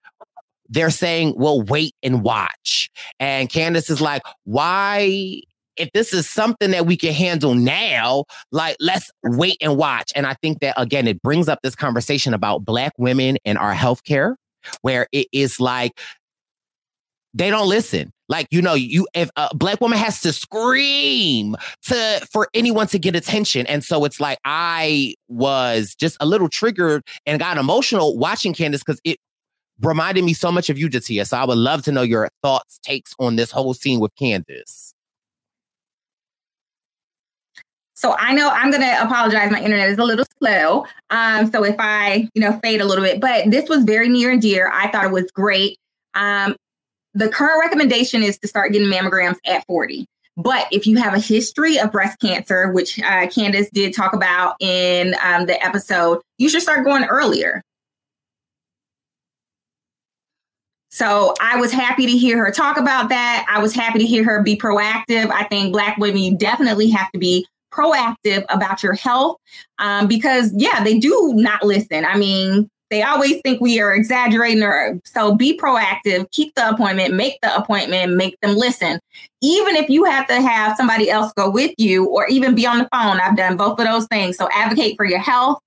they're 0.68 0.90
saying, 0.90 1.34
well, 1.36 1.62
wait 1.62 1.94
and 2.02 2.22
watch. 2.22 2.90
And 3.18 3.48
Candiace 3.48 3.90
is 3.90 4.00
like, 4.00 4.22
why 4.44 5.40
if 5.79 5.91
this 5.93 6.12
is 6.12 6.29
something 6.29 6.70
that 6.70 6.87
we 6.87 6.97
can 6.97 7.12
handle 7.12 7.55
now, 7.55 8.24
like 8.53 8.76
let's 8.81 9.11
wait 9.24 9.57
and 9.61 9.76
watch. 9.76 10.12
And 10.14 10.26
I 10.26 10.35
think 10.35 10.61
that 10.61 10.74
again, 10.76 11.07
it 11.07 11.22
brings 11.22 11.49
up 11.49 11.61
this 11.62 11.74
conversation 11.74 12.35
about 12.35 12.64
Black 12.64 12.93
women 12.99 13.39
and 13.45 13.59
our 13.59 13.74
healthcare, 13.74 14.37
where 14.83 15.07
it 15.12 15.29
is 15.33 15.61
like 15.61 15.93
they 17.35 17.51
don't 17.51 17.68
listen. 17.68 18.12
Like 18.29 18.47
you 18.51 18.61
know, 18.61 18.74
you 18.74 19.07
if 19.14 19.31
a 19.37 19.55
black 19.55 19.81
woman 19.81 19.99
has 19.99 20.20
to 20.20 20.33
scream 20.33 21.57
to 21.85 22.26
for 22.31 22.49
anyone 22.53 22.87
to 22.89 22.99
get 22.99 23.16
attention, 23.16 23.66
and 23.66 23.83
so 23.83 24.05
it's 24.05 24.20
like 24.20 24.39
I 24.45 25.14
was 25.29 25.95
just 25.95 26.16
a 26.20 26.26
little 26.26 26.49
triggered 26.49 27.03
and 27.24 27.39
got 27.39 27.57
emotional 27.57 28.18
watching 28.18 28.53
Candiace 28.53 28.83
because 28.85 29.01
it 29.05 29.18
reminded 29.81 30.24
me 30.24 30.35
so 30.35 30.53
much 30.53 30.68
of 30.68 30.79
you, 30.79 30.91
J'Tia. 30.91 31.26
So 31.26 31.39
I 31.39 31.45
would 31.45 31.57
love 31.57 31.83
to 31.85 31.93
know 31.93 32.03
your 32.03 32.29
thoughts, 32.43 32.79
takes 32.83 33.14
on 33.18 33.37
this 33.37 33.51
whole 33.51 33.72
scene 33.72 34.01
with 34.01 34.14
Candiace. 34.16 34.93
So 37.99 38.14
I 38.16 38.32
know 38.32 38.49
I'm 38.49 38.70
going 38.70 38.82
to 38.82 39.03
apologize. 39.03 39.51
My 39.51 39.61
internet 39.61 39.88
is 39.88 39.99
a 39.99 40.05
little 40.05 40.24
slow. 40.38 40.86
Um, 41.11 41.51
so 41.51 41.64
if 41.64 41.74
I, 41.80 42.28
you 42.32 42.40
know, 42.40 42.57
fade 42.61 42.80
a 42.80 42.84
little 42.84 43.03
bit, 43.03 43.20
but 43.20 43.51
this 43.51 43.68
was 43.68 43.82
very 43.82 44.09
near 44.09 44.30
and 44.30 44.40
dear. 44.40 44.70
I 44.72 44.88
thought 44.88 45.07
it 45.07 45.11
was 45.11 45.28
great. 45.32 45.78
Um, 46.14 46.55
the 47.14 47.28
current 47.28 47.59
recommendation 47.61 48.22
is 48.22 48.38
to 48.38 48.46
start 48.46 48.70
getting 48.70 48.86
mammograms 48.86 49.38
at 49.44 49.66
40. 49.66 50.07
But 50.36 50.68
if 50.70 50.86
you 50.86 50.96
have 50.99 51.12
a 51.12 51.18
history 51.18 51.76
of 51.80 51.90
breast 51.90 52.20
cancer, 52.20 52.70
which 52.70 53.01
uh, 53.01 53.26
Candiace 53.26 53.68
did 53.72 53.96
talk 53.96 54.12
about 54.12 54.55
in 54.61 55.16
um, 55.24 55.46
the 55.46 55.61
episode, 55.61 56.20
you 56.38 56.49
should 56.49 56.62
start 56.62 56.84
going 56.84 57.03
earlier. 57.03 57.64
So 60.90 61.34
I 61.40 61.57
was 61.57 61.72
happy 61.72 62.07
to 62.07 62.12
hear 62.12 62.38
her 62.44 62.53
talk 62.53 62.76
about 62.76 63.09
that. 63.09 63.44
I 63.51 63.61
was 63.61 63.74
happy 63.74 63.99
to 63.99 64.07
hear 64.07 64.22
her 64.22 64.40
be 64.44 64.57
proactive. 64.57 65.32
I 65.32 65.49
think 65.49 65.72
Black 65.72 65.96
women, 65.96 66.22
you 66.22 66.36
definitely 66.36 66.90
have 66.90 67.11
to 67.11 67.18
be 67.18 67.44
proactive 67.70 68.44
about 68.48 68.82
your 68.82 68.94
health 68.94 69.38
um, 69.78 70.06
because, 70.06 70.52
yeah, 70.56 70.82
they 70.82 70.98
do 70.98 71.32
not 71.34 71.62
listen. 71.62 72.04
I 72.04 72.16
mean, 72.16 72.70
they 72.90 73.02
always 73.02 73.40
think 73.42 73.60
we 73.60 73.80
are 73.80 73.92
exaggerating 73.92 74.62
or 74.62 74.98
so 75.04 75.34
be 75.34 75.56
proactive 75.58 76.30
keep 76.30 76.54
the 76.54 76.68
appointment 76.68 77.14
make 77.14 77.38
the 77.42 77.54
appointment 77.54 78.14
make 78.14 78.38
them 78.40 78.56
listen. 78.56 78.98
Even 79.42 79.76
if 79.76 79.88
you 79.88 80.04
have 80.04 80.26
to 80.28 80.40
have 80.40 80.76
somebody 80.76 81.10
else 81.10 81.32
go 81.34 81.50
with 81.50 81.72
you 81.78 82.06
or 82.06 82.26
even 82.28 82.54
be 82.54 82.66
on 82.66 82.78
the 82.78 82.88
phone 82.92 83.20
i've 83.20 83.36
done 83.36 83.56
both 83.56 83.78
of 83.78 83.86
those 83.86 84.06
things. 84.06 84.36
So 84.36 84.48
advocate 84.52 84.96
for 84.96 85.04
your 85.04 85.18
health. 85.18 85.60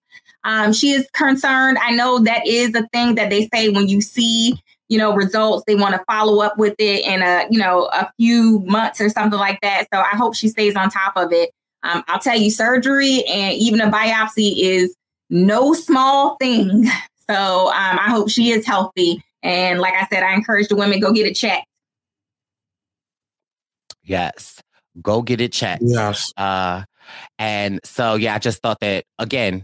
Um, 0.44 0.74
she 0.74 0.92
is 0.92 1.08
concerned. 1.14 1.78
I 1.80 1.92
know 1.92 2.20
that 2.20 2.48
is 2.48 2.74
a 2.74 2.88
thing 2.88 3.16
that 3.16 3.30
they 3.30 3.48
say 3.54 3.70
when 3.70 3.88
you 3.88 4.02
see 4.02 4.60
you 4.90 4.98
know 4.98 5.14
results 5.14 5.64
they 5.68 5.76
want 5.76 5.94
to 5.96 6.04
follow 6.06 6.42
up 6.44 6.58
with 6.58 6.76
it 6.80 7.06
in 7.06 7.22
a 7.22 7.46
you 7.50 7.60
know 7.60 7.86
a 7.94 8.12
few 8.18 8.60
months 8.62 9.00
or 9.00 9.10
something 9.10 9.40
like 9.40 9.60
that. 9.62 9.88
So 9.94 10.00
i 10.00 10.16
hope 10.18 10.36
she 10.36 10.50
stays 10.50 10.76
on 10.76 10.90
top 10.90 11.14
of 11.16 11.32
it 11.32 11.52
um, 11.84 12.04
I'll 12.08 12.20
tell 12.20 12.38
you, 12.38 12.52
surgery 12.52 13.24
and 13.26 13.54
even 13.58 13.82
a 13.82 13.90
biopsy 13.90 14.54
is 14.58 14.96
no 15.30 15.74
small 15.74 16.38
thing. 16.38 16.88
So 17.30 17.68
um, 17.68 17.98
I 17.98 18.10
hope 18.10 18.30
she 18.30 18.50
is 18.52 18.66
healthy. 18.66 19.24
And 19.42 19.80
like 19.80 19.94
I 19.94 20.06
said, 20.12 20.22
I 20.22 20.34
encourage 20.34 20.68
the 20.68 20.76
women 20.76 21.00
go 21.00 21.14
get 21.14 21.26
it 21.26 21.34
checked. 21.34 21.66
Yes, 24.04 24.62
go 25.02 25.22
get 25.22 25.40
it 25.40 25.54
checked. 25.54 25.84
Yes. 25.86 26.34
Uh, 26.36 26.84
and 27.40 27.80
so 27.86 28.16
yeah, 28.16 28.36
I 28.36 28.40
just 28.40 28.62
thought 28.62 28.80
that 28.82 29.06
again, 29.18 29.64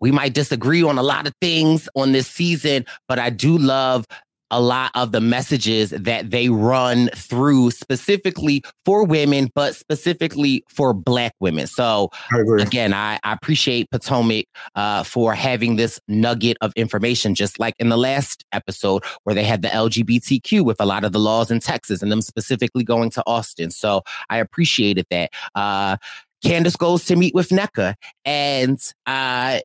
we 0.00 0.12
might 0.12 0.32
disagree 0.32 0.82
on 0.82 0.96
a 0.96 1.02
lot 1.02 1.26
of 1.26 1.34
things 1.42 1.90
on 1.94 2.12
this 2.12 2.26
season, 2.26 2.86
but 3.06 3.18
I 3.18 3.28
do 3.28 3.58
love 3.58 4.06
a 4.50 4.60
lot 4.60 4.90
of 4.94 5.12
the 5.12 5.20
messages 5.20 5.90
that 5.90 6.30
they 6.30 6.48
run 6.48 7.08
through 7.14 7.70
specifically 7.70 8.62
for 8.84 9.04
women, 9.04 9.50
but 9.54 9.74
specifically 9.74 10.64
for 10.68 10.94
Black 10.94 11.34
women. 11.40 11.66
So, 11.66 12.10
I 12.30 12.62
again, 12.62 12.92
I, 12.92 13.18
I, 13.24 13.32
appreciate 13.32 13.90
Potomac 13.90 14.46
uh, 14.74 15.02
for 15.02 15.34
having 15.34 15.76
this 15.76 16.00
nugget 16.08 16.56
of 16.60 16.72
information, 16.76 17.34
just 17.34 17.58
like 17.58 17.74
in 17.78 17.88
the 17.88 17.96
last 17.96 18.44
episode 18.52 19.02
where 19.24 19.34
they 19.34 19.44
had 19.44 19.62
the 19.62 19.68
LGBTQ 19.68 20.64
with 20.64 20.80
a 20.80 20.86
lot 20.86 21.04
of 21.04 21.12
the 21.12 21.18
laws 21.18 21.50
in 21.50 21.60
Texas 21.60 22.02
and 22.02 22.12
them 22.12 22.22
specifically 22.22 22.84
going 22.84 23.10
to 23.10 23.22
Austin. 23.26 23.70
So, 23.70 24.02
I 24.30 24.38
appreciated 24.38 25.06
that. 25.10 25.30
Uh, 25.54 25.96
Candiace 26.44 26.76
goes 26.76 27.06
to 27.06 27.16
meet 27.16 27.34
with 27.34 27.48
Nneka, 27.48 27.94
and 28.24 28.78
uh, 29.06 29.60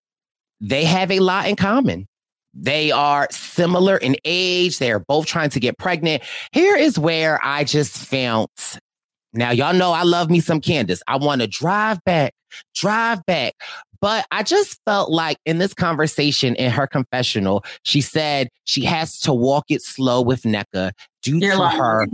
they 0.62 0.86
have 0.86 1.12
a 1.12 1.20
lot 1.20 1.48
in 1.48 1.56
common. 1.56 2.08
They 2.62 2.92
are 2.92 3.28
similar 3.32 3.98
in 3.98 4.16
age. 4.26 4.80
They 4.80 4.92
are 4.92 5.00
both 5.00 5.26
trying 5.26 5.50
to 5.52 5.60
get 5.60 5.78
pregnant. 5.78 6.24
Here 6.52 6.76
is 6.76 7.00
where 7.00 7.40
I 7.44 7.64
just 7.64 7.98
found. 7.98 8.50
Now, 9.34 9.52
y'all 9.52 9.74
know 9.74 9.92
I 9.92 10.04
love 10.04 10.30
me 10.30 10.40
some 10.40 10.60
Candiace. 10.60 11.02
I 11.08 11.18
want 11.18 11.42
to 11.42 11.48
drive 11.48 12.04
back, 12.04 12.34
drive 12.76 13.26
back. 13.26 13.54
But 14.02 14.26
I 14.32 14.44
just 14.44 14.80
felt 14.86 15.12
like 15.12 15.38
in 15.46 15.58
this 15.58 15.74
conversation 15.74 16.56
in 16.56 16.72
her 16.72 16.88
confessional, 16.88 17.64
she 17.84 18.02
said 18.02 18.50
she 18.64 18.84
has 18.86 19.20
to 19.22 19.34
walk 19.34 19.66
it 19.70 19.82
slow 19.82 20.22
with 20.22 20.44
Nneka 20.44 20.92
due 21.22 21.40
You're 21.40 21.58
to 21.58 21.70
her 21.70 22.08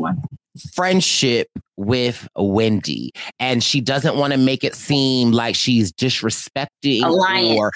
friendship 0.73 1.47
with 1.77 2.27
Wendy. 2.35 3.11
And 3.39 3.63
she 3.63 3.81
doesn't 3.81 4.17
want 4.17 4.33
to 4.33 4.39
make 4.39 4.63
it 4.63 4.75
seem 4.75 5.31
like 5.31 5.55
she's 5.55 5.91
disrespecting 5.91 7.03
or 7.57 7.71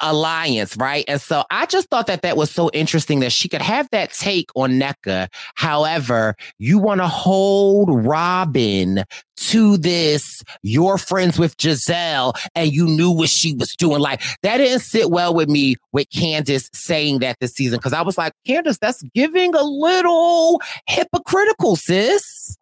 alliance, 0.00 0.76
right? 0.76 1.04
And 1.08 1.20
so 1.20 1.44
I 1.50 1.66
just 1.66 1.88
thought 1.88 2.06
that 2.06 2.22
that 2.22 2.36
was 2.36 2.50
so 2.50 2.70
interesting 2.72 3.20
that 3.20 3.32
she 3.32 3.48
could 3.48 3.62
have 3.62 3.88
that 3.90 4.12
take 4.12 4.50
on 4.54 4.72
Nneka. 4.72 5.28
However, 5.54 6.34
you 6.58 6.78
want 6.78 7.00
to 7.00 7.08
hold 7.08 7.88
Robyn 7.90 9.04
to 9.36 9.76
this, 9.76 10.42
you're 10.62 10.98
friends 10.98 11.38
with 11.38 11.56
Gizelle 11.56 12.34
and 12.54 12.72
you 12.72 12.86
knew 12.86 13.10
what 13.10 13.28
she 13.28 13.54
was 13.54 13.74
doing. 13.76 14.00
Like 14.00 14.22
that 14.42 14.58
didn't 14.58 14.80
sit 14.80 15.10
well 15.10 15.32
with 15.34 15.48
me 15.48 15.76
with 15.92 16.08
Candiace 16.10 16.68
saying 16.72 17.20
that 17.20 17.38
this 17.40 17.52
season. 17.54 17.78
Cause 17.78 17.92
I 17.92 18.02
was 18.02 18.18
like, 18.18 18.32
Candiace, 18.46 18.78
that's 18.78 19.02
giving 19.14 19.54
a 19.54 19.62
little 19.62 20.60
hypocritical, 20.86 21.76
sis. 21.76 22.56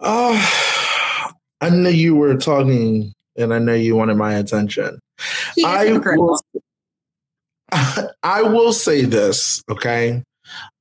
Oh, 0.00 1.32
I 1.60 1.70
knew 1.70 1.90
you 1.90 2.14
were 2.14 2.36
talking 2.36 3.12
and 3.38 3.54
I 3.54 3.58
know 3.58 3.74
you 3.74 3.96
wanted 3.96 4.16
my 4.16 4.34
attention. 4.34 4.98
I 5.64 5.92
will, 5.92 6.38
I 8.22 8.42
will 8.42 8.72
say 8.72 9.04
this, 9.04 9.62
okay? 9.70 10.22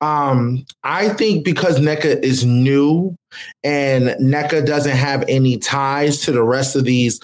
Um, 0.02 0.66
I 0.84 1.10
think 1.10 1.44
because 1.44 1.80
Nneka 1.80 2.24
is 2.24 2.46
new 2.46 3.16
and 3.64 4.08
Nneka 4.22 4.66
doesn't 4.66 4.96
have 4.96 5.24
any 5.28 5.58
ties 5.58 6.22
to 6.22 6.32
the 6.32 6.44
rest 6.44 6.76
of 6.76 6.86
these 6.86 7.20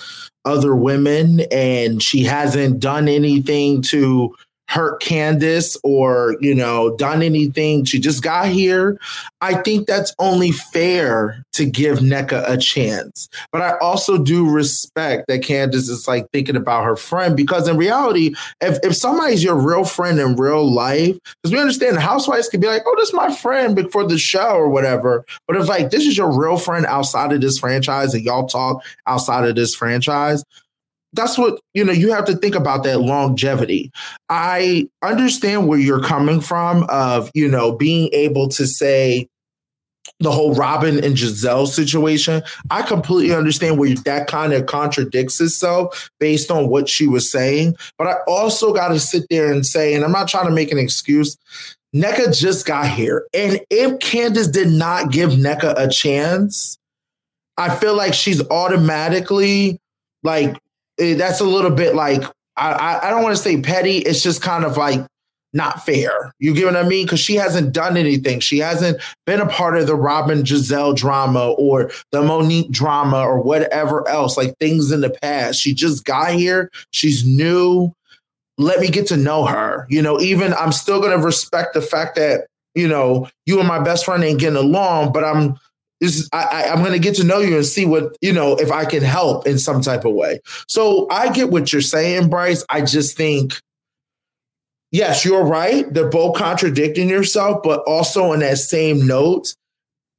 other 0.46 0.76
women, 0.76 1.42
and 1.52 2.04
she 2.04 2.24
hasn't 2.24 2.80
done 2.80 3.08
anything 3.08 3.82
to 3.84 4.36
hurt 4.74 5.00
Candiace 5.00 5.78
or, 5.84 6.36
you 6.42 6.56
know, 6.56 6.98
done 6.98 7.22
anything. 7.22 7.86
She 7.86 8.00
just 8.00 8.24
got 8.24 8.48
here. 8.48 9.00
I 9.40 9.62
think 9.62 9.86
that's 9.86 10.16
only 10.18 10.52
fair 10.52 11.46
to 11.52 11.66
give 11.66 12.00
Nneka 12.00 12.50
a 12.50 12.58
chance. 12.58 13.30
But 13.52 13.62
I 13.62 13.78
also 13.78 14.18
do 14.18 14.50
respect 14.50 15.28
that 15.28 15.44
Candiace 15.44 15.90
is 15.90 16.08
like 16.08 16.28
thinking 16.32 16.56
about 16.56 16.86
her 16.86 16.96
friend 16.96 17.38
because 17.38 17.68
in 17.68 17.78
reality, 17.78 18.34
if, 18.62 18.80
if 18.82 18.96
somebody's 18.96 19.44
your 19.44 19.60
real 19.60 19.86
friend 19.86 20.20
in 20.20 20.38
real 20.38 20.68
life, 20.68 21.20
because 21.44 21.54
we 21.54 21.60
understand 21.60 22.00
housewives 22.00 22.50
can 22.50 22.60
be 22.60 22.66
like, 22.66 22.82
oh, 22.88 22.96
this 22.98 23.10
is 23.10 23.14
my 23.14 23.32
friend 23.36 23.76
before 23.76 24.08
the 24.08 24.18
show 24.18 24.56
or 24.56 24.70
whatever. 24.70 25.24
But 25.48 25.58
if 25.58 25.68
like 25.68 25.92
this 25.92 26.08
is 26.08 26.18
your 26.18 26.36
real 26.36 26.58
friend 26.58 26.88
outside 26.88 27.32
of 27.32 27.42
this 27.42 27.60
franchise 27.60 28.16
and 28.16 28.24
y'all 28.24 28.48
talk 28.48 28.84
outside 29.06 29.48
of 29.48 29.56
this 29.56 29.76
franchise, 29.76 30.44
that's 31.14 31.38
what 31.38 31.60
you 31.74 31.84
know 31.84 31.92
you 31.92 32.12
have 32.12 32.26
to 32.26 32.36
think 32.36 32.56
about 32.56 32.84
that 32.84 33.02
longevity. 33.02 33.92
I 34.30 34.88
understand 35.02 35.68
where 35.68 35.80
you're 35.80 36.04
coming 36.04 36.42
from 36.42 36.86
of 36.90 37.32
you 37.34 37.48
know 37.48 37.76
being 37.76 38.10
able 38.14 38.50
to 38.50 38.66
say 38.68 39.28
the 40.20 40.32
whole 40.32 40.54
robin 40.54 41.04
and 41.04 41.18
giselle 41.18 41.66
situation. 41.66 42.44
I 42.70 42.82
completely 42.82 43.36
understand 43.36 43.78
where 43.78 43.94
that 43.94 44.28
kind 44.28 44.54
of 44.54 44.66
contradicts 44.66 45.40
itself 45.40 46.10
based 46.20 46.52
on 46.52 46.70
what 46.70 46.90
she 46.90 47.08
was 47.08 47.30
saying. 47.30 47.76
But 47.98 48.08
i 48.08 48.16
also 48.28 48.74
got 48.74 48.90
to 48.90 49.00
sit 49.00 49.26
there 49.30 49.52
and 49.52 49.66
say 49.66 49.94
and 49.94 50.04
i'm 50.04 50.12
not 50.12 50.28
trying 50.28 50.46
to 50.46 50.52
make 50.52 50.72
an 50.72 50.80
excuse 50.80 51.38
Nneka 51.96 52.36
just 52.36 52.66
got 52.66 52.90
here. 52.90 53.28
And 53.36 53.62
if 53.70 54.00
Candiace 54.00 54.52
did 54.52 54.70
not 54.70 55.12
give 55.12 55.30
Nneka 55.32 55.76
a 55.78 55.88
chance, 55.88 56.80
I 57.58 57.76
feel 57.76 57.96
like 57.96 58.16
she's 58.16 58.42
automatically 58.50 59.80
like 60.24 60.58
Eh, 61.00 61.16
that's 61.16 61.40
a 61.40 61.46
little 61.46 61.72
bit 61.72 61.96
like 61.96 62.24
I, 62.56 63.00
I 63.04 63.10
don't 63.10 63.24
want 63.24 63.36
to 63.36 63.42
say 63.42 63.60
petty. 63.62 63.98
It's 63.98 64.22
just 64.22 64.42
kind 64.42 64.64
of 64.64 64.78
like 64.78 65.06
not 65.54 65.86
fair. 65.86 66.34
You 66.40 66.54
get 66.54 66.66
what 66.66 66.76
I 66.76 66.84
mean? 66.84 67.06
Because 67.06 67.20
she 67.20 67.36
hasn't 67.36 67.74
done 67.74 67.96
anything. 67.96 68.40
She 68.40 68.58
hasn't 68.58 69.00
been 69.26 69.40
a 69.40 69.48
part 69.48 69.78
of 69.78 69.88
the 69.88 69.96
Robyn 69.96 70.44
Gizelle 70.44 70.96
drama 70.96 71.52
or 71.52 71.92
the 72.12 72.24
Monique 72.24 72.72
drama 72.72 73.20
or 73.20 73.40
whatever 73.42 74.08
else, 74.08 74.36
like 74.36 74.58
things 74.60 74.92
in 74.92 75.02
the 75.02 75.12
past. 75.22 75.60
She 75.60 75.74
just 75.74 76.06
got 76.06 76.34
here. 76.34 76.72
She's 76.92 77.24
new. 77.26 77.94
Let 78.58 78.80
me 78.80 78.90
get 78.90 79.08
to 79.08 79.18
know 79.18 79.46
her. 79.46 79.86
You 79.90 80.02
know, 80.02 80.20
even 80.20 80.54
I'm 80.56 80.72
still 80.72 81.00
going 81.00 81.18
to 81.18 81.24
respect 81.24 81.74
the 81.74 81.82
fact 81.82 82.16
that, 82.16 82.48
you 82.76 82.88
know, 82.88 83.30
you 83.46 83.60
and 83.60 83.68
my 83.68 83.80
best 83.80 84.06
friend 84.06 84.24
ain't 84.24 84.40
getting 84.40 84.58
along, 84.58 85.12
but 85.12 85.24
I'm 85.24 85.60
this 86.04 86.30
I, 86.34 86.66
I'm 86.70 86.80
going 86.80 86.92
to 86.92 87.00
get 87.00 87.16
to 87.16 87.24
know 87.24 87.40
you 87.40 87.56
and 87.56 87.66
see 87.66 87.86
what 87.86 88.16
you 88.22 88.34
know 88.34 88.56
if 88.56 88.72
I 88.72 88.86
can 88.86 89.02
help 89.02 89.48
in 89.48 89.58
some 89.58 89.82
type 89.82 90.06
of 90.06 90.14
way. 90.14 90.40
So 90.68 91.08
I 91.10 91.32
get 91.32 91.50
what 91.50 91.72
you're 91.72 91.82
saying, 91.82 92.30
Brice. 92.30 92.66
I 92.70 92.82
just 92.82 93.16
think, 93.16 93.54
yes, 94.92 95.24
you're 95.24 95.46
right. 95.46 95.92
They're 95.94 96.10
both 96.10 96.36
contradicting 96.36 97.10
yourself, 97.10 97.62
but 97.64 97.82
also 97.88 98.34
on 98.34 98.40
that 98.40 98.58
same 98.58 99.08
note, 99.08 99.54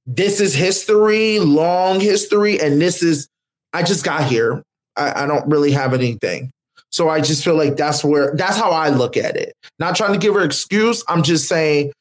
this 0.06 0.40
is 0.40 0.54
history, 0.54 1.38
long 1.38 2.00
history, 2.00 2.60
and 2.60 2.80
this 2.80 3.02
is 3.02 3.28
I 3.72 3.82
just 3.82 4.04
got 4.04 4.24
here. 4.24 4.62
I, 4.96 5.24
I 5.24 5.26
don't 5.26 5.46
really 5.48 5.72
have 5.72 5.92
anything. 5.92 6.50
So 6.90 7.08
I 7.10 7.20
just 7.20 7.44
feel 7.44 7.56
like 7.56 7.76
that's 7.76 8.04
where 8.04 8.34
that's 8.36 8.56
how 8.56 8.70
I 8.70 8.88
look 8.88 9.16
at 9.16 9.36
it. 9.36 9.52
Not 9.78 9.96
trying 9.96 10.12
to 10.12 10.18
give 10.18 10.34
her 10.34 10.44
excuse. 10.44 11.04
I'm 11.08 11.22
just 11.22 11.46
saying 11.46 11.92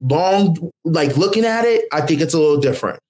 long 0.00 0.70
like 0.84 1.16
looking 1.16 1.44
at 1.44 1.64
it, 1.64 1.86
I 1.92 2.00
think 2.00 2.20
it's 2.20 2.34
a 2.34 2.38
little 2.38 2.60
different. 2.60 3.00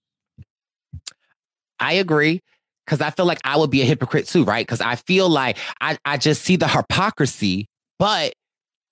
I 1.80 1.94
agree 1.94 2.42
because 2.86 3.00
I 3.00 3.10
feel 3.10 3.26
like 3.26 3.40
I 3.44 3.56
would 3.56 3.70
be 3.70 3.82
a 3.82 3.84
hypocrite 3.84 4.26
too, 4.26 4.44
right? 4.44 4.66
Because 4.66 4.80
I 4.80 4.96
feel 4.96 5.28
like 5.28 5.58
I, 5.80 5.98
I 6.04 6.16
just 6.16 6.42
see 6.42 6.56
the 6.56 6.68
hypocrisy, 6.68 7.68
but 7.98 8.32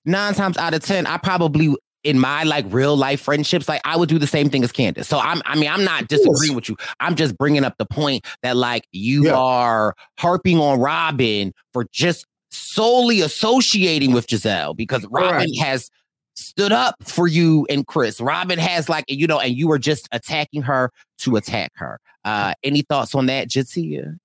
nine 0.05 0.35
times 0.35 0.59
out 0.59 0.75
of 0.75 0.83
10, 0.83 1.07
I 1.07 1.17
probably 1.17 1.75
in 2.05 2.19
my 2.21 2.45
like 2.45 2.65
real 2.69 2.97
life 2.97 3.21
friendships, 3.21 3.69
like 3.69 3.81
I 3.85 3.97
would 3.97 4.09
do 4.09 4.19
the 4.19 4.29
same 4.29 4.49
thing 4.49 4.63
as 4.63 4.71
Candiace. 4.71 5.09
So 5.09 5.19
I'm, 5.19 5.43
I 5.45 5.57
mean, 5.57 5.69
I'm 5.69 5.83
not 5.83 6.07
disagreeing 6.07 6.55
with 6.55 6.69
you. 6.69 6.77
I'm 7.01 7.17
just 7.17 7.37
bringing 7.37 7.65
up 7.65 7.75
the 7.79 7.87
point 7.87 8.25
that 8.43 8.57
like 8.57 8.87
you 8.93 9.27
yeah. 9.27 9.35
are 9.35 9.95
harping 10.19 10.61
on 10.61 10.79
Robyn 10.79 11.53
for 11.73 11.85
just 11.93 12.25
solely 12.51 13.23
associating 13.23 14.13
with 14.13 14.29
Gizelle 14.29 14.77
because 14.77 15.05
Robyn 15.07 15.33
right. 15.33 15.59
has 15.59 15.91
stood 16.37 16.73
up 16.73 16.97
for 17.03 17.27
you 17.27 17.67
and 17.69 17.87
Chris. 17.87 18.21
Robyn 18.21 18.59
has 18.59 18.89
like, 18.89 19.05
you 19.09 19.27
know, 19.27 19.41
and 19.41 19.57
you 19.57 19.69
were 19.69 19.79
just 19.79 20.09
attacking 20.13 20.63
her 20.63 20.93
to 21.19 21.37
attack 21.37 21.73
her. 21.77 21.99
Uh, 22.25 22.55
any 22.63 22.83
thoughts 22.83 23.15
on 23.15 23.27
that, 23.27 23.49
J'Tia? 23.49 24.19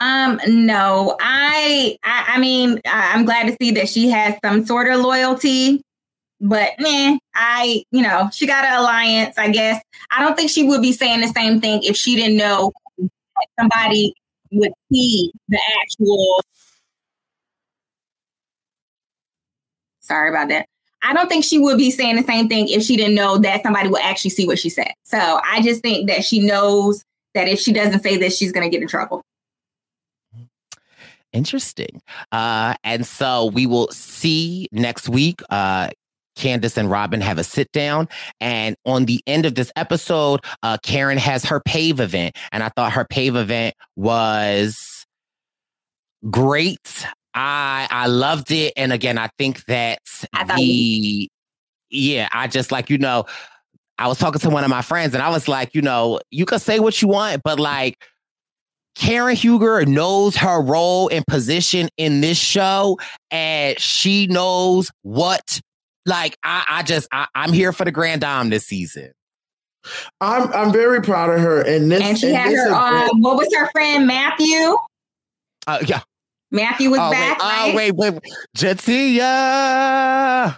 Um, 0.00 0.40
no, 0.46 1.16
I, 1.20 1.96
I, 2.04 2.34
I 2.34 2.38
mean, 2.38 2.80
I, 2.84 3.14
am 3.14 3.24
glad 3.24 3.46
to 3.46 3.56
see 3.60 3.70
that 3.72 3.88
she 3.88 4.10
has 4.10 4.34
some 4.44 4.66
sort 4.66 4.88
of 4.88 5.00
loyalty, 5.00 5.80
but 6.40 6.72
man, 6.78 7.18
I, 7.34 7.84
you 7.90 8.02
know, 8.02 8.28
she 8.32 8.46
got 8.46 8.64
an 8.64 8.74
alliance, 8.80 9.38
I 9.38 9.48
guess. 9.48 9.82
I 10.10 10.22
don't 10.22 10.36
think 10.36 10.50
she 10.50 10.64
would 10.64 10.82
be 10.82 10.92
saying 10.92 11.20
the 11.20 11.28
same 11.28 11.60
thing 11.60 11.82
if 11.84 11.96
she 11.96 12.16
didn't 12.16 12.36
know 12.36 12.72
somebody 13.58 14.12
would 14.50 14.72
see 14.92 15.30
the 15.48 15.60
actual 15.80 16.42
Sorry 20.04 20.28
about 20.28 20.48
that. 20.48 20.66
I 21.02 21.12
don't 21.12 21.28
think 21.28 21.44
she 21.44 21.58
would 21.58 21.76
be 21.78 21.90
saying 21.90 22.16
the 22.16 22.22
same 22.22 22.48
thing 22.48 22.68
if 22.68 22.82
she 22.82 22.96
didn't 22.96 23.14
know 23.14 23.38
that 23.38 23.62
somebody 23.62 23.88
would 23.88 24.00
actually 24.02 24.30
see 24.30 24.46
what 24.46 24.58
she 24.58 24.70
said. 24.70 24.92
So 25.04 25.18
I 25.18 25.60
just 25.62 25.82
think 25.82 26.08
that 26.08 26.24
she 26.24 26.40
knows 26.40 27.04
that 27.34 27.48
if 27.48 27.58
she 27.58 27.72
doesn't 27.72 28.02
say 28.02 28.16
this, 28.16 28.36
she's 28.36 28.52
going 28.52 28.64
to 28.64 28.70
get 28.70 28.82
in 28.82 28.88
trouble. 28.88 29.22
Interesting. 31.32 32.00
Uh, 32.32 32.74
and 32.84 33.06
so 33.06 33.46
we 33.46 33.66
will 33.66 33.88
see 33.90 34.68
next 34.72 35.08
week. 35.08 35.42
Uh, 35.50 35.90
Candiace 36.36 36.76
and 36.76 36.90
Robyn 36.90 37.20
have 37.20 37.38
a 37.38 37.44
sit 37.44 37.70
down. 37.72 38.08
And 38.40 38.76
on 38.84 39.04
the 39.04 39.20
end 39.26 39.46
of 39.46 39.54
this 39.54 39.72
episode, 39.76 40.40
uh, 40.62 40.78
Karen 40.82 41.18
has 41.18 41.44
her 41.44 41.60
PAVE 41.60 42.00
event. 42.00 42.36
And 42.52 42.62
I 42.62 42.68
thought 42.70 42.92
her 42.92 43.04
PAVE 43.04 43.36
event 43.36 43.74
was 43.96 45.06
great. 46.30 47.06
I 47.34 47.88
I 47.90 48.06
loved 48.06 48.50
it, 48.50 48.72
and 48.76 48.92
again, 48.92 49.18
I 49.18 49.28
think 49.38 49.64
that 49.66 50.00
the 50.56 51.28
yeah, 51.90 52.28
I 52.32 52.46
just 52.46 52.70
like 52.72 52.90
you 52.90 52.98
know, 52.98 53.26
I 53.98 54.08
was 54.08 54.18
talking 54.18 54.40
to 54.40 54.50
one 54.50 54.64
of 54.64 54.70
my 54.70 54.82
friends, 54.82 55.14
and 55.14 55.22
I 55.22 55.30
was 55.30 55.48
like, 55.48 55.74
you 55.74 55.82
know, 55.82 56.20
you 56.30 56.46
can 56.46 56.58
say 56.58 56.78
what 56.78 57.00
you 57.02 57.08
want, 57.08 57.42
but 57.42 57.58
like. 57.58 58.02
Karen 58.96 59.34
Huger 59.34 59.84
knows 59.86 60.36
her 60.36 60.62
role 60.62 61.08
and 61.08 61.26
position 61.26 61.88
in 61.96 62.20
this 62.20 62.38
show, 62.38 62.96
and 63.32 63.76
she 63.76 64.28
knows 64.28 64.88
what. 65.02 65.60
Like 66.06 66.36
I, 66.44 66.64
I 66.68 66.82
just, 66.84 67.08
I, 67.10 67.26
am 67.34 67.52
here 67.52 67.72
for 67.72 67.84
the 67.84 67.90
grand 67.90 68.20
dame 68.20 68.50
this 68.50 68.64
season. 68.66 69.10
I'm, 70.20 70.52
I'm 70.52 70.72
very 70.72 71.02
proud 71.02 71.30
of 71.30 71.40
her, 71.40 71.60
and 71.62 71.90
this, 71.90 72.02
and 72.02 72.18
she 72.18 72.28
and 72.28 72.36
had 72.36 72.54
her. 72.54 72.72
Um, 72.72 73.20
what 73.20 73.36
was 73.36 73.52
her 73.52 73.68
friend 73.72 74.06
Matthew? 74.06 74.76
Uh, 75.66 75.78
yeah, 75.86 76.02
Matthew 76.54 76.90
was 76.90 77.00
oh, 77.00 77.10
back. 77.10 77.38
Wait, 77.38 77.44
right? 77.44 77.72
Oh 77.72 77.76
wait, 77.76 77.96
wait, 77.96 78.14
J'Tia. 78.56 80.56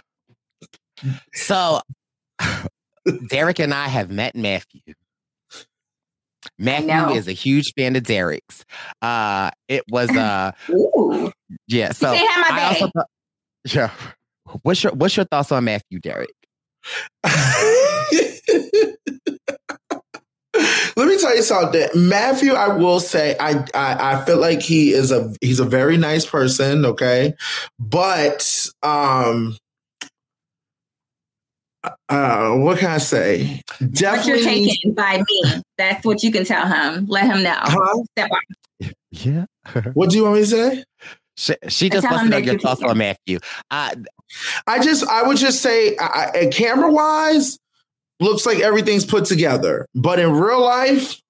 So 1.33 1.81
Derek 3.29 3.59
and 3.59 3.73
I 3.73 3.87
have 3.87 4.11
met 4.11 4.35
Matthew. 4.35 4.81
Matthew 6.59 7.15
is 7.15 7.27
a 7.27 7.33
huge 7.33 7.73
fan 7.75 7.95
of 7.95 8.03
Derek's. 8.03 8.63
Uh, 9.01 9.49
it 9.67 9.83
was 9.89 10.11
uh, 10.11 10.51
Ooh. 10.69 11.31
yeah. 11.67 11.91
So 11.91 12.13
I 12.13 12.73
also 12.73 12.91
thought, 12.95 13.07
yeah. 13.65 13.89
What's 14.61 14.83
your 14.83 14.93
What's 14.93 15.17
your 15.17 15.25
thoughts 15.25 15.51
on 15.51 15.63
Matthew, 15.65 15.99
Derek? 15.99 16.29
Let 20.95 21.07
me 21.07 21.17
tell 21.17 21.35
you 21.35 21.43
something, 21.43 21.87
Matthew. 21.95 22.53
I 22.53 22.69
will 22.69 22.99
say, 22.99 23.35
I, 23.39 23.65
I 23.73 24.13
I 24.13 24.25
feel 24.25 24.39
like 24.39 24.61
he 24.61 24.91
is 24.91 25.11
a 25.11 25.33
he's 25.41 25.59
a 25.59 25.65
very 25.65 25.97
nice 25.97 26.25
person. 26.25 26.85
Okay, 26.85 27.33
but 27.79 28.67
um, 28.83 29.57
uh, 32.09 32.51
what 32.55 32.79
can 32.79 32.91
I 32.91 32.97
say? 32.97 33.61
Definitely, 33.91 34.31
what 34.31 34.41
you're 34.41 34.67
taken 34.69 34.93
by 34.93 35.17
me. 35.17 35.61
That's 35.77 36.05
what 36.05 36.23
you 36.23 36.31
can 36.31 36.45
tell 36.45 36.67
him. 36.67 37.05
Let 37.07 37.25
him 37.25 37.43
know. 37.43 37.55
Huh? 37.55 38.03
Step 38.11 38.31
on. 38.31 38.91
Yeah. 39.11 39.45
what 39.93 40.09
do 40.09 40.17
you 40.17 40.23
want 40.23 40.35
me 40.35 40.41
to 40.41 40.47
say? 40.47 40.83
She, 41.35 41.55
she 41.69 41.89
just 41.89 42.09
wants 42.09 42.23
to 42.23 42.29
know 42.29 42.37
your 42.37 42.57
thoughts 42.57 42.81
on 42.81 42.97
Matthew. 42.97 43.39
Uh, 43.69 43.95
I 44.65 44.79
just, 44.79 45.07
I 45.07 45.23
would 45.23 45.37
just 45.37 45.61
say, 45.61 45.95
I, 45.99 46.49
camera 46.51 46.91
wise, 46.91 47.59
looks 48.19 48.45
like 48.45 48.59
everything's 48.59 49.05
put 49.05 49.25
together. 49.25 49.87
But 49.95 50.19
in 50.19 50.31
real 50.31 50.61
life, 50.61 51.21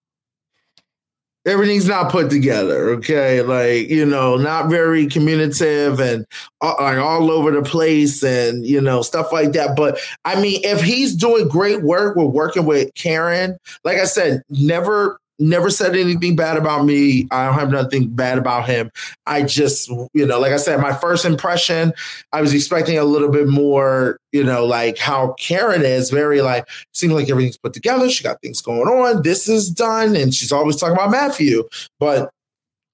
everything's 1.45 1.87
not 1.87 2.11
put 2.11 2.29
together. 2.29 2.89
Okay, 2.91 3.41
like 3.41 3.89
you 3.89 4.05
know, 4.05 4.35
not 4.35 4.69
very 4.69 5.07
communicative 5.07 5.99
and 5.99 6.25
uh, 6.61 6.75
like 6.79 6.97
all 6.97 7.31
over 7.31 7.51
the 7.51 7.63
place 7.63 8.23
and 8.23 8.65
you 8.65 8.81
know 8.81 9.01
stuff 9.01 9.31
like 9.31 9.53
that. 9.53 9.75
But 9.75 9.99
I 10.25 10.39
mean, 10.39 10.61
if 10.63 10.81
he's 10.81 11.15
doing 11.15 11.47
great 11.47 11.81
work, 11.81 12.15
we're 12.15 12.25
working 12.25 12.65
with 12.65 12.93
Karen. 12.95 13.57
Like 13.83 13.97
I 13.97 14.05
said, 14.05 14.43
never 14.49 15.19
never 15.39 15.69
said 15.69 15.95
anything 15.95 16.35
bad 16.35 16.57
about 16.57 16.85
me. 16.85 17.27
I 17.31 17.45
don't 17.45 17.53
have 17.55 17.71
nothing 17.71 18.09
bad 18.09 18.37
about 18.37 18.67
him. 18.67 18.91
I 19.25 19.43
just, 19.43 19.89
you 20.13 20.25
know, 20.25 20.39
like 20.39 20.51
I 20.51 20.57
said, 20.57 20.79
my 20.79 20.93
first 20.93 21.25
impression, 21.25 21.93
I 22.33 22.41
was 22.41 22.53
expecting 22.53 22.97
a 22.97 23.03
little 23.03 23.29
bit 23.29 23.47
more, 23.47 24.19
you 24.31 24.43
know, 24.43 24.65
like 24.65 24.97
how 24.97 25.33
Karen 25.33 25.83
is 25.83 26.09
very 26.09 26.41
like, 26.41 26.67
seems 26.93 27.13
like 27.13 27.29
everything's 27.29 27.57
put 27.57 27.73
together. 27.73 28.09
She 28.09 28.23
got 28.23 28.41
things 28.41 28.61
going 28.61 28.87
on. 28.87 29.21
This 29.21 29.47
is 29.47 29.69
done. 29.69 30.15
And 30.15 30.33
she's 30.33 30.51
always 30.51 30.77
talking 30.77 30.95
about 30.95 31.11
Matthew. 31.11 31.67
But 31.99 32.31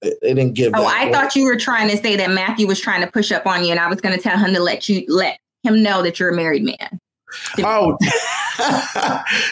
it, 0.04 0.18
it 0.22 0.34
didn't 0.36 0.54
give. 0.54 0.74
Oh, 0.76 0.86
I 0.86 1.12
thought 1.12 1.36
you 1.36 1.46
were 1.46 1.58
trying 1.58 1.90
to 1.90 1.98
say 1.98 2.16
that 2.18 2.30
Matthew 2.30 2.68
was 2.68 2.80
trying 2.80 3.02
to 3.02 3.12
push 3.12 3.32
up 3.32 3.48
on 3.48 3.64
you, 3.64 3.72
and 3.72 3.80
I 3.80 3.88
was 3.88 4.02
going 4.02 4.16
to 4.16 4.22
tell 4.22 4.38
him 4.38 4.54
to 4.54 4.60
let 4.60 4.90
you 4.90 5.06
let 5.08 5.40
him 5.64 5.82
know 5.82 6.02
that 6.04 6.20
you're 6.20 6.30
a 6.30 6.36
married 6.36 6.64
man. 6.64 7.00
Oh 7.66 7.98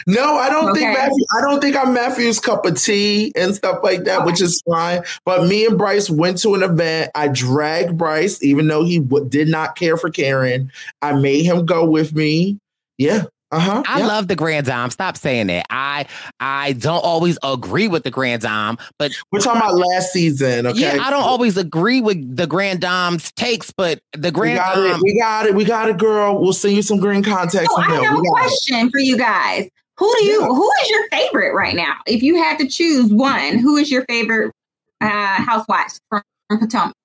no, 0.08 0.36
I 0.36 0.50
don't 0.50 0.72
okay. 0.72 0.80
think 0.80 0.98
Matthew, 0.98 1.26
I 1.38 1.42
don't 1.42 1.62
think 1.62 1.76
I'm 1.76 1.94
Matthew's 1.94 2.40
cup 2.40 2.66
of 2.66 2.82
tea 2.82 3.32
and 3.36 3.56
stuff 3.56 3.80
like 3.84 4.04
that, 4.04 4.20
okay. 4.20 4.26
which 4.26 4.42
is 4.42 4.62
fine. 4.70 5.04
But 5.26 5.48
me 5.48 5.66
and 5.66 5.78
Brice 5.78 6.10
went 6.10 6.40
to 6.40 6.56
an 6.56 6.64
event. 6.64 7.12
I 7.16 7.28
dragged 7.28 7.98
Brice, 7.98 8.42
even 8.44 8.68
though 8.68 8.84
he 8.84 9.00
w- 9.00 9.28
did 9.28 9.48
not 9.48 9.76
care 9.76 9.98
for 9.98 10.10
Karen. 10.10 10.72
I 11.02 11.14
made 11.14 11.44
him 11.44 11.66
go 11.66 11.86
with 11.86 12.14
me. 12.14 12.60
Yeah, 12.98 13.24
uh-huh. 13.52 13.84
I 13.86 14.06
love 14.06 14.28
the 14.28 14.36
Grand 14.36 14.66
Dame. 14.66 14.90
Stop 14.90 15.18
saying 15.18 15.48
that. 15.48 15.66
I 15.70 16.06
I 16.40 16.74
don't 16.74 17.04
always 17.04 17.38
agree 17.44 17.88
with 17.88 18.04
the 18.04 18.12
Grand 18.12 18.42
Dame, 18.42 18.78
but 18.98 19.12
we're 19.32 19.40
talking 19.40 19.62
about 19.62 19.76
last 19.76 20.14
season. 20.14 20.68
Okay. 20.68 20.80
Yeah, 20.80 21.04
I 21.04 21.10
don't 21.10 21.24
always 21.24 21.58
agree 21.58 22.00
with 22.00 22.36
the 22.36 22.48
Grand 22.48 22.80
Dame's 22.82 23.32
takes, 23.34 23.72
but 23.72 24.02
the 24.14 24.32
Grand 24.32 24.54
we 24.54 24.58
got 24.58 24.76
Dame. 24.76 24.96
It, 24.96 25.02
we 25.02 25.20
got 25.20 25.46
it. 25.46 25.56
We 25.56 25.66
got 25.66 25.90
it, 25.90 25.98
girl. 25.98 26.40
We'll 26.40 26.54
send 26.54 26.76
you 26.76 26.82
some 26.82 27.00
green 27.00 27.24
context. 27.24 27.70
Oh, 27.72 27.82
I 27.82 27.92
have 27.92 28.18
a 28.18 28.22
question 28.22 28.88
it. 28.88 28.92
for 28.92 29.00
you 29.00 29.18
guys. 29.18 29.70
Who 29.98 30.16
do 30.18 30.26
you? 30.26 30.42
Yeah. 30.42 30.48
Who 30.48 30.72
is 30.84 30.90
your 30.90 31.08
favorite 31.10 31.54
right 31.54 31.76
now? 31.76 31.96
If 32.08 32.24
you 32.24 32.42
had 32.42 32.58
to 32.60 32.68
choose 32.68 33.12
one, 33.12 33.58
who 33.58 33.78
is 33.78 33.92
your 33.92 34.06
favorite 34.06 34.54
uh, 35.02 35.44
housewife 35.44 36.00
from, 36.10 36.24
from 36.48 36.60
Potomac? 36.60 36.96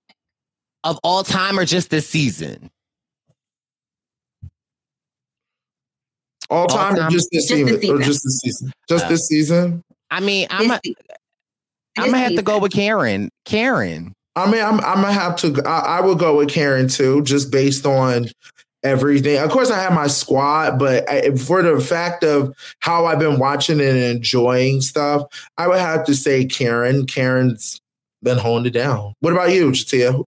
Of 0.84 0.98
all 1.02 1.24
time 1.24 1.58
or 1.58 1.64
just 1.64 1.90
this 1.90 2.08
season? 2.08 2.70
All 6.48 6.66
time, 6.66 6.94
or 6.94 7.10
just 7.10 7.28
this, 7.32 7.46
just 7.46 7.48
season, 7.48 7.80
season, 7.80 7.96
or 7.96 8.00
just 8.00 8.22
this 8.22 8.38
season? 8.38 8.72
Just 8.88 9.04
uh, 9.06 9.08
this 9.08 9.26
season. 9.26 9.82
I 10.10 10.20
mean, 10.20 10.46
I'm 10.50 10.70
a, 10.70 10.80
I'm 11.98 12.10
gonna 12.10 12.18
have 12.18 12.36
to 12.36 12.42
go 12.42 12.58
with 12.58 12.72
Karen. 12.72 13.30
Karen. 13.44 14.12
I 14.36 14.50
mean, 14.50 14.62
I'm 14.62 14.80
I'm 14.80 15.02
gonna 15.02 15.12
have 15.12 15.36
to. 15.36 15.62
I, 15.66 15.98
I 15.98 16.00
would 16.00 16.18
go 16.18 16.36
with 16.36 16.48
Karen 16.48 16.88
too, 16.88 17.22
just 17.22 17.50
based 17.50 17.86
on 17.86 18.28
everything. 18.84 19.38
Of 19.38 19.50
course, 19.50 19.70
I 19.70 19.80
have 19.80 19.92
my 19.92 20.06
squad, 20.06 20.78
but 20.78 21.08
I, 21.10 21.34
for 21.36 21.62
the 21.62 21.80
fact 21.80 22.22
of 22.22 22.54
how 22.80 23.06
I've 23.06 23.18
been 23.18 23.38
watching 23.38 23.80
and 23.80 23.98
enjoying 23.98 24.80
stuff, 24.80 25.22
I 25.58 25.66
would 25.66 25.80
have 25.80 26.04
to 26.04 26.14
say 26.14 26.44
Karen. 26.44 27.06
Karen's 27.06 27.80
been 28.22 28.38
holding 28.38 28.66
it 28.66 28.70
down. 28.70 29.14
What 29.20 29.32
about 29.32 29.52
you, 29.52 29.70
J'Tia? 29.70 30.22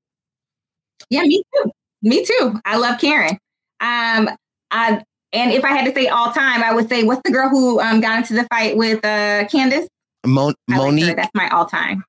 Yeah, 1.09 1.22
me 1.22 1.43
too. 1.55 1.72
Me 2.01 2.26
too. 2.26 2.59
I 2.65 2.78
love 2.78 2.99
Karen. 2.99 3.38
Um, 3.80 4.30
I 4.72 5.01
and 5.34 5.51
if 5.51 5.63
I 5.63 5.69
had 5.69 5.86
to 5.86 5.93
say 5.93 6.07
all 6.07 6.32
time, 6.32 6.63
I 6.63 6.73
would 6.73 6.89
say 6.89 7.03
what's 7.03 7.21
the 7.23 7.32
girl 7.32 7.49
who 7.49 7.80
um, 7.80 8.01
got 8.01 8.17
into 8.17 8.34
the 8.34 8.47
fight 8.51 8.77
with 8.77 9.03
uh, 9.05 9.45
Candiace? 9.47 9.88
Mon- 10.25 10.55
Monique. 10.67 11.07
Like 11.07 11.15
That's 11.15 11.36
my 11.36 11.49
all 11.49 11.65
time. 11.65 12.03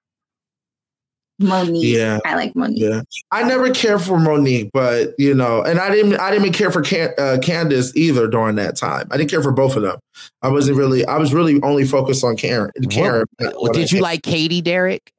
Monique. 1.39 1.97
Yeah, 1.97 2.19
I 2.25 2.35
like 2.35 2.55
Monique. 2.55 2.83
Yeah, 2.83 3.01
I 3.31 3.43
never 3.45 3.71
cared 3.71 4.03
for 4.03 4.19
Monique, 4.19 4.71
but 4.75 5.15
you 5.19 5.35
know, 5.35 5.63
and 5.63 5.79
I 5.79 5.91
didn't. 5.91 6.17
I 6.17 6.31
didn't 6.31 6.47
even 6.47 6.53
care 6.53 6.71
for 6.71 6.83
Can- 6.83 7.15
uh, 7.19 7.39
Candiace 7.43 7.97
either 7.97 8.29
during 8.29 8.57
that 8.57 8.77
time. 8.77 9.09
I 9.11 9.17
didn't 9.17 9.31
care 9.31 9.43
for 9.43 9.53
both 9.53 9.75
of 9.75 9.83
them. 9.83 9.99
I 10.43 10.49
wasn't 10.49 10.77
really. 10.77 11.05
I 11.07 11.17
was 11.17 11.33
really 11.33 11.61
only 11.63 11.87
focused 11.87 12.25
on 12.25 12.37
Karen. 12.37 12.71
Karen. 12.91 13.25
What, 13.39 13.73
did 13.73 13.91
you 13.91 14.01
like 14.03 14.23
Katie, 14.23 14.61
Derek? 14.61 15.13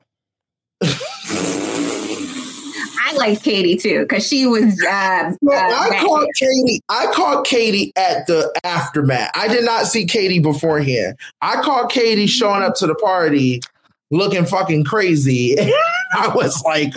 I 3.12 3.18
liked 3.18 3.44
Katie 3.44 3.76
too 3.76 4.02
because 4.02 4.28
she 4.28 4.46
was. 4.46 4.64
Uh, 4.64 5.34
well, 5.42 5.72
uh, 5.72 5.90
I 5.90 6.00
called 6.00 6.28
Katie. 6.36 6.82
I 6.90 7.08
called 7.14 7.46
Katie 7.46 7.92
at 7.96 8.28
the 8.28 8.52
aftermath. 8.64 9.32
I 9.36 9.48
did 9.48 9.66
not 9.66 9.86
see 9.88 10.06
Katie 10.06 10.40
beforehand. 10.40 11.18
I 11.42 11.62
called 11.62 11.92
Katie 11.92 12.28
showing 12.28 12.64
up 12.64 12.76
to 12.76 12.88
the 12.88 12.96
party 12.96 13.62
looking 14.12 14.46
fucking 14.46 14.84
crazy. 14.84 15.56
I 16.14 16.32
was 16.36 16.62
like, 16.64 16.94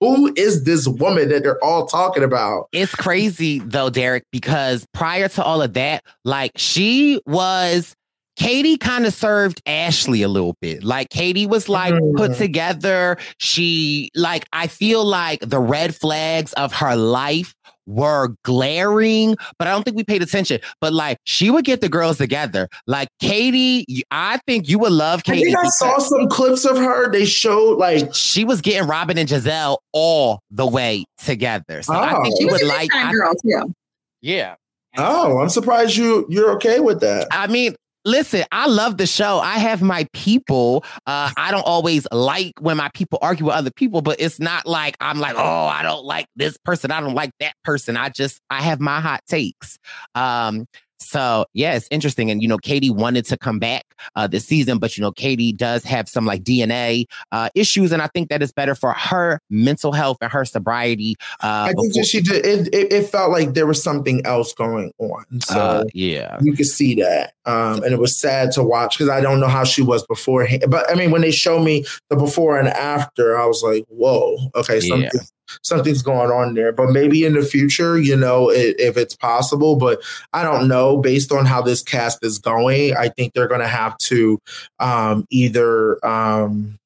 who 0.00 0.32
is 0.36 0.64
this 0.64 0.86
woman 0.86 1.28
that 1.30 1.42
they're 1.42 1.62
all 1.64 1.86
talking 1.86 2.22
about? 2.22 2.68
It's 2.72 2.94
crazy 2.94 3.58
though, 3.58 3.90
Derek, 3.90 4.24
because 4.30 4.86
prior 4.92 5.28
to 5.28 5.42
all 5.42 5.62
of 5.62 5.72
that, 5.74 6.04
like 6.24 6.52
she 6.56 7.20
was 7.26 7.96
Katie 8.38 8.76
kind 8.76 9.04
of 9.04 9.12
served 9.12 9.60
Ashley 9.66 10.22
a 10.22 10.28
little 10.28 10.54
bit. 10.60 10.84
Like 10.84 11.10
Katie 11.10 11.46
was 11.46 11.68
like 11.68 11.92
mm. 11.92 12.16
put 12.16 12.36
together. 12.36 13.18
She 13.38 14.10
like 14.14 14.46
I 14.52 14.68
feel 14.68 15.04
like 15.04 15.40
the 15.40 15.58
red 15.58 15.94
flags 15.94 16.52
of 16.52 16.72
her 16.74 16.94
life 16.94 17.52
were 17.86 18.36
glaring, 18.44 19.36
but 19.58 19.66
I 19.66 19.72
don't 19.72 19.82
think 19.82 19.96
we 19.96 20.04
paid 20.04 20.22
attention. 20.22 20.60
But 20.80 20.92
like 20.92 21.18
she 21.24 21.50
would 21.50 21.64
get 21.64 21.80
the 21.80 21.88
girls 21.88 22.18
together. 22.18 22.68
Like 22.86 23.08
Katie, 23.18 24.04
I 24.12 24.38
think 24.46 24.68
you 24.68 24.78
would 24.78 24.92
love 24.92 25.24
Katie. 25.24 25.40
I 25.40 25.44
think 25.44 25.58
I 25.58 25.68
saw 25.70 25.98
some 25.98 26.28
clips 26.28 26.64
of 26.64 26.76
her. 26.76 27.10
They 27.10 27.24
showed 27.24 27.78
like 27.78 28.14
she 28.14 28.44
was 28.44 28.60
getting 28.60 28.88
Robyn 28.88 29.18
and 29.18 29.28
Gizelle 29.28 29.78
all 29.92 30.40
the 30.52 30.66
way 30.66 31.04
together. 31.24 31.82
So 31.82 31.92
oh. 31.92 31.98
I 31.98 32.22
think 32.22 32.38
you 32.38 32.46
would 32.46 32.62
like 32.62 32.90
girl 33.10 33.34
too. 33.34 33.74
Yeah. 34.20 34.54
Oh, 34.96 35.38
I'm 35.38 35.48
surprised 35.48 35.96
you 35.96 36.24
you're 36.28 36.52
okay 36.52 36.78
with 36.78 37.00
that. 37.00 37.26
I 37.32 37.48
mean, 37.48 37.74
listen, 38.08 38.44
I 38.50 38.66
love 38.66 38.96
the 38.96 39.06
show. 39.06 39.38
I 39.38 39.58
have 39.58 39.82
my 39.82 40.08
people. 40.12 40.84
Uh, 41.06 41.30
I 41.36 41.50
don't 41.50 41.66
always 41.66 42.06
like 42.10 42.54
when 42.60 42.76
my 42.76 42.88
people 42.94 43.18
argue 43.22 43.46
with 43.46 43.54
other 43.54 43.70
people, 43.70 44.00
but 44.00 44.20
it's 44.20 44.40
not 44.40 44.66
like 44.66 44.96
I'm 45.00 45.20
like, 45.20 45.36
oh, 45.36 45.66
I 45.66 45.82
don't 45.82 46.04
like 46.04 46.26
this 46.34 46.56
person. 46.56 46.90
I 46.90 47.00
don't 47.00 47.14
like 47.14 47.30
that 47.40 47.54
person. 47.64 47.96
I 47.96 48.08
just 48.08 48.40
I 48.50 48.62
have 48.62 48.80
my 48.80 49.00
hot 49.00 49.20
takes. 49.28 49.78
Um, 50.14 50.66
so 51.00 51.46
yeah, 51.54 51.74
it's 51.74 51.88
interesting. 51.90 52.30
And 52.30 52.42
you 52.42 52.48
know, 52.48 52.58
Katie 52.58 52.90
wanted 52.90 53.24
to 53.26 53.36
come 53.36 53.58
back 53.58 53.84
uh, 54.16 54.26
this 54.26 54.46
season, 54.46 54.78
but 54.78 54.96
you 54.96 55.02
know, 55.02 55.12
Katie 55.12 55.52
does 55.52 55.84
have 55.84 56.08
some 56.08 56.26
like 56.26 56.42
DNA 56.42 57.06
uh, 57.32 57.48
issues, 57.54 57.92
and 57.92 58.02
I 58.02 58.08
think 58.08 58.28
that 58.28 58.42
is 58.42 58.52
better 58.52 58.74
for 58.74 58.92
her 58.92 59.40
mental 59.48 59.92
health 59.92 60.18
and 60.20 60.30
her 60.30 60.44
sobriety. 60.44 61.16
Uh, 61.42 61.68
I 61.70 61.72
think 61.72 61.94
that 61.94 62.06
she 62.06 62.20
did. 62.20 62.44
It, 62.44 62.74
it, 62.74 62.92
it, 62.92 63.08
felt 63.08 63.30
like 63.30 63.54
there 63.54 63.66
was 63.66 63.82
something 63.82 64.24
else 64.26 64.52
going 64.52 64.92
on. 64.98 65.40
So 65.40 65.58
uh, 65.58 65.84
yeah, 65.94 66.38
you 66.42 66.54
could 66.54 66.66
see 66.66 66.94
that, 66.96 67.32
um, 67.46 67.82
and 67.82 67.92
it 67.92 67.98
was 67.98 68.18
sad 68.18 68.52
to 68.52 68.62
watch 68.62 68.98
because 68.98 69.08
I 69.08 69.20
don't 69.20 69.40
know 69.40 69.48
how 69.48 69.64
she 69.64 69.82
was 69.82 70.04
beforehand. 70.06 70.64
But 70.68 70.90
I 70.90 70.94
mean, 70.94 71.10
when 71.10 71.22
they 71.22 71.30
show 71.30 71.58
me 71.58 71.84
the 72.10 72.16
before 72.16 72.58
and 72.58 72.68
after, 72.68 73.38
I 73.38 73.46
was 73.46 73.62
like, 73.62 73.84
whoa, 73.88 74.36
okay, 74.56 74.80
something. 74.80 75.10
Yeah 75.14 75.20
something's 75.62 76.02
going 76.02 76.30
on 76.30 76.54
there. 76.54 76.72
But 76.72 76.90
maybe 76.90 77.24
in 77.24 77.34
the 77.34 77.42
future, 77.42 77.98
you 77.98 78.16
know, 78.16 78.50
it, 78.50 78.78
if 78.78 78.96
it's 78.96 79.14
possible. 79.14 79.76
But 79.76 80.00
I 80.32 80.42
don't 80.42 80.68
know. 80.68 80.96
Based 80.98 81.32
on 81.32 81.46
how 81.46 81.62
this 81.62 81.82
cast 81.82 82.24
is 82.24 82.38
going, 82.38 82.96
I 82.96 83.08
think 83.08 83.32
they're 83.32 83.48
going 83.48 83.60
to 83.60 83.68
have 83.68 83.96
to 83.98 84.38
um, 84.78 85.26
either 85.30 86.04
um, 86.06 86.78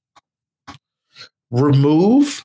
remove 1.50 2.44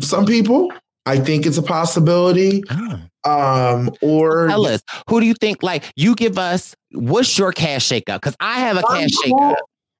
some 0.00 0.26
people. 0.26 0.72
I 1.06 1.18
think 1.18 1.46
it's 1.46 1.58
a 1.58 1.62
possibility. 1.62 2.62
Oh. 2.70 3.00
Um, 3.24 3.94
or 4.00 4.48
tell 4.48 4.66
us 4.66 4.82
who 5.08 5.20
do 5.20 5.26
you 5.26 5.34
think? 5.34 5.62
Like, 5.62 5.84
you 5.94 6.16
give 6.16 6.38
us 6.38 6.74
what's 6.90 7.38
your 7.38 7.52
cash 7.52 7.88
shakeup? 7.88 8.16
Because 8.16 8.36
I 8.40 8.58
have 8.58 8.76
a 8.76 8.82
cash 8.82 9.10
shakeup. 9.24 9.54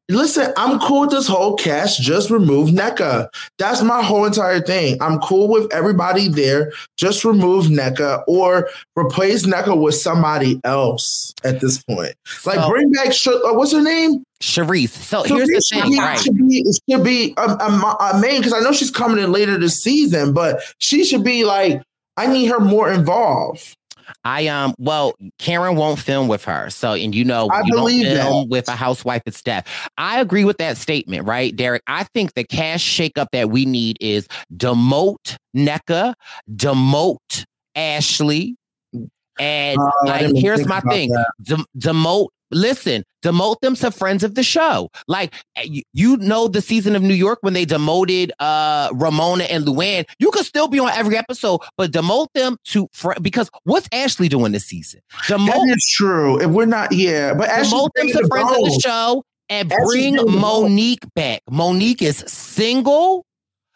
Listen, 0.08 0.52
I'm 0.56 0.78
cool 0.80 1.02
with 1.02 1.10
this 1.10 1.26
whole 1.26 1.54
cast. 1.56 2.02
Just 2.02 2.30
remove 2.30 2.70
Nneka. 2.70 3.28
That's 3.58 3.82
my 3.82 4.02
whole 4.02 4.24
entire 4.24 4.60
thing. 4.60 5.00
I'm 5.00 5.18
cool 5.20 5.48
with 5.48 5.72
everybody 5.72 6.28
there. 6.28 6.72
Just 6.96 7.24
remove 7.24 7.66
Nneka 7.66 8.24
or 8.26 8.68
replace 8.98 9.46
Nneka 9.46 9.80
with 9.80 9.94
somebody 9.94 10.60
else 10.64 11.32
at 11.44 11.60
this 11.60 11.82
point. 11.82 12.14
Like 12.44 12.58
so, 12.58 12.68
bring 12.68 12.90
back 12.90 13.12
Sh- 13.12 13.28
uh, 13.28 13.54
what's 13.54 13.72
her 13.72 13.82
name? 13.82 14.24
Charrisse. 14.42 14.88
So 14.90 15.22
here's 15.22 15.48
the 15.48 15.62
thing, 15.70 15.82
should 15.82 15.90
be, 15.90 15.98
right? 15.98 16.18
Should 16.18 16.36
be, 16.36 16.64
should 16.90 17.04
be 17.04 17.34
a, 17.36 17.42
a, 17.42 17.96
a 18.12 18.20
main 18.20 18.40
because 18.40 18.52
I 18.52 18.60
know 18.60 18.72
she's 18.72 18.90
coming 18.90 19.22
in 19.22 19.30
later 19.30 19.56
this 19.56 19.80
season, 19.80 20.32
but 20.32 20.60
she 20.78 21.04
should 21.04 21.22
be 21.22 21.44
like 21.44 21.80
I 22.16 22.26
need 22.26 22.46
her 22.46 22.60
more 22.60 22.92
involved. 22.92 23.76
I 24.24 24.46
um 24.48 24.74
well, 24.78 25.14
Karen 25.38 25.76
won't 25.76 25.98
film 25.98 26.28
with 26.28 26.44
her. 26.44 26.70
So 26.70 26.92
and 26.92 27.14
you 27.14 27.24
know 27.24 27.48
I 27.50 27.62
you 27.64 27.72
don't 27.72 27.90
film 27.90 28.42
that. 28.44 28.48
with 28.50 28.68
a 28.68 28.72
housewife 28.72 29.22
it's 29.26 29.42
death. 29.42 29.66
I 29.98 30.20
agree 30.20 30.44
with 30.44 30.58
that 30.58 30.76
statement, 30.76 31.26
right, 31.26 31.54
Derek? 31.54 31.82
I 31.86 32.04
think 32.04 32.34
the 32.34 32.44
cash 32.44 32.84
shakeup 32.84 33.28
that 33.32 33.50
we 33.50 33.64
need 33.64 33.96
is 34.00 34.26
demote 34.56 35.36
Nneka, 35.56 36.14
demote 36.54 37.44
Ashley. 37.74 38.56
And 39.38 39.78
uh, 39.80 39.90
like 40.04 40.36
here's 40.36 40.66
my 40.66 40.80
thing. 40.80 41.12
De- 41.42 41.64
demote 41.78 42.28
listen, 42.52 43.04
demote 43.24 43.60
them 43.60 43.74
to 43.76 43.90
friends 43.90 44.22
of 44.22 44.34
the 44.34 44.42
show. 44.42 44.90
Like 45.08 45.34
eh, 45.56 45.80
you 45.92 46.16
know, 46.18 46.48
the 46.48 46.60
season 46.60 46.94
of 46.96 47.02
New 47.02 47.14
York 47.14 47.38
when 47.42 47.54
they 47.54 47.64
demoted 47.64 48.32
uh 48.38 48.90
Ramona 48.92 49.44
and 49.44 49.64
Luann, 49.64 50.04
you 50.18 50.30
could 50.30 50.44
still 50.44 50.68
be 50.68 50.78
on 50.78 50.90
every 50.90 51.16
episode, 51.16 51.60
but 51.76 51.90
demote 51.92 52.28
them 52.34 52.56
to 52.64 52.88
fr- 52.92 53.18
because 53.20 53.50
what's 53.64 53.88
Ashley 53.92 54.28
doing 54.28 54.52
this 54.52 54.64
season? 54.64 55.00
Demote 55.26 55.46
that 55.46 55.74
is 55.76 55.86
true. 55.86 56.40
If 56.40 56.50
we're 56.50 56.66
not, 56.66 56.92
yeah, 56.92 57.34
but 57.34 57.48
demote 57.48 57.90
them 57.94 58.08
to 58.08 58.26
friends 58.28 58.50
of 58.50 58.58
the 58.58 58.80
show 58.82 59.24
and 59.48 59.68
bring 59.84 60.16
Monique 60.16 61.04
back. 61.14 61.42
Monique 61.50 62.02
is 62.02 62.18
single. 62.26 63.24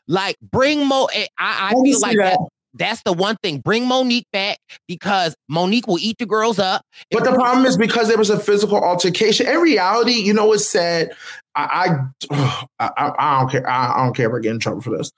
Like 0.09 0.37
bring 0.41 0.87
Mo. 0.87 1.07
Eh, 1.07 1.27
I, 1.39 1.70
I 1.70 1.83
feel 1.83 2.01
like 2.01 2.16
that. 2.16 2.39
That's 2.79 3.03
the 3.05 3.12
one 3.12 3.37
thing. 3.43 3.61
Bring 3.61 3.87
Monique 3.87 4.27
back 4.33 4.59
because 4.87 5.35
Monique 5.49 5.87
will 5.87 5.99
eat 5.99 6.18
the 6.18 6.27
girls 6.27 6.59
up. 6.59 6.83
But 7.11 7.24
the 7.24 7.33
problem 7.33 7.66
is 7.66 7.77
because 7.77 8.09
there 8.09 8.18
was 8.18 8.31
a 8.31 8.39
physical 8.39 8.83
altercation. 8.83 9.47
In 9.47 9.59
reality, 9.59 10.12
you 10.12 10.33
know 10.33 10.47
what's 10.47 10.66
said. 10.66 11.11
I 11.55 11.97
I, 12.31 12.64
I, 12.79 13.12
I 13.18 13.41
don't 13.41 13.51
care. 13.51 13.68
I, 13.68 13.95
I, 13.95 14.05
don't 14.05 14.14
care 14.14 14.29
if 14.29 14.35
I 14.35 14.41
get 14.41 14.53
in 14.53 14.59
trouble 14.59 14.83
for 14.83 14.97
this. 14.97 15.11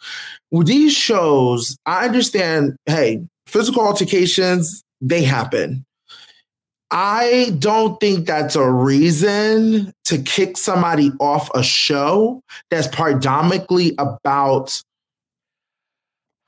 With 0.51 0.67
these 0.67 0.93
shows, 0.93 1.77
I 1.87 2.07
understand. 2.07 2.77
Hey, 2.87 3.23
physical 3.47 3.83
altercations 3.83 4.83
they 5.01 5.23
happen. 5.23 5.85
I 6.91 7.55
don't 7.59 8.01
think 8.01 8.27
that's 8.27 8.57
a 8.57 8.71
reason 8.71 9.93
to 10.07 10.19
kick 10.23 10.57
somebody 10.57 11.13
off 11.21 11.51
a 11.55 11.63
show 11.63 12.41
that's 12.71 12.87
predominantly 12.87 13.95
about 13.99 14.81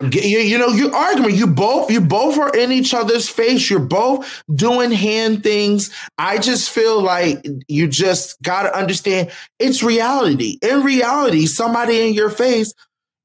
you, 0.01 0.38
you 0.38 0.59
know 0.59 0.68
you're 0.68 0.94
arguing 0.94 1.34
you 1.34 1.46
both 1.46 1.90
you 1.90 2.01
both 2.01 2.38
are 2.38 2.57
in 2.57 2.72
each 2.72 2.94
other's 2.94 3.28
face 3.28 3.68
you're 3.68 3.78
both 3.78 4.42
doing 4.55 4.90
hand 4.90 5.42
things 5.42 5.90
i 6.16 6.38
just 6.38 6.70
feel 6.70 7.03
like 7.03 7.44
you 7.68 7.86
just 7.86 8.40
got 8.42 8.62
to 8.62 8.74
understand 8.76 9.30
it's 9.59 9.82
reality 9.82 10.59
in 10.62 10.82
reality 10.82 11.44
somebody 11.44 12.09
in 12.09 12.14
your 12.14 12.30
face 12.30 12.72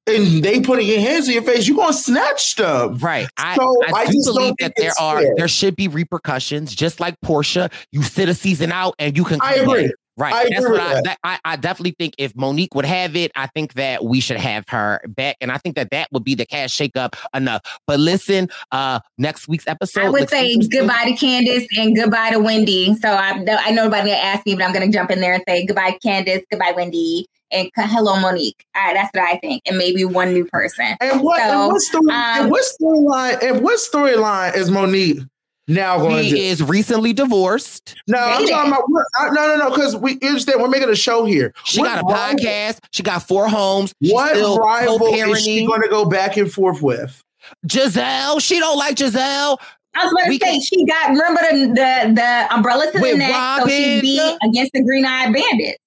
and 0.08 0.44
they 0.44 0.62
putting 0.62 0.88
your 0.88 1.00
hands 1.00 1.28
in 1.28 1.34
your 1.34 1.44
face, 1.44 1.68
you're 1.68 1.78
gonna 1.78 1.94
snatch 1.94 2.44
stuff. 2.44 3.02
Right. 3.02 3.28
I, 3.38 3.56
so 3.56 3.84
I, 3.88 4.02
I 4.02 4.06
do 4.06 4.22
believe 4.24 4.54
that 4.60 4.74
there 4.78 4.92
are 5.00 5.22
fair. 5.22 5.34
there 5.36 5.48
should 5.48 5.76
be 5.76 5.88
repercussions, 5.88 6.76
just 6.76 7.00
like 7.00 7.20
Porsha. 7.22 7.72
You 7.92 8.04
sit 8.04 8.30
a 8.30 8.36
season 8.36 8.72
out 8.72 8.94
and 9.00 9.18
you 9.18 9.24
can. 9.24 9.40
I 9.42 9.56
agree. 9.56 9.92
Right. 10.18 10.34
I 10.34 10.50
That's 10.50 10.68
what 10.68 10.80
I, 10.80 11.02
that. 11.02 11.20
I, 11.24 11.40
I 11.44 11.56
definitely 11.58 11.96
think 12.00 12.16
if 12.18 12.36
Monique 12.36 12.74
would 12.74 12.86
have 12.86 13.16
it, 13.16 13.32
I 13.36 13.48
think 13.48 13.74
that 13.74 14.06
we 14.06 14.22
should 14.22 14.38
have 14.38 14.64
her 14.70 15.02
back. 15.08 15.36
And 15.42 15.52
I 15.52 15.58
think 15.58 15.76
that 15.76 15.90
that 15.92 16.08
would 16.12 16.24
be 16.24 16.36
the 16.36 16.46
cash 16.46 16.78
shakeup 16.78 17.16
enough. 17.34 17.62
But 17.86 18.00
listen, 18.00 18.50
uh, 18.72 19.02
next 19.18 19.48
week's 19.48 19.68
episode. 19.68 20.06
I 20.06 20.10
would 20.10 20.30
say 20.30 20.58
goodbye 20.58 21.06
to 21.06 21.14
Candiace 21.14 21.68
and 21.78 21.96
goodbye 21.96 22.32
to 22.32 22.40
Wendy. 22.40 22.96
So 22.96 23.10
I, 23.10 23.44
I 23.48 23.72
know 23.72 23.86
nobody 23.86 24.12
asked 24.12 24.46
me, 24.46 24.56
but 24.56 24.64
I'm 24.64 24.74
going 24.74 24.90
to 24.90 24.96
jump 24.96 25.12
in 25.12 25.20
there 25.20 25.34
and 25.34 25.44
say 25.48 25.66
goodbye, 25.66 25.98
Candiace, 26.02 26.44
goodbye, 26.50 26.74
Wendy 26.76 27.28
and 27.52 27.70
hello 27.76 28.20
Monique. 28.20 28.66
All 28.76 28.84
right, 28.84 28.94
that's 28.94 29.12
what 29.14 29.24
I 29.24 29.38
think, 29.38 29.64
and 29.66 29.78
maybe 29.78 30.04
one 30.04 30.34
new 30.34 30.46
person. 30.46 30.96
And 31.00 31.22
what? 31.22 31.40
So, 31.40 31.52
and 31.52 31.72
what 31.72 31.82
story? 31.82 32.06
Um, 32.10 32.12
and 32.12 32.52
what 32.52 32.64
storyline? 32.82 33.44
And 33.44 33.64
what 33.64 33.80
storyline 33.80 34.56
is 34.56 34.72
Monique 34.72 35.20
now 35.68 35.98
going? 35.98 36.24
He 36.24 36.32
to, 36.32 36.40
is 36.40 36.64
recently 36.64 37.14
divorced. 37.14 37.96
No, 38.08 38.20
I'm 38.20 38.48
talking 38.48 38.72
about 38.72 38.84
I, 39.16 39.30
no, 39.30 39.48
no, 39.48 39.58
no. 39.58 39.70
Because 39.70 39.96
we 39.96 40.20
understand 40.22 40.62
we're 40.62 40.70
making 40.70 40.90
a 40.90 40.96
show 40.96 41.26
here. 41.26 41.54
She 41.64 41.80
what 41.80 41.88
got 41.88 42.04
a 42.04 42.06
rival, 42.06 42.40
podcast. 42.40 42.80
She 42.92 43.04
got 43.04 43.24
four 43.24 43.48
homes. 43.48 43.94
What 44.02 44.36
rival 44.60 45.08
is 45.08 45.44
she 45.44 45.66
going 45.66 45.82
to 45.82 45.90
go 45.90 46.06
back 46.06 46.38
and 46.38 46.52
forth 46.52 46.82
with? 46.82 47.24
Gizelle. 47.68 48.42
She 48.42 48.60
don't 48.60 48.78
like 48.78 48.96
Gizelle. 48.96 49.58
I 49.96 50.04
was 50.04 50.12
about 50.12 50.32
to 50.32 50.38
say 50.40 50.60
she 50.60 50.86
got 50.86 51.10
remember 51.10 51.42
the 51.52 51.68
the, 51.68 52.14
the 52.14 52.54
umbrella 52.54 52.92
to 52.92 53.00
the 53.00 53.18
neck, 53.18 53.32
Robyn. 53.32 53.70
so 53.70 53.70
she 53.70 54.02
beat 54.02 54.38
against 54.44 54.74
the 54.74 54.84
green 54.84 55.06
eyed 55.06 55.34
bandit. 55.34 55.78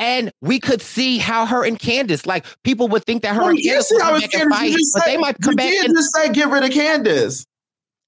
And 0.00 0.32
we 0.40 0.60
could 0.60 0.80
see 0.80 1.18
how 1.18 1.44
her 1.46 1.64
and 1.64 1.78
Candiace, 1.78 2.26
like 2.26 2.46
people 2.62 2.88
would 2.88 3.04
think 3.04 3.22
that 3.22 3.34
her 3.34 3.42
well, 3.42 3.50
and 3.50 3.58
Candiace 3.58 3.88
would 3.90 4.00
come 4.00 4.20
back 4.20 4.34
and 4.34 4.50
fight, 4.50 4.72
but 4.94 5.02
say, 5.02 5.10
they 5.12 5.16
might 5.16 5.40
come 5.40 5.54
back 5.54 5.72
and 5.72 5.94
just 5.94 6.14
say 6.14 6.32
get 6.32 6.48
rid 6.48 6.64
of 6.64 6.70
Candiace. 6.70 7.44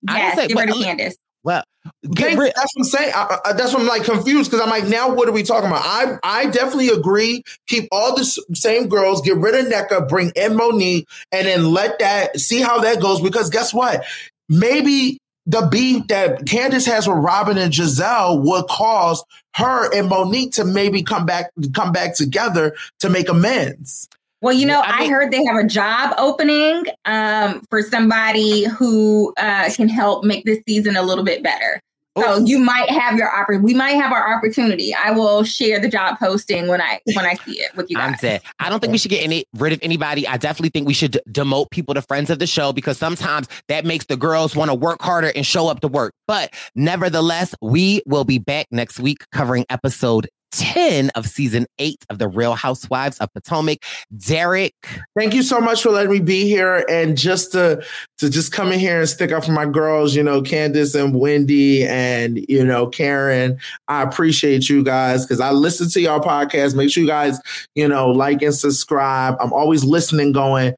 Yes, 0.03 0.37
say, 0.37 0.49
get 0.49 0.59
rid 0.59 0.71
of 0.71 0.77
Candiace. 0.77 1.17
Well, 1.43 1.63
get 2.11 2.39
rid- 2.39 2.53
that's 2.55 2.71
what 2.75 2.83
I'm 2.83 2.85
saying. 2.85 3.13
I, 3.15 3.39
I, 3.47 3.53
that's 3.55 3.73
what 3.73 3.83
I'm 3.83 3.89
like 3.89 4.05
confused 4.05 4.51
because 4.51 4.65
I'm 4.65 4.71
like, 4.71 4.87
now 4.87 5.13
what 5.15 5.29
are 5.29 5.33
we 5.33 5.43
talking 5.43 5.69
about? 5.69 5.83
I 5.85 6.19
I 6.23 6.47
definitely 6.47 6.89
agree. 6.89 7.43
Keep 7.67 7.89
all 7.93 8.15
the 8.15 8.25
same 8.55 8.89
girls, 8.89 9.23
get 9.23 9.37
rid 9.37 9.55
of 9.55 9.73
Nneka, 9.73 10.09
bring 10.09 10.33
in 10.37 10.57
Monique, 10.57 11.09
and 11.33 11.47
then 11.47 11.71
let 11.71 11.99
that 11.99 12.39
see 12.39 12.61
how 12.61 12.81
that 12.81 13.01
goes. 13.01 13.21
Because 13.21 13.49
guess 13.49 13.73
what? 13.73 14.05
Maybe 14.49 15.19
the 15.47 15.67
beef 15.71 16.07
that 16.09 16.45
Candiace 16.47 16.87
has 16.87 17.09
with 17.09 17.17
Robyn 17.17 17.57
and 17.57 17.73
Gizelle 17.73 18.43
would 18.45 18.67
cause 18.69 19.25
her 19.57 19.93
and 19.95 20.09
Monique 20.09 20.53
to 20.53 20.65
maybe 20.65 21.03
come 21.03 21.25
back 21.25 21.51
come 21.75 21.93
back 21.93 22.15
together 22.15 22.75
to 23.01 23.09
make 23.09 23.29
amends. 23.29 24.09
Well, 24.43 24.55
you 24.55 24.67
know, 24.67 24.81
I, 24.81 25.01
mean, 25.01 25.11
I 25.11 25.15
heard 25.15 25.31
they 25.31 25.45
have 25.45 25.57
a 25.57 25.67
job 25.67 26.15
opening 26.17 26.85
um, 27.05 27.63
for 27.69 27.83
somebody 27.83 28.65
who 28.65 29.35
uh, 29.37 29.71
can 29.75 29.89
help 29.89 30.25
make 30.25 30.45
this 30.45 30.61
season 30.67 30.97
a 30.97 31.03
little 31.03 31.25
bit 31.25 31.43
better. 31.43 31.81
So 32.19 32.39
you 32.39 32.59
might 32.59 32.91
have 32.91 33.17
your 33.17 33.33
opportunity. 33.33 33.65
We 33.65 33.75
might 33.75 33.93
have 33.93 34.13
our 34.13 34.37
opportunity. 34.37 34.93
I 34.93 35.13
will 35.13 35.45
share 35.45 35.79
the 35.79 35.89
job 35.89 36.19
posting 36.19 36.67
when 36.67 36.81
I 36.81 37.01
when 37.15 37.25
I 37.25 37.35
see 37.35 37.61
it 37.61 37.75
with 37.77 37.89
you 37.89 37.97
guys. 37.97 38.15
I'm 38.15 38.19
dead. 38.21 38.43
I 38.59 38.69
don't 38.69 38.81
think 38.81 38.91
we 38.91 38.99
should 38.99 39.11
get 39.11 39.23
any 39.23 39.45
rid 39.55 39.73
of 39.73 39.79
anybody. 39.81 40.27
I 40.27 40.37
definitely 40.37 40.71
think 40.71 40.89
we 40.89 40.95
should 40.95 41.13
d- 41.13 41.21
demote 41.31 41.71
people 41.71 41.95
to 41.95 42.03
friends 42.03 42.29
of 42.29 42.41
the 42.41 42.47
show 42.47 42.73
because 42.73 42.99
sometimes 42.99 43.49
that 43.69 43.85
makes 43.85 44.07
the 44.07 44.17
girls 44.17 44.57
want 44.57 44.71
to 44.71 44.75
work 44.75 45.01
harder 45.01 45.33
and 45.37 45.47
show 45.47 45.69
up 45.69 45.81
to 45.81 45.89
work. 45.89 46.13
But 46.27 46.53
nevertheless, 46.75 47.55
we 47.63 48.03
will 48.07 48.25
be 48.25 48.39
back 48.39 48.67
next 48.73 48.99
week 48.99 49.19
covering 49.33 49.65
episode 49.71 50.29
10 50.53 51.11
of 51.11 51.27
season 51.27 51.67
eight 51.79 52.05
of 52.11 52.19
The 52.19 52.29
Real 52.29 52.55
Housewives 52.55 53.19
of 53.19 53.33
Potomac. 53.33 53.79
Derek. 54.17 54.75
Thank 55.17 55.35
you 55.35 55.43
so 55.43 55.61
much 55.61 55.83
for 55.83 55.91
letting 55.91 56.13
me 56.13 56.21
be 56.21 56.47
here 56.47 56.85
and 56.89 57.17
just 57.17 57.53
to, 57.53 57.85
to 58.19 58.31
just 58.31 58.53
come 58.53 58.73
in 58.73 58.79
here 58.79 59.01
and 59.01 59.09
stick 59.09 59.33
up 59.33 59.45
for 59.45 59.53
my 59.53 59.67
girls, 59.67 60.15
you 60.15 60.23
know, 60.23 60.43
Candiace 60.43 60.95
and 60.95 61.19
Wendy 61.19 61.87
and, 61.87 62.45
you 62.49 62.65
know, 62.65 62.87
Karen. 62.87 63.59
I 63.89 64.03
appreciate 64.03 64.69
you 64.69 64.83
guys 64.83 65.25
because 65.25 65.41
I 65.41 65.51
listen 65.51 65.89
to 65.91 66.01
y'all 66.01 66.21
podcast. 66.21 66.75
Make 66.75 66.91
sure 66.91 67.03
you 67.03 67.09
guys, 67.09 67.39
you 67.75 67.89
know, 67.89 68.11
like 68.11 68.43
and 68.43 68.55
subscribe. 68.55 69.37
I'm 69.41 69.53
always 69.53 69.85
listening, 69.85 70.33
going, 70.33 70.75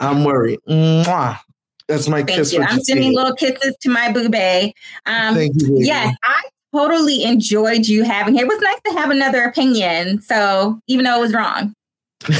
I'm 0.00 0.24
worried. 0.24 0.60
Mwah. 0.68 1.38
That's 1.88 2.06
my 2.06 2.18
Thank 2.18 2.28
kiss. 2.28 2.52
You. 2.52 2.62
I'm 2.62 2.80
sending 2.80 3.14
little 3.14 3.34
kisses 3.34 3.74
to 3.80 3.88
my 3.88 4.12
boo 4.12 4.26
Um, 4.26 5.34
Thank 5.34 5.62
you. 5.62 5.78
Yes, 5.78 6.14
I 6.22 6.42
totally 6.74 7.24
enjoyed 7.24 7.86
you 7.86 8.04
having 8.04 8.34
here. 8.34 8.44
It 8.44 8.48
was 8.48 8.60
nice 8.60 8.80
to 8.86 8.92
have 9.00 9.10
another 9.10 9.42
opinion. 9.44 10.20
So 10.22 10.80
even 10.86 11.04
though 11.04 11.16
it 11.18 11.20
was 11.20 11.34
wrong. 11.34 11.74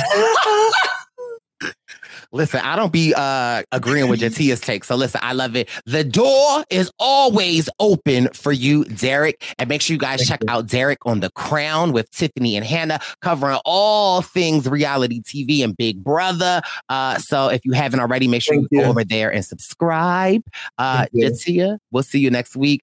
Listen, 2.30 2.60
I 2.60 2.76
don't 2.76 2.92
be 2.92 3.14
uh 3.16 3.62
agreeing 3.72 4.08
with 4.10 4.20
J'Tia's 4.20 4.60
take. 4.60 4.84
So 4.84 4.96
listen, 4.96 5.20
I 5.22 5.32
love 5.32 5.56
it. 5.56 5.68
The 5.86 6.04
door 6.04 6.64
is 6.68 6.90
always 6.98 7.70
open 7.80 8.28
for 8.34 8.52
you, 8.52 8.84
Derek. 8.84 9.54
And 9.58 9.68
make 9.68 9.80
sure 9.80 9.94
you 9.94 9.98
guys 9.98 10.18
Thank 10.18 10.28
check 10.28 10.40
you. 10.42 10.50
out 10.50 10.66
Derek 10.66 10.98
on 11.06 11.20
The 11.20 11.30
Crown 11.30 11.92
with 11.92 12.10
Tiffany 12.10 12.56
and 12.56 12.66
Hannah, 12.66 13.00
covering 13.22 13.58
all 13.64 14.20
things 14.20 14.68
reality 14.68 15.22
TV 15.22 15.64
and 15.64 15.74
Big 15.74 16.04
Brother. 16.04 16.60
Uh, 16.90 17.16
so 17.18 17.48
if 17.48 17.64
you 17.64 17.72
haven't 17.72 18.00
already, 18.00 18.28
make 18.28 18.42
sure 18.42 18.56
Thank 18.56 18.68
you 18.72 18.82
go 18.82 18.88
over 18.88 19.04
there 19.04 19.32
and 19.32 19.44
subscribe. 19.44 20.42
Uh 20.76 21.06
J'Tia, 21.14 21.78
we'll 21.92 22.02
see 22.02 22.20
you 22.20 22.30
next 22.30 22.56
week. 22.56 22.82